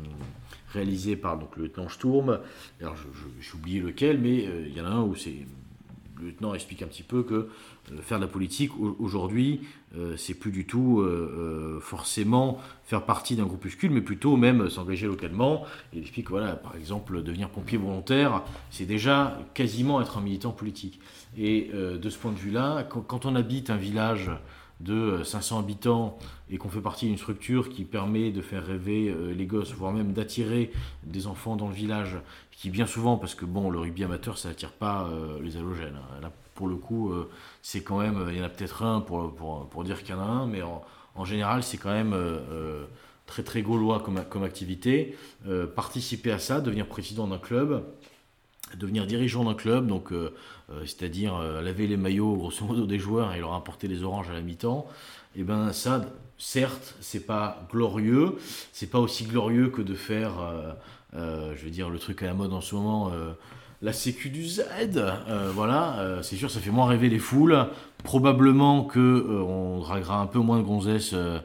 [0.73, 2.39] réalisé par donc, le lieutenant Sturm.
[2.81, 2.95] Alors
[3.41, 5.35] j'ai oublié lequel, mais euh, il y en a un où c'est
[6.20, 7.49] le lieutenant explique un petit peu que
[8.03, 9.62] faire de la politique au- aujourd'hui,
[9.97, 11.05] euh, c'est plus du tout
[11.81, 15.65] forcément faire partie d'un groupuscule, mais plutôt même s'engager localement.
[15.93, 20.53] Il explique que, voilà, par exemple, devenir pompier volontaire, c'est déjà quasiment être un militant
[20.53, 21.01] politique.
[21.36, 24.31] Et de ce point de vue-là, quand on habite un village
[24.85, 26.19] de euh, 500 habitants
[26.51, 29.93] et qu'on fait partie d'une structure qui permet de faire rêver euh, les gosses, voire
[29.93, 30.70] même d'attirer
[31.02, 32.19] des enfants dans le village,
[32.52, 35.97] qui bien souvent, parce que bon, le rugby amateur, ça n'attire pas euh, les halogènes.
[35.97, 36.20] hein.
[36.23, 37.28] Là, pour le coup, euh,
[37.62, 40.24] c'est quand même, il y en a peut-être un pour, dire qu'il y en a
[40.24, 42.85] un, mais en, général, c'est quand même euh, euh,
[43.27, 45.16] très très gaulois comme, comme activité.
[45.47, 47.85] Euh, participer à ça, devenir président d'un club,
[48.77, 50.31] devenir dirigeant d'un club, donc euh, euh,
[50.85, 54.32] c'est-à-dire euh, laver les maillots grosso modo des joueurs et leur apporter les oranges à
[54.32, 54.86] la mi-temps,
[55.36, 56.05] et ben ça,
[56.39, 58.36] certes, c'est pas glorieux,
[58.73, 60.73] c'est pas aussi glorieux que de faire, euh,
[61.16, 63.11] euh, je veux dire, le truc à la mode en ce moment.
[63.12, 63.32] euh,
[63.82, 64.65] la sécu du Z,
[64.97, 67.66] euh, voilà, euh, c'est sûr, ça fait moins rêver les foules.
[68.05, 71.39] Probablement que euh, on draguera un peu moins de gonzesses euh,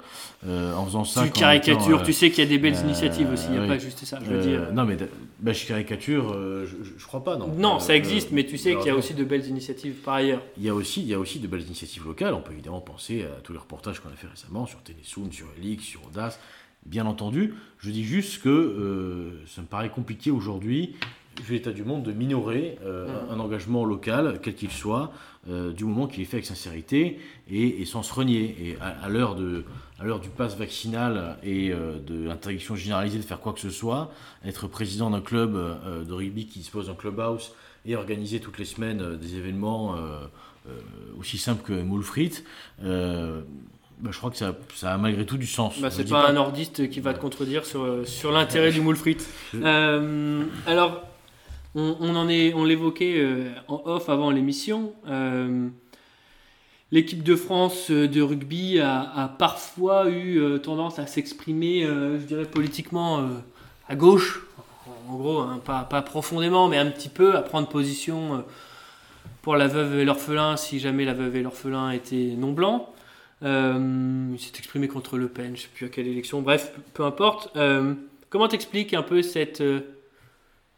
[0.46, 1.24] euh, en faisant ça.
[1.26, 3.68] Tu caricatures, tu sais qu'il y a des belles initiatives aussi, il n'y a oui.
[3.70, 4.74] pas juste ça, je veux dire.
[4.74, 4.98] Non, mais
[5.40, 7.48] bah, je caricature, je, je- crois pas, non.
[7.48, 10.42] Non, ça existe, mais tu sais qu'il y a aussi de belles initiatives par ailleurs.
[10.58, 12.34] Il y, a aussi, il y a aussi de belles initiatives locales.
[12.34, 15.48] On peut évidemment penser à tous les reportages qu'on a fait récemment sur Télésoon, sur
[15.58, 16.40] Elix, sur Audace.
[16.86, 20.96] Bien entendu, je dis juste que ça me paraît compliqué aujourd'hui,
[21.42, 23.32] vu l'état du monde, de minorer euh, Mhm.
[23.32, 25.12] un engagement local, quel qu'il soit,
[25.50, 28.56] euh, du moment qu'il est fait avec sincérité et, et sans se renier.
[28.62, 33.54] Et à, à l'heure du pass vaccinal et euh, de l'interdiction généralisée de faire quoi
[33.54, 34.12] que ce soit,
[34.44, 37.54] être président d'un club euh, de rugby qui dispose d'un clubhouse
[37.86, 39.96] et organiser toutes les semaines des événements
[41.18, 42.44] aussi simples que moule frites,
[44.02, 45.80] bah, je crois que ça, ça a malgré tout du sens.
[45.82, 49.28] Bah, c'est pas, un nordiste qui va te contredire sur, sur l'intérêt du moule frites.
[49.54, 51.04] Je- Euh, alors,
[52.00, 54.94] on, en est, on l'évoquait euh, en off avant l'émission.
[55.08, 55.68] euh,
[56.92, 63.28] L'équipe de France euh, de rugby a, parfois eu tendance à s'exprimer, je dirais politiquement,
[63.88, 64.46] à gauche.
[65.08, 68.44] En gros, hein, pas, profondément, mais un petit peu, à prendre position
[69.42, 72.88] pour la veuve et l'orphelin si jamais la veuve et l'orphelin étaient non blancs.
[73.44, 77.56] Il s'est exprimé contre Le Pen, je sais plus à quelle élection, bref, peu importe.
[78.30, 79.62] Comment t'expliques un peu cette,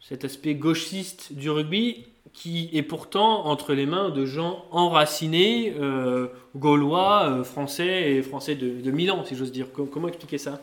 [0.02, 6.28] cet aspect gauchiste du rugby qui est pourtant entre les mains de gens enracinés, euh,
[6.56, 9.70] gaulois, euh, français et français de, Milan, si j'ose dire.
[9.72, 10.60] Com- comment expliquer ça?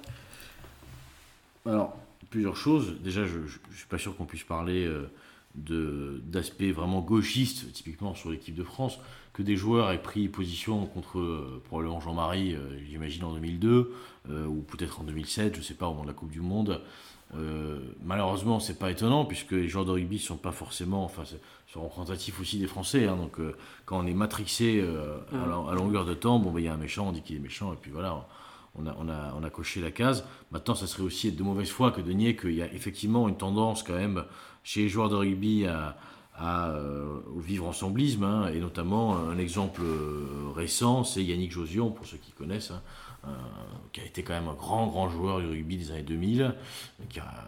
[1.65, 1.95] Alors,
[2.29, 2.95] plusieurs choses.
[3.03, 5.09] Déjà, je ne suis pas sûr qu'on puisse parler euh,
[5.55, 8.97] de- d'aspect vraiment gauchiste, typiquement sur l'équipe de France,
[9.33, 12.55] que des joueurs aient pris position contre euh, probablement Jean-Marie,
[12.89, 13.93] j'imagine en 2002,
[14.29, 16.41] euh, ou peut-être en 2007, je ne sais pas, au moment de la Coupe du
[16.41, 16.81] Monde.
[17.35, 21.23] Euh, malheureusement, c'est pas étonnant puisque les joueurs de rugby sont pas forcément, enfin,
[21.67, 23.07] sont représentatifs aussi des Français.
[23.07, 23.15] hein.
[23.15, 26.67] donc, euh, quand on est matrixé euh, à, longueur de temps, bon, ben, il y
[26.67, 28.27] a un méchant, on dit qu'il est méchant, et puis voilà,
[28.75, 30.25] on a, on a, on a coché la case.
[30.51, 33.27] Maintenant, ça serait aussi être de mauvaise foi que de nier qu'il y a effectivement
[33.29, 34.23] une tendance quand même
[34.63, 35.97] chez les joueurs de rugby à,
[36.39, 41.91] à, euh, au vivre ensemblisme, hein, et notamment un exemple euh, récent, c'est Yannick Josion,
[41.91, 42.81] pour ceux qui connaissent, hein,
[43.93, 46.53] qui a été quand même un grand, grand joueur du rugby des années 2000,
[47.09, 47.45] qui a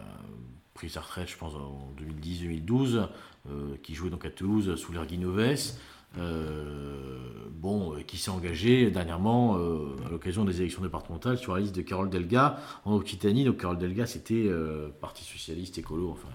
[0.74, 3.08] pris sa retraite, je pense, en 2010-2012,
[3.50, 5.72] euh, qui jouait donc à Toulouse sous l'ère Guinoves.
[6.18, 11.60] Euh, bon, euh, qui s'est engagé dernièrement euh, à l'occasion des élections départementales sur la
[11.60, 13.44] liste de Carole Delga en Occitanie.
[13.44, 16.28] Donc Carole Delga, c'était euh, Parti socialiste, écolo, enfin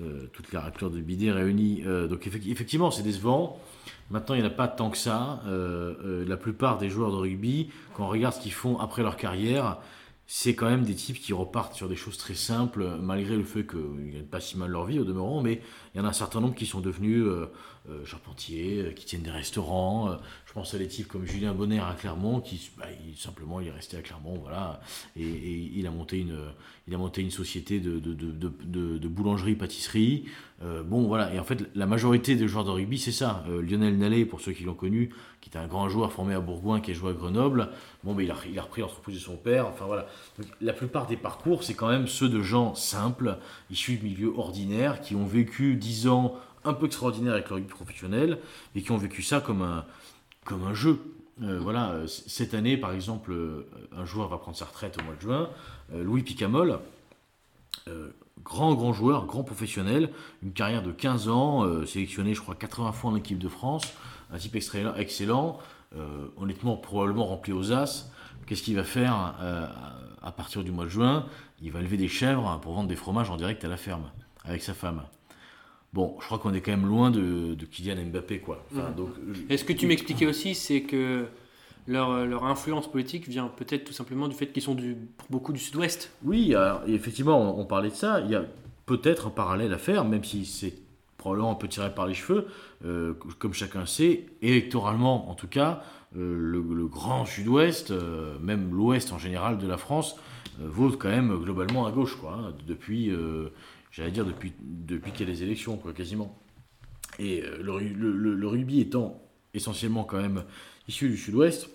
[0.00, 1.82] euh, toutes les raclures de bidet réunies.
[1.86, 3.60] Euh, donc effec- effectivement, c'est décevant.
[4.10, 5.42] Maintenant, il n'y en a pas tant que ça.
[5.46, 9.02] Euh, euh, la plupart des joueurs de rugby, quand on regarde ce qu'ils font après
[9.02, 9.78] leur carrière,
[10.26, 13.66] c'est quand même des types qui repartent sur des choses très simples, malgré le fait
[13.66, 15.62] qu'ils gagnent pas si mal leur vie au demeurant, mais
[15.94, 17.46] il y en a un certain nombre qui sont devenus euh,
[18.04, 20.18] charpentiers, qui tiennent des restaurants.
[20.58, 22.86] Pense à types comme Julien Bonner à Clermont, qui bah,
[23.16, 24.80] simplement il est resté à Clermont, voilà,
[25.16, 26.36] et, il a monté une,
[26.88, 30.24] il a monté une société de, boulangerie-pâtisserie.
[30.64, 33.44] Euh, bon, voilà, et en fait, la majorité des joueurs de rugby, c'est ça.
[33.48, 35.10] Euh, Lionel Nallet, pour ceux qui l'ont connu,
[35.40, 37.68] qui était un grand joueur formé à Bourgoin, qui a joué à Grenoble,
[38.02, 40.08] bon, mais il a, il a repris l'entreprise de son père, enfin voilà.
[40.60, 43.38] La plupart des parcours, c'est quand même ceux de gens simples,
[43.70, 47.70] issus de milieux ordinaires, qui ont vécu 10 ans un peu extraordinaires avec le rugby
[47.70, 48.38] professionnel,
[48.74, 49.84] et qui ont vécu ça comme un,
[50.48, 50.98] comme un jeu.
[51.42, 55.04] Euh, voilà, euh, cette année, par exemple, euh, un joueur va prendre sa retraite au
[55.04, 55.50] mois de juin,
[55.94, 56.80] Louis Picamol,
[58.44, 60.10] grand, grand joueur, grand professionnel,
[60.42, 63.94] une carrière de 15 ans, sélectionné, je crois, 80 fois en équipe de France,
[64.30, 65.58] un type excellent,
[66.36, 68.10] honnêtement, probablement rempli aux as.
[68.46, 69.34] Qu'est-ce qu'il va faire
[70.20, 71.24] à partir du mois de juin?
[71.62, 74.10] Il va élever des chèvres pour vendre des fromages en direct à la ferme,
[74.44, 75.02] avec sa femme.
[75.92, 78.64] Bon, je crois qu'on est quand même loin de, de Kylian Mbappé, quoi.
[78.70, 78.94] Enfin, Mhm.
[78.96, 81.24] donc, je- Et ce que tu m'expliquais aussi, c'est que
[81.86, 85.52] leur, leur influence politique vient peut-être tout simplement du fait qu'ils sont du, pour beaucoup
[85.52, 86.12] du sud-ouest?
[86.24, 88.20] Oui, alors, effectivement, on, on parlait de ça.
[88.20, 88.44] Il y a
[88.84, 90.74] peut-être un parallèle à faire, même si c'est
[91.16, 92.46] probablement un peu tiré par les cheveux.
[92.84, 95.82] Euh, comme chacun sait, électoralement en tout cas,
[96.16, 100.16] euh, le, le grand sud-ouest, euh, même l'ouest en général de la France,
[100.60, 102.34] euh, vote quand même globalement à gauche, quoi.
[102.38, 103.48] hein, depuis, euh,
[103.90, 106.38] j'allais dire, depuis, depuis qu'il y a les élections, quasiment.
[107.18, 109.20] Et euh, le, ru- le- le- le rugby étant
[109.54, 110.44] essentiellement quand même
[110.88, 111.68] issu du sud-ouest,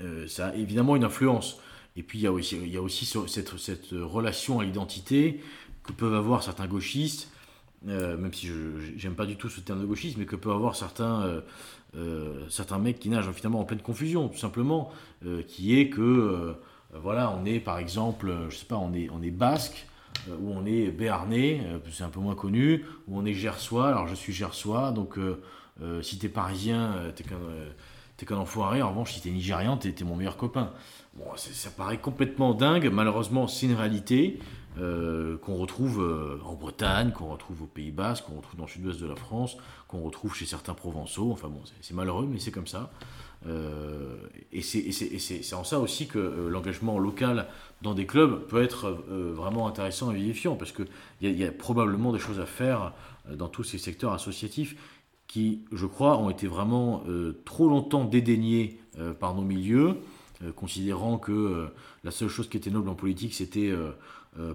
[0.00, 1.58] euh, ça a évidemment une influence.
[1.96, 4.64] Et puis il y a aussi, il y a aussi ce- cette, cette relation à
[4.64, 5.40] l'identité
[5.82, 7.30] que peuvent avoir certains gauchistes,
[7.88, 8.54] euh, même si je
[8.96, 11.42] j'aime pas du tout ce terme de gauchiste, mais que peuvent avoir certains,
[12.48, 14.90] certains mecs qui nagent finalement en pleine confusion, tout simplement,
[15.46, 16.54] qui est que
[16.92, 19.86] voilà, on est par exemple, je sais pas, on est, on est basque,
[20.28, 23.88] euh, ou on est béarnais, euh, c'est un peu moins connu, ou on est gersois,
[23.88, 27.38] alors je suis gersois, donc euh, si t'es parisien, t'es qu'un
[28.16, 30.70] t'es enfoiré, en revanche si t'es nigérian, t'es mon meilleur copain.
[31.14, 34.38] Bon, ça paraît complètement dingue, malheureusement c'est une réalité
[34.76, 39.06] qu'on retrouve en Bretagne, qu'on retrouve au Pays Basque, qu'on retrouve dans le sud-ouest de
[39.06, 39.56] la France,
[39.88, 42.92] qu'on retrouve chez certains provençaux, enfin bon, c'est malheureux mais c'est comme ça.
[43.46, 44.16] Euh,
[44.52, 47.46] et c'est- en ça aussi que euh, l'engagement local
[47.82, 50.86] dans des clubs peut être euh, vraiment intéressant et vivifiant, parce qu'il
[51.20, 52.92] y, y a probablement des choses à faire
[53.30, 54.76] dans tous ces secteurs associatifs
[55.26, 57.02] qui, je crois, ont été vraiment
[57.46, 58.78] trop longtemps dédaignés
[59.18, 59.96] par nos milieux,
[60.54, 61.66] considérant que
[62.04, 63.72] la seule chose qui était noble en politique, c'était,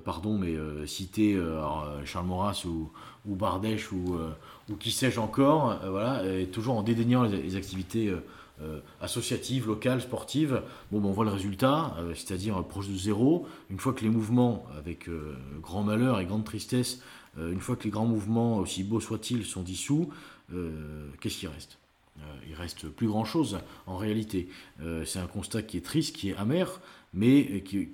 [0.06, 0.56] pardon, mais
[0.86, 1.36] citer
[2.06, 2.92] Charles Maurras ou,
[3.36, 4.20] Bardèche ou,
[4.80, 8.14] qui sais-je encore, voilà, et toujours en dédaignant les activités
[8.62, 10.62] euh, associatives, locales, sportives.
[10.92, 13.48] Bon, ben, on voit le résultat, euh, c'est-à-dire euh, proche de zéro.
[13.70, 15.10] Une fois que les mouvements, avec
[15.62, 17.02] grand malheur et grande tristesse,
[17.38, 20.10] une fois que les grands mouvements, aussi beaux soient-ils, sont dissous,
[21.22, 21.78] qu'est-ce qui reste?
[22.50, 24.50] Il reste plus grand-chose en réalité.
[25.06, 26.82] C'est un constat qui est triste, qui est amer,
[27.14, 27.90] mais qui,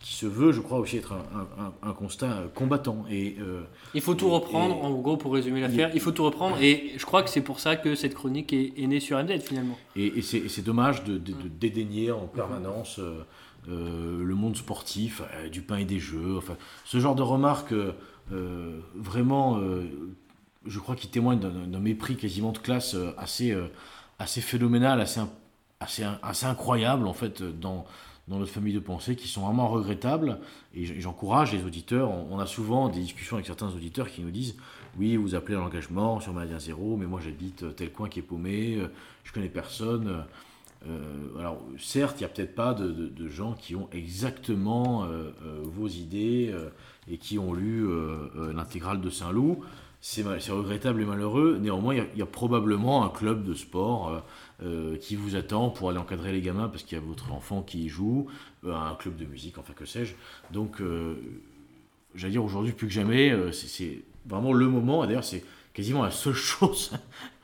[0.00, 3.04] qui se veut, je crois, aussi être un, un- un- un constat euh, combattant.
[3.10, 3.62] Et euh,
[3.94, 5.90] Il faut tout Et- reprendre, et- en gros, pour résumer l'affaire.
[5.94, 8.72] Il faut tout reprendre, et je crois que c'est pour ça que cette chronique est,
[8.76, 9.76] est née sur MZ finalement.
[9.96, 13.24] Et, et c'est dommage de, de- de dédaigner en permanence euh,
[13.68, 15.20] euh, le monde sportif,
[15.50, 16.36] du pain et des jeux.
[16.38, 17.74] Enfin, ce genre de remarques,
[18.94, 19.58] vraiment,
[20.66, 23.56] je crois qu'ils témoignent d'un- mépris quasiment de classe assez,
[24.18, 25.20] assez phénoménal, assez,
[26.22, 27.84] assez incroyable en fait dans,
[28.28, 30.38] dans notre famille de pensée, qui sont vraiment regrettables.
[30.74, 32.10] Et j'encourage les auditeurs.
[32.10, 34.56] On, a souvent des discussions avec certains auditeurs qui nous disent
[34.98, 38.18] oui, vous appelez à l'engagement sur Maladien Zéro, mais moi j'habite euh, tel coin qui
[38.18, 38.88] est paumé, euh,
[39.24, 40.24] je connais personne.
[40.88, 45.06] Euh, alors, certes, il n'y a peut-être pas de, gens qui ont exactement
[45.64, 46.54] vos idées
[47.10, 47.84] et qui ont lu
[48.54, 49.64] l'intégrale de Saint-Loup.
[50.00, 51.58] C'est regrettable et malheureux.
[51.60, 54.22] Néanmoins, il y, a probablement un club de sport
[54.60, 57.62] euh, qui vous attend pour aller encadrer les gamins parce qu'il y a votre enfant
[57.62, 58.26] qui y joue,
[58.64, 60.14] euh, un club de musique, enfin que sais-je.
[60.50, 61.14] Donc, euh,
[62.16, 65.06] j'allais dire aujourd'hui plus que jamais, c'est- vraiment le moment.
[65.06, 65.44] D'ailleurs, c'est
[65.74, 66.90] quasiment la seule chose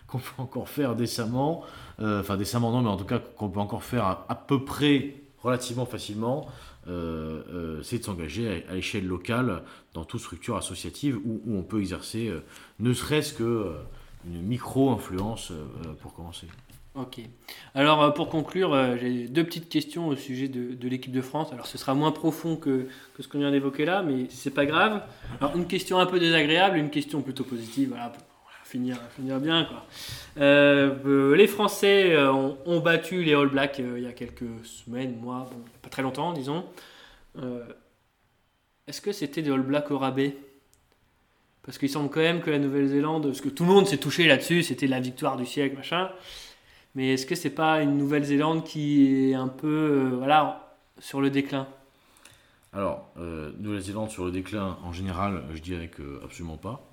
[0.08, 1.62] qu'on peut encore faire décemment.
[2.02, 5.86] Enfin, décemment, non, mais en tout cas, qu'on peut encore faire à, peu près relativement
[5.86, 6.48] facilement.
[6.84, 9.62] c'est de s'engager à, l'échelle locale
[9.92, 12.32] dans toute structure associative où, on peut exercer
[12.80, 13.72] ne serait-ce que
[14.26, 15.52] une micro-influence
[16.00, 16.48] pour commencer.
[16.94, 17.18] Ok.
[17.74, 21.52] Alors euh, pour conclure, euh, j'ai deux petites questions au sujet de, l'équipe de France.
[21.52, 22.86] Alors ce sera moins profond que,
[23.18, 25.02] ce qu'on vient d'évoquer là, mais c'est pas grave.
[25.40, 27.88] Alors une question un peu désagréable, une question plutôt positive.
[27.88, 28.22] Voilà, pour
[28.64, 29.84] finir, finir bien quoi.
[30.38, 35.50] Euh, les Français ont, battu les All Blacks il y a quelques semaines, mois,
[35.82, 36.64] pas très longtemps, disons.
[38.86, 40.36] Est-ce que c'était des All Blacks au rabais?
[41.64, 44.26] Parce qu'il semble quand même que la Nouvelle-Zélande, parce que tout le monde s'est touché
[44.26, 46.10] là-dessus, c'était la victoire du siècle, machin.
[46.94, 50.50] Mais est-ce que c'est pas une Nouvelle-Zélande qui est un peu euh,
[51.00, 51.66] sur le déclin?
[52.72, 56.88] Alors, euh, Nouvelle-Zélande sur le déclin, en général, je dirais que absolument pas,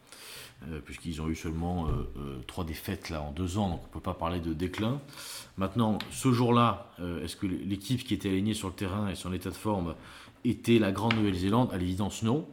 [0.68, 1.88] euh, puisqu'ils ont eu seulement
[2.48, 5.00] trois défaites là en deux ans, donc on ne peut pas parler de déclin.
[5.58, 6.92] Maintenant, ce jour-là,
[7.24, 9.96] est-ce que l'équipe qui était alignée sur le terrain et son état de forme
[10.46, 11.70] était la grande Nouvelle-Zélande?
[11.72, 12.48] À l'évidence, non.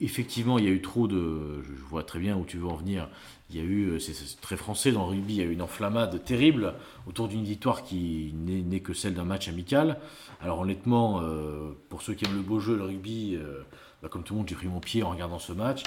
[0.00, 1.62] Effectivement, il y a eu trop de.
[1.62, 3.08] Je vois très bien où tu veux en venir.
[3.50, 5.52] Il y a eu, euh, c'est très français dans le rugby, il y a eu
[5.52, 6.74] une enflammade terrible
[7.06, 9.98] autour d'une victoire qui n'est que celle d'un match amical.
[10.42, 13.62] Alors honnêtement, euh, pour ceux qui aiment le beau jeu, le rugby, euh,
[14.02, 15.84] bah, comme tout le monde, j'ai pris mon pied en regardant ce match.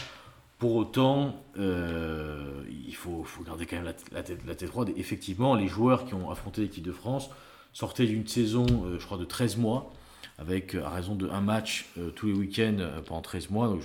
[0.57, 4.91] Pour autant, il faut, garder quand même la, tête, la froide.
[4.95, 7.31] Effectivement, les joueurs qui ont affronté l'équipe de France
[7.73, 8.67] sortaient d'une saison,
[8.99, 9.91] je crois, de 13 mois,
[10.37, 12.77] avec à raison de un match tous les week-ends
[13.07, 13.75] pendant 13 mois.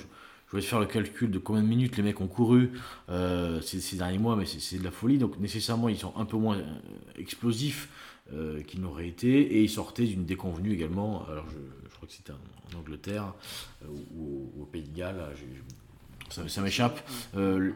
[0.50, 2.70] Je vais faire le calcul de combien de minutes les mecs ont couru
[3.10, 5.18] euh, ces, ces derniers mois, mais c'est de la folie.
[5.18, 6.64] Donc nécessairement, ils sont un peu moins euh,
[7.18, 7.88] explosifs
[8.32, 9.28] euh, qu'ils n'auraient été.
[9.56, 11.24] Et ils sortaient d'une déconvenue également.
[11.30, 11.56] Alors je,
[11.90, 13.32] je crois que c'était en, en Angleterre
[13.84, 15.20] euh, ou, au- au Pays de Galles.
[16.28, 17.00] ça, ça m'échappe.
[17.36, 17.70] Euh,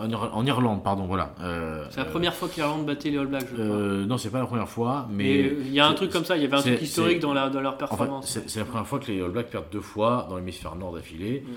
[0.00, 1.34] en, Ir- en Irlande, pardon, voilà.
[1.40, 3.64] Euh, C'est la première fois que l'Irlande battait les All Blacks, je crois.
[3.64, 6.36] euh, non, c'est pas la première fois, mais il y a un truc comme ça,
[6.36, 8.28] il y avait un truc historique dans, la, dans leur performance.
[8.28, 10.94] c'est c'est la première fois que les All Blacks perdent deux fois dans l'hémisphère nord
[10.94, 11.44] d'affilée.
[11.46, 11.52] Euh,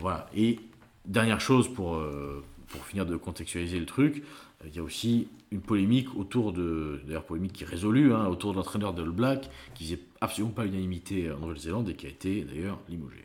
[0.00, 0.28] voilà.
[0.36, 0.58] Et
[1.06, 4.22] dernière chose pour, euh, pour finir de contextualiser le truc,
[4.62, 8.26] euh, il y a aussi une polémique autour de, d'ailleurs polémique qui est résolue, hein,
[8.26, 12.06] autour de l'entraîneur de All Blacks qui faisait absolument pas l'unanimité en Nouvelle-Zélande et qui
[12.06, 13.16] a été d'ailleurs limogé.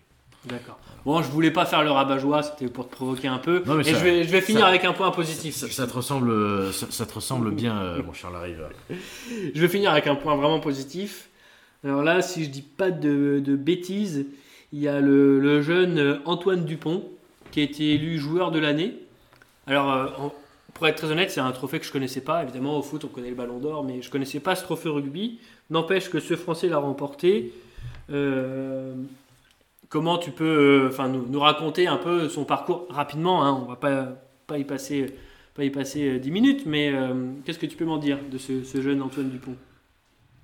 [0.46, 0.80] D'accord.
[1.04, 3.64] Bon, je voulais pas faire le rabat-joie, c'était pour te provoquer un peu.
[3.66, 5.56] Non, mais Et ça- je, vais, je vais finir ça- avec un point positif.
[5.56, 8.68] Ça, ça te ressemble, ça, te ressemble bien, euh, mon cher Larive.
[9.54, 11.30] Je vais finir avec un point vraiment positif.
[11.84, 14.26] Alors là, si je dis pas de, de bêtises,
[14.78, 17.04] il y a le, jeune euh, Antoine Dupont
[17.50, 18.94] qui a été élu joueur de l'année.
[19.66, 20.06] Alors, euh,
[20.76, 22.44] pour être très honnête, c'est un trophée que je connaissais pas.
[22.44, 25.40] Évidemment, au foot, on connaît le Ballon d'Or, mais je connaissais pas ce trophée rugby.
[25.72, 27.54] N'empêche que ce Français l'a remporté.
[28.12, 28.94] Euh,
[29.90, 33.78] comment tu peux nous, raconter un peu son parcours rapidement hein, On va
[34.46, 35.08] pas, y passer,
[35.56, 36.94] pas y passer euh, 10 minutes, mais
[37.46, 39.56] qu'est-ce que tu peux m'en dire de ce, jeune Antoine Dupont?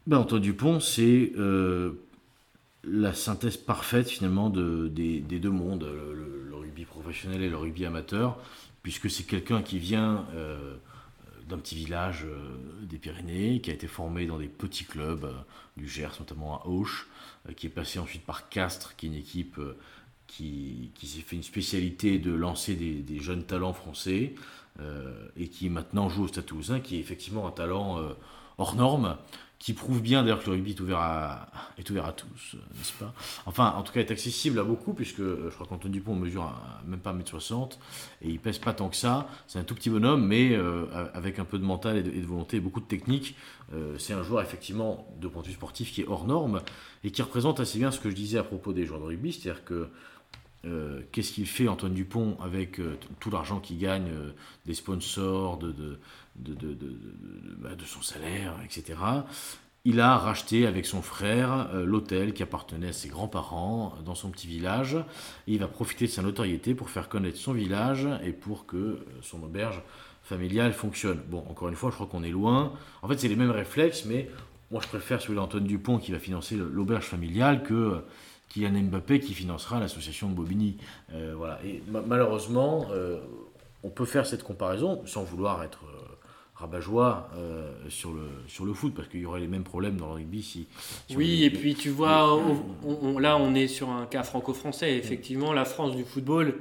[0.08, 1.34] Ben, Antoine Dupont, c'est
[2.84, 8.38] la synthèse parfaite finalement de, des, deux mondes, le, rugby professionnel et le rugby amateur,
[8.82, 10.76] puisque c'est quelqu'un qui vient euh,
[11.48, 15.34] d'un petit village euh, des Pyrénées, qui a été formé dans des petits clubs euh,
[15.78, 17.08] du Gers, notamment à Auch,
[17.56, 19.60] qui est passé ensuite par Castres, qui est une équipe
[20.28, 24.36] qui, qui s'est fait une spécialité de lancer des, des jeunes talents français,
[25.38, 28.00] et qui maintenant joue au Stade Toulousain, qui est effectivement un talent
[28.58, 29.18] hors norme,
[29.64, 31.48] qui prouve bien d'ailleurs que le rugby est ouvert à,
[31.90, 33.14] ouvert à tous, euh, n'est-ce pas?
[33.46, 36.54] Enfin, en tout cas, est accessible à beaucoup, puisque euh, je crois qu'Antoine Dupont mesure
[36.86, 37.78] même pas 1m60,
[38.24, 39.30] et il pèse pas tant que ça.
[39.48, 42.60] C'est un tout petit bonhomme, mais euh, avec un peu de mental et de, volonté,
[42.60, 43.38] beaucoup de technique.
[43.98, 46.62] C'est un joueur, effectivement, de point de vue sportif, qui est hors norme,
[47.06, 49.32] et qui représente assez bien ce que je disais à propos des joueurs de rugby,
[49.32, 49.90] c'est-à-dire que
[51.12, 52.80] qu'est-ce qu'il fait Antoine Dupont avec
[53.20, 54.12] tout l'argent qu'il gagne
[54.68, 56.00] des sponsors, de,
[56.36, 59.00] bah, de son salaire, etc.
[59.86, 64.16] Il a racheté avec son frère euh, l'hôtel qui appartenait à ses grands-parents euh, dans
[64.16, 64.96] son petit village.
[65.48, 68.78] Et il va profiter de sa notoriété pour faire connaître son village et pour que
[68.78, 69.82] euh, son auberge
[70.24, 71.20] familiale fonctionne.
[71.30, 72.72] Bon, encore une fois, je crois qu'on est loin.
[73.02, 74.30] En fait, c'est les mêmes réflexes, mais
[74.72, 78.02] moi, je préfère celui d'Antoine Dupont qui va financer l'auberge familiale que
[78.50, 80.78] Kylian Mbappé qui financera l'association de Bobigny.
[81.36, 81.60] Voilà.
[81.66, 82.88] Et ma- malheureusement,
[83.84, 85.82] on peut faire cette comparaison sans vouloir être
[86.64, 90.08] rabat-joie euh, sur, le, sur le foot, parce qu'il y aurait les mêmes problèmes dans
[90.08, 90.68] le rugby si.
[91.10, 92.64] si Oui, on- et puis tu vois, on-
[93.02, 94.96] on- là on est sur un cas franco-français.
[94.98, 96.56] Effectivement, la France du football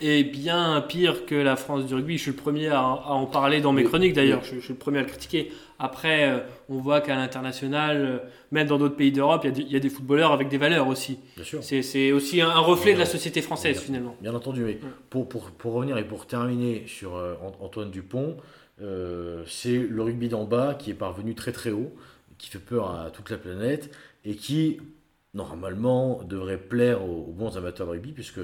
[0.00, 2.16] est bien pire que la France du rugby.
[2.18, 4.40] Je suis le premier à, à en parler dans mes Oui, chroniques d'ailleurs.
[4.42, 4.48] oui.
[4.52, 5.50] Je, je suis le premier à le critiquer.
[5.80, 8.18] Après, euh, on voit qu'à l'international, euh,
[8.52, 10.48] même dans d'autres pays d'Europe, il y a des- il y, a des footballeurs avec
[10.48, 11.18] des valeurs aussi.
[11.62, 14.16] C'est aussi un, un reflet de la société française Bien- finalement.
[14.20, 14.78] Bien entendu, mais
[15.10, 18.36] pour, pour, pour revenir et pour terminer sur euh, Ant- Antoine Dupont,
[18.80, 21.92] c'est le rugby d'en bas qui est parvenu très très haut,
[22.38, 23.90] qui fait peur à toute la planète
[24.24, 24.78] et qui
[25.34, 28.40] normalement devrait plaire aux, aux bons amateurs de rugby, puisque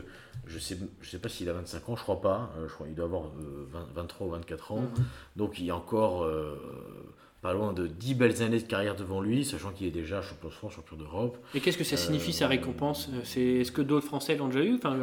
[0.46, 2.86] je sais, je sais pas s'il a 25 ans, je crois pas, euh, je crois
[2.86, 4.84] qu'il doit avoir euh, 20 23 ou 24 ans,
[5.36, 6.56] donc il y a encore euh,
[7.44, 10.48] pas loin de 10 belles années de carrière devant lui, sachant qu'il est déjà champion
[10.48, 11.36] de France, champion d'Europe.
[11.54, 13.10] Et qu'est-ce que ça signifie Euh, sa récompense?
[13.12, 14.76] Euh, c'est- Est-ce que d'autres Français l'ont déjà eu?
[14.76, 14.96] Enfin,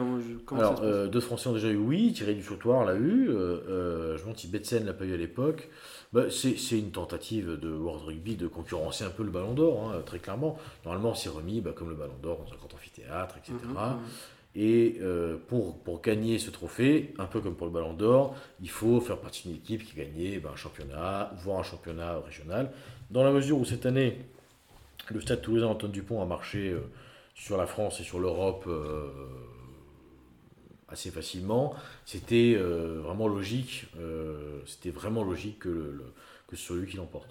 [0.47, 0.91] comment ça Alors, se passe?
[0.91, 4.37] euh, deux Français ont déjà eu oui, Thierry Duchautoir l'a eu, euh, je me demande
[4.39, 5.69] si Betsen l'a pas eu à l'époque.
[6.13, 9.91] Bah, c'est c'est une tentative de World Rugby de concurrencer un peu le Ballon d'Or,
[9.93, 10.57] hein, très clairement.
[10.83, 13.53] Normalement, c'est remis bah, comme le Ballon d'Or dans un grand amphithéâtre, etc.
[14.55, 18.69] Et euh, pour, pour gagner ce trophée, un peu comme pour le Ballon d'Or, il
[18.69, 22.71] faut faire partie d'une équipe qui gagné bah, un championnat, voire un championnat régional.
[23.11, 24.17] Dans la mesure où cette année,
[25.09, 26.81] le Stade Toulousain Antoine Dupont a marché euh,
[27.35, 29.09] sur la France et sur l'Europe euh,
[30.89, 31.73] assez facilement,
[32.05, 33.85] c'était vraiment logique.
[34.65, 36.13] c'était vraiment logique que, le, le-
[36.47, 37.29] que ce soit lui qui l'emporte.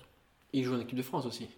[0.53, 1.49] Il joue en équipe de France aussi.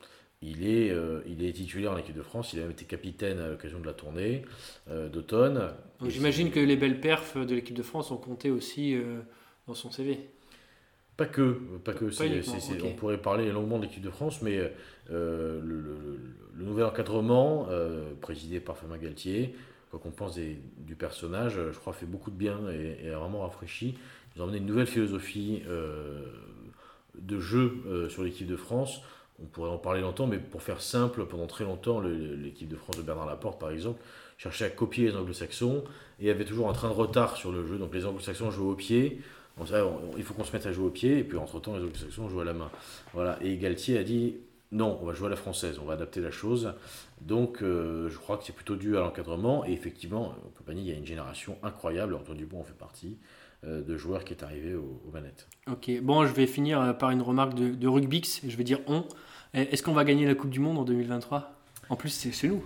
[0.42, 3.38] Il est, euh, il est titulaire en équipe de France, il a même été capitaine
[3.38, 4.42] à l'occasion de la tournée
[4.90, 5.70] euh, d'automne.
[6.00, 9.20] Donc j'imagine que les belles perfs de l'équipe de France ont compté aussi euh,
[9.68, 10.18] dans son CV.
[11.16, 12.06] Pas que, pas que.
[12.86, 14.56] On pourrait parler longuement de l'équipe de France, mais
[15.10, 16.18] le, le-
[16.54, 17.68] le nouvel encadrement,
[18.20, 19.54] présidé par Fabien Galtier,
[19.90, 23.18] quoi qu'on pense des- du personnage, je crois fait beaucoup de bien et, et a
[23.18, 23.96] vraiment rafraîchi.
[24.34, 25.62] Ils ont amené une nouvelle philosophie
[27.18, 29.02] de jeu sur l'équipe de France,
[29.40, 32.96] on pourrait en parler longtemps, mais pour faire simple, pendant très longtemps, l'équipe de France
[32.96, 34.00] de Bernard Laporte, par exemple,
[34.38, 35.84] cherchait à copier les anglo-saxons
[36.20, 37.78] et avait toujours un train de retard sur le jeu.
[37.78, 39.20] Donc les anglo-saxons jouaient au pied.
[39.58, 39.64] On
[40.16, 42.40] il faut qu'on se mette à jouer au pied, et puis entre-temps, les anglo-saxons jouent
[42.40, 42.70] à la main.
[43.12, 43.38] Voilà.
[43.42, 44.36] Et Galtier a dit
[44.72, 46.72] non, on va jouer à la française, on va adapter la chose.
[47.20, 49.66] Donc euh, je crois que c'est plutôt dû à l'encadrement.
[49.66, 52.72] Et effectivement, on peut pas il y a une génération incroyable, Antoine Dupont en fait
[52.72, 53.18] partie,
[53.64, 55.48] de joueurs qui est arrivé au- aux manettes.
[55.70, 58.40] Ok, bon, je vais finir euh, par une remarque de, de Rugbix.
[58.46, 59.04] Je vais dire on.
[59.54, 61.52] Est-ce qu'on va gagner la Coupe du Monde en 2023
[61.90, 62.64] En plus, c'est chez nous.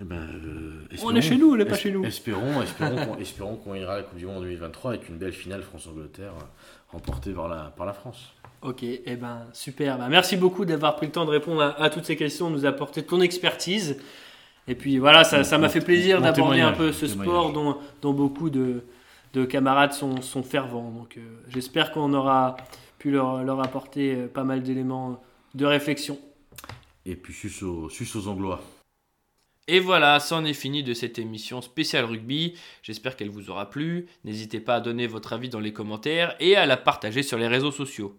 [0.00, 2.04] Eh ben, euh, On est chez nous, on n'est pas chez nous.
[2.04, 5.16] Espérons, espérons qu'on espérons qu'on ira à la Coupe du Monde en 2023 avec une
[5.18, 6.44] belle finale France-Angleterre euh,
[6.88, 8.32] remportée par la, par la France.
[8.62, 9.98] Ok, eh ben super.
[9.98, 12.54] Bah, merci beaucoup d'avoir pris le temps de répondre à, à toutes ces questions, de
[12.54, 13.96] nous apporter ton expertise.
[14.68, 18.12] Et puis voilà, ça ça m'a fait plaisir d'aborder un peu ce sport dont, dont
[18.12, 18.82] beaucoup de,
[19.32, 20.90] de camarades sont, sont fervents.
[20.90, 22.56] Donc euh, j'espère qu'on aura
[22.98, 25.22] pu leur, leur apporter euh, pas mal d'éléments
[25.54, 26.18] de réflexion.
[27.04, 28.62] Et puis sus aux, sus aux Anglois.
[29.68, 32.54] Et voilà, c'en est fini de cette émission spéciale rugby.
[32.82, 34.06] J'espère qu'elle vous aura plu.
[34.24, 37.46] N'hésitez pas à donner votre avis dans les commentaires et à la partager sur les
[37.46, 38.18] réseaux sociaux.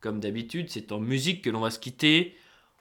[0.00, 2.36] Comme d'habitude, c'est en musique que l'on va se quitter.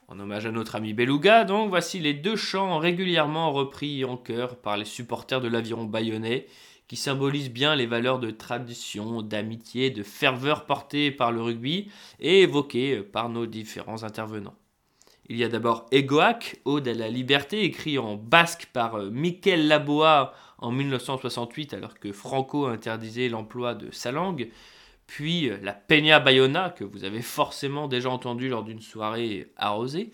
[0.08, 4.58] En hommage à notre ami Beluga, donc voici les deux chants régulièrement repris en chœur
[4.58, 6.48] par les supporters de l'aviron bayonnais,
[6.88, 11.90] qui symbolisent bien les valeurs de tradition, d'amitié, de ferveur portées par le rugby
[12.20, 14.56] et évoquées par nos différents intervenants.
[15.30, 19.68] Il y a d'abord Egoac, Ode à la liberté, écrit en basque par euh, Miquel
[19.68, 24.50] Laboa en 1968 alors que Franco interdisait l'emploi de sa langue.
[25.08, 30.12] Puis euh, la Peña Bayona, que vous avez forcément déjà entendu lors d'une soirée arrosée.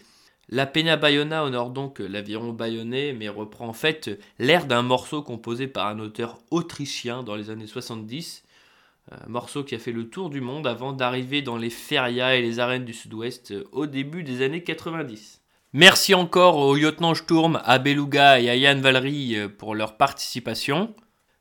[0.51, 5.67] La Peña Bayona honore donc l'aviron bayonnais, mais reprend en fait l'air d'un morceau composé
[5.67, 8.43] par un auteur autrichien dans les années 70.
[9.11, 12.41] Un morceau qui a fait le tour du monde avant d'arriver dans les férias et
[12.41, 15.41] les arènes du sud-ouest euh, au début des années 90.
[15.73, 20.95] Merci encore au lieutenant Sturm, à Beluga et à Yann Valery euh, pour leur participation.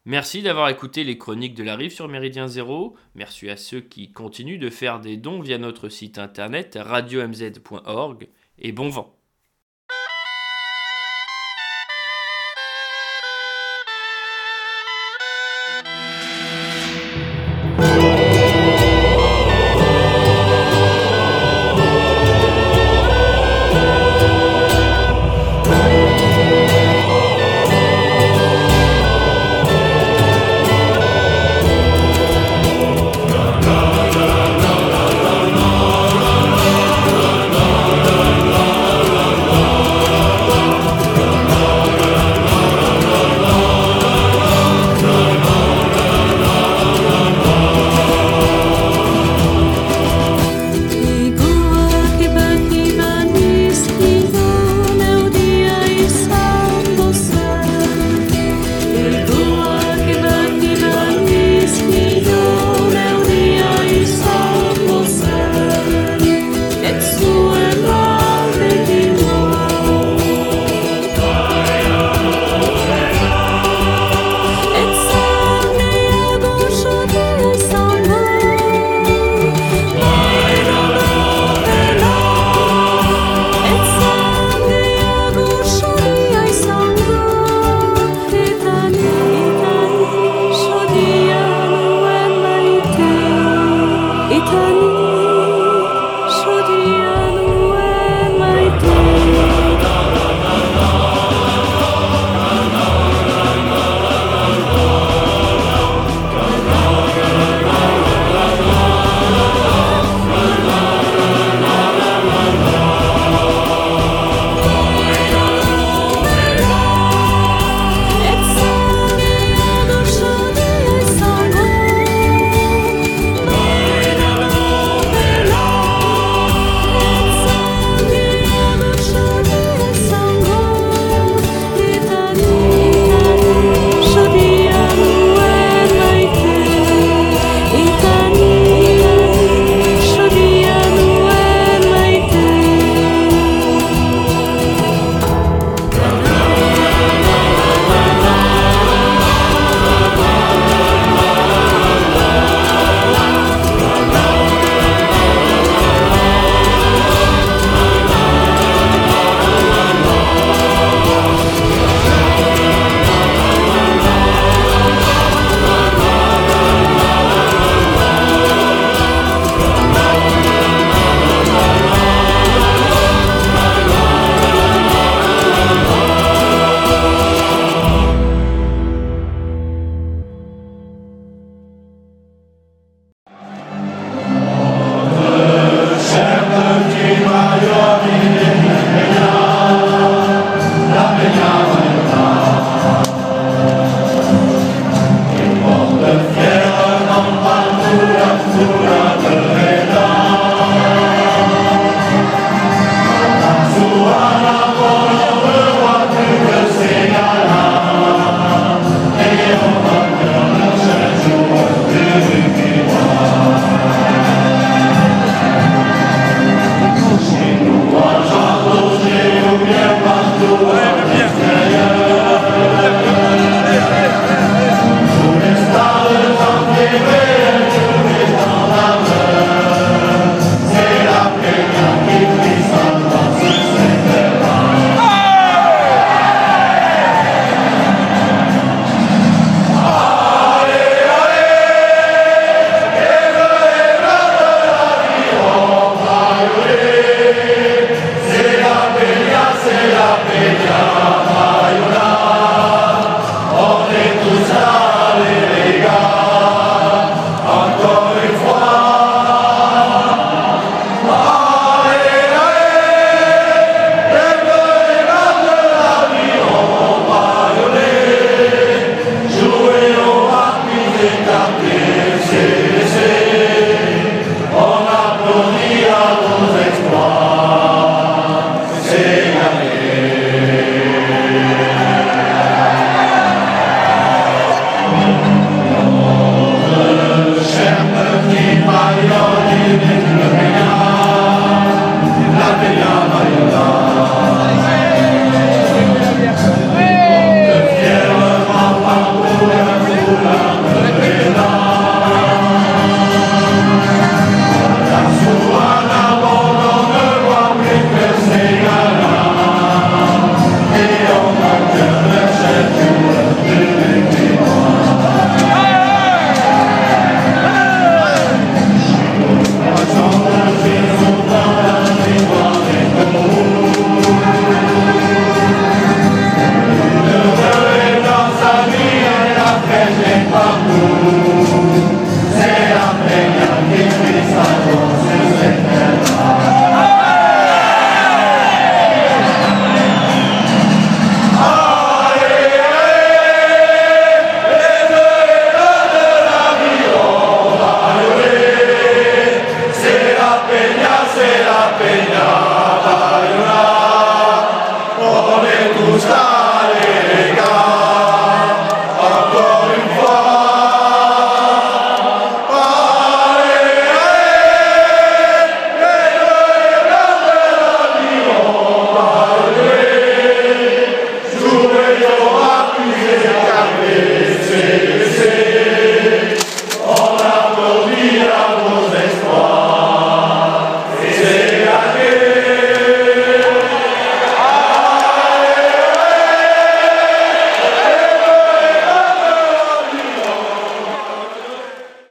[0.04, 2.94] Merci d'avoir écouté les chroniques de la rive sur Méridien Zéro.
[3.14, 8.28] Merci à ceux qui continuent de faire des dons via notre site internet radiomz.org
[8.58, 9.17] et bon vent.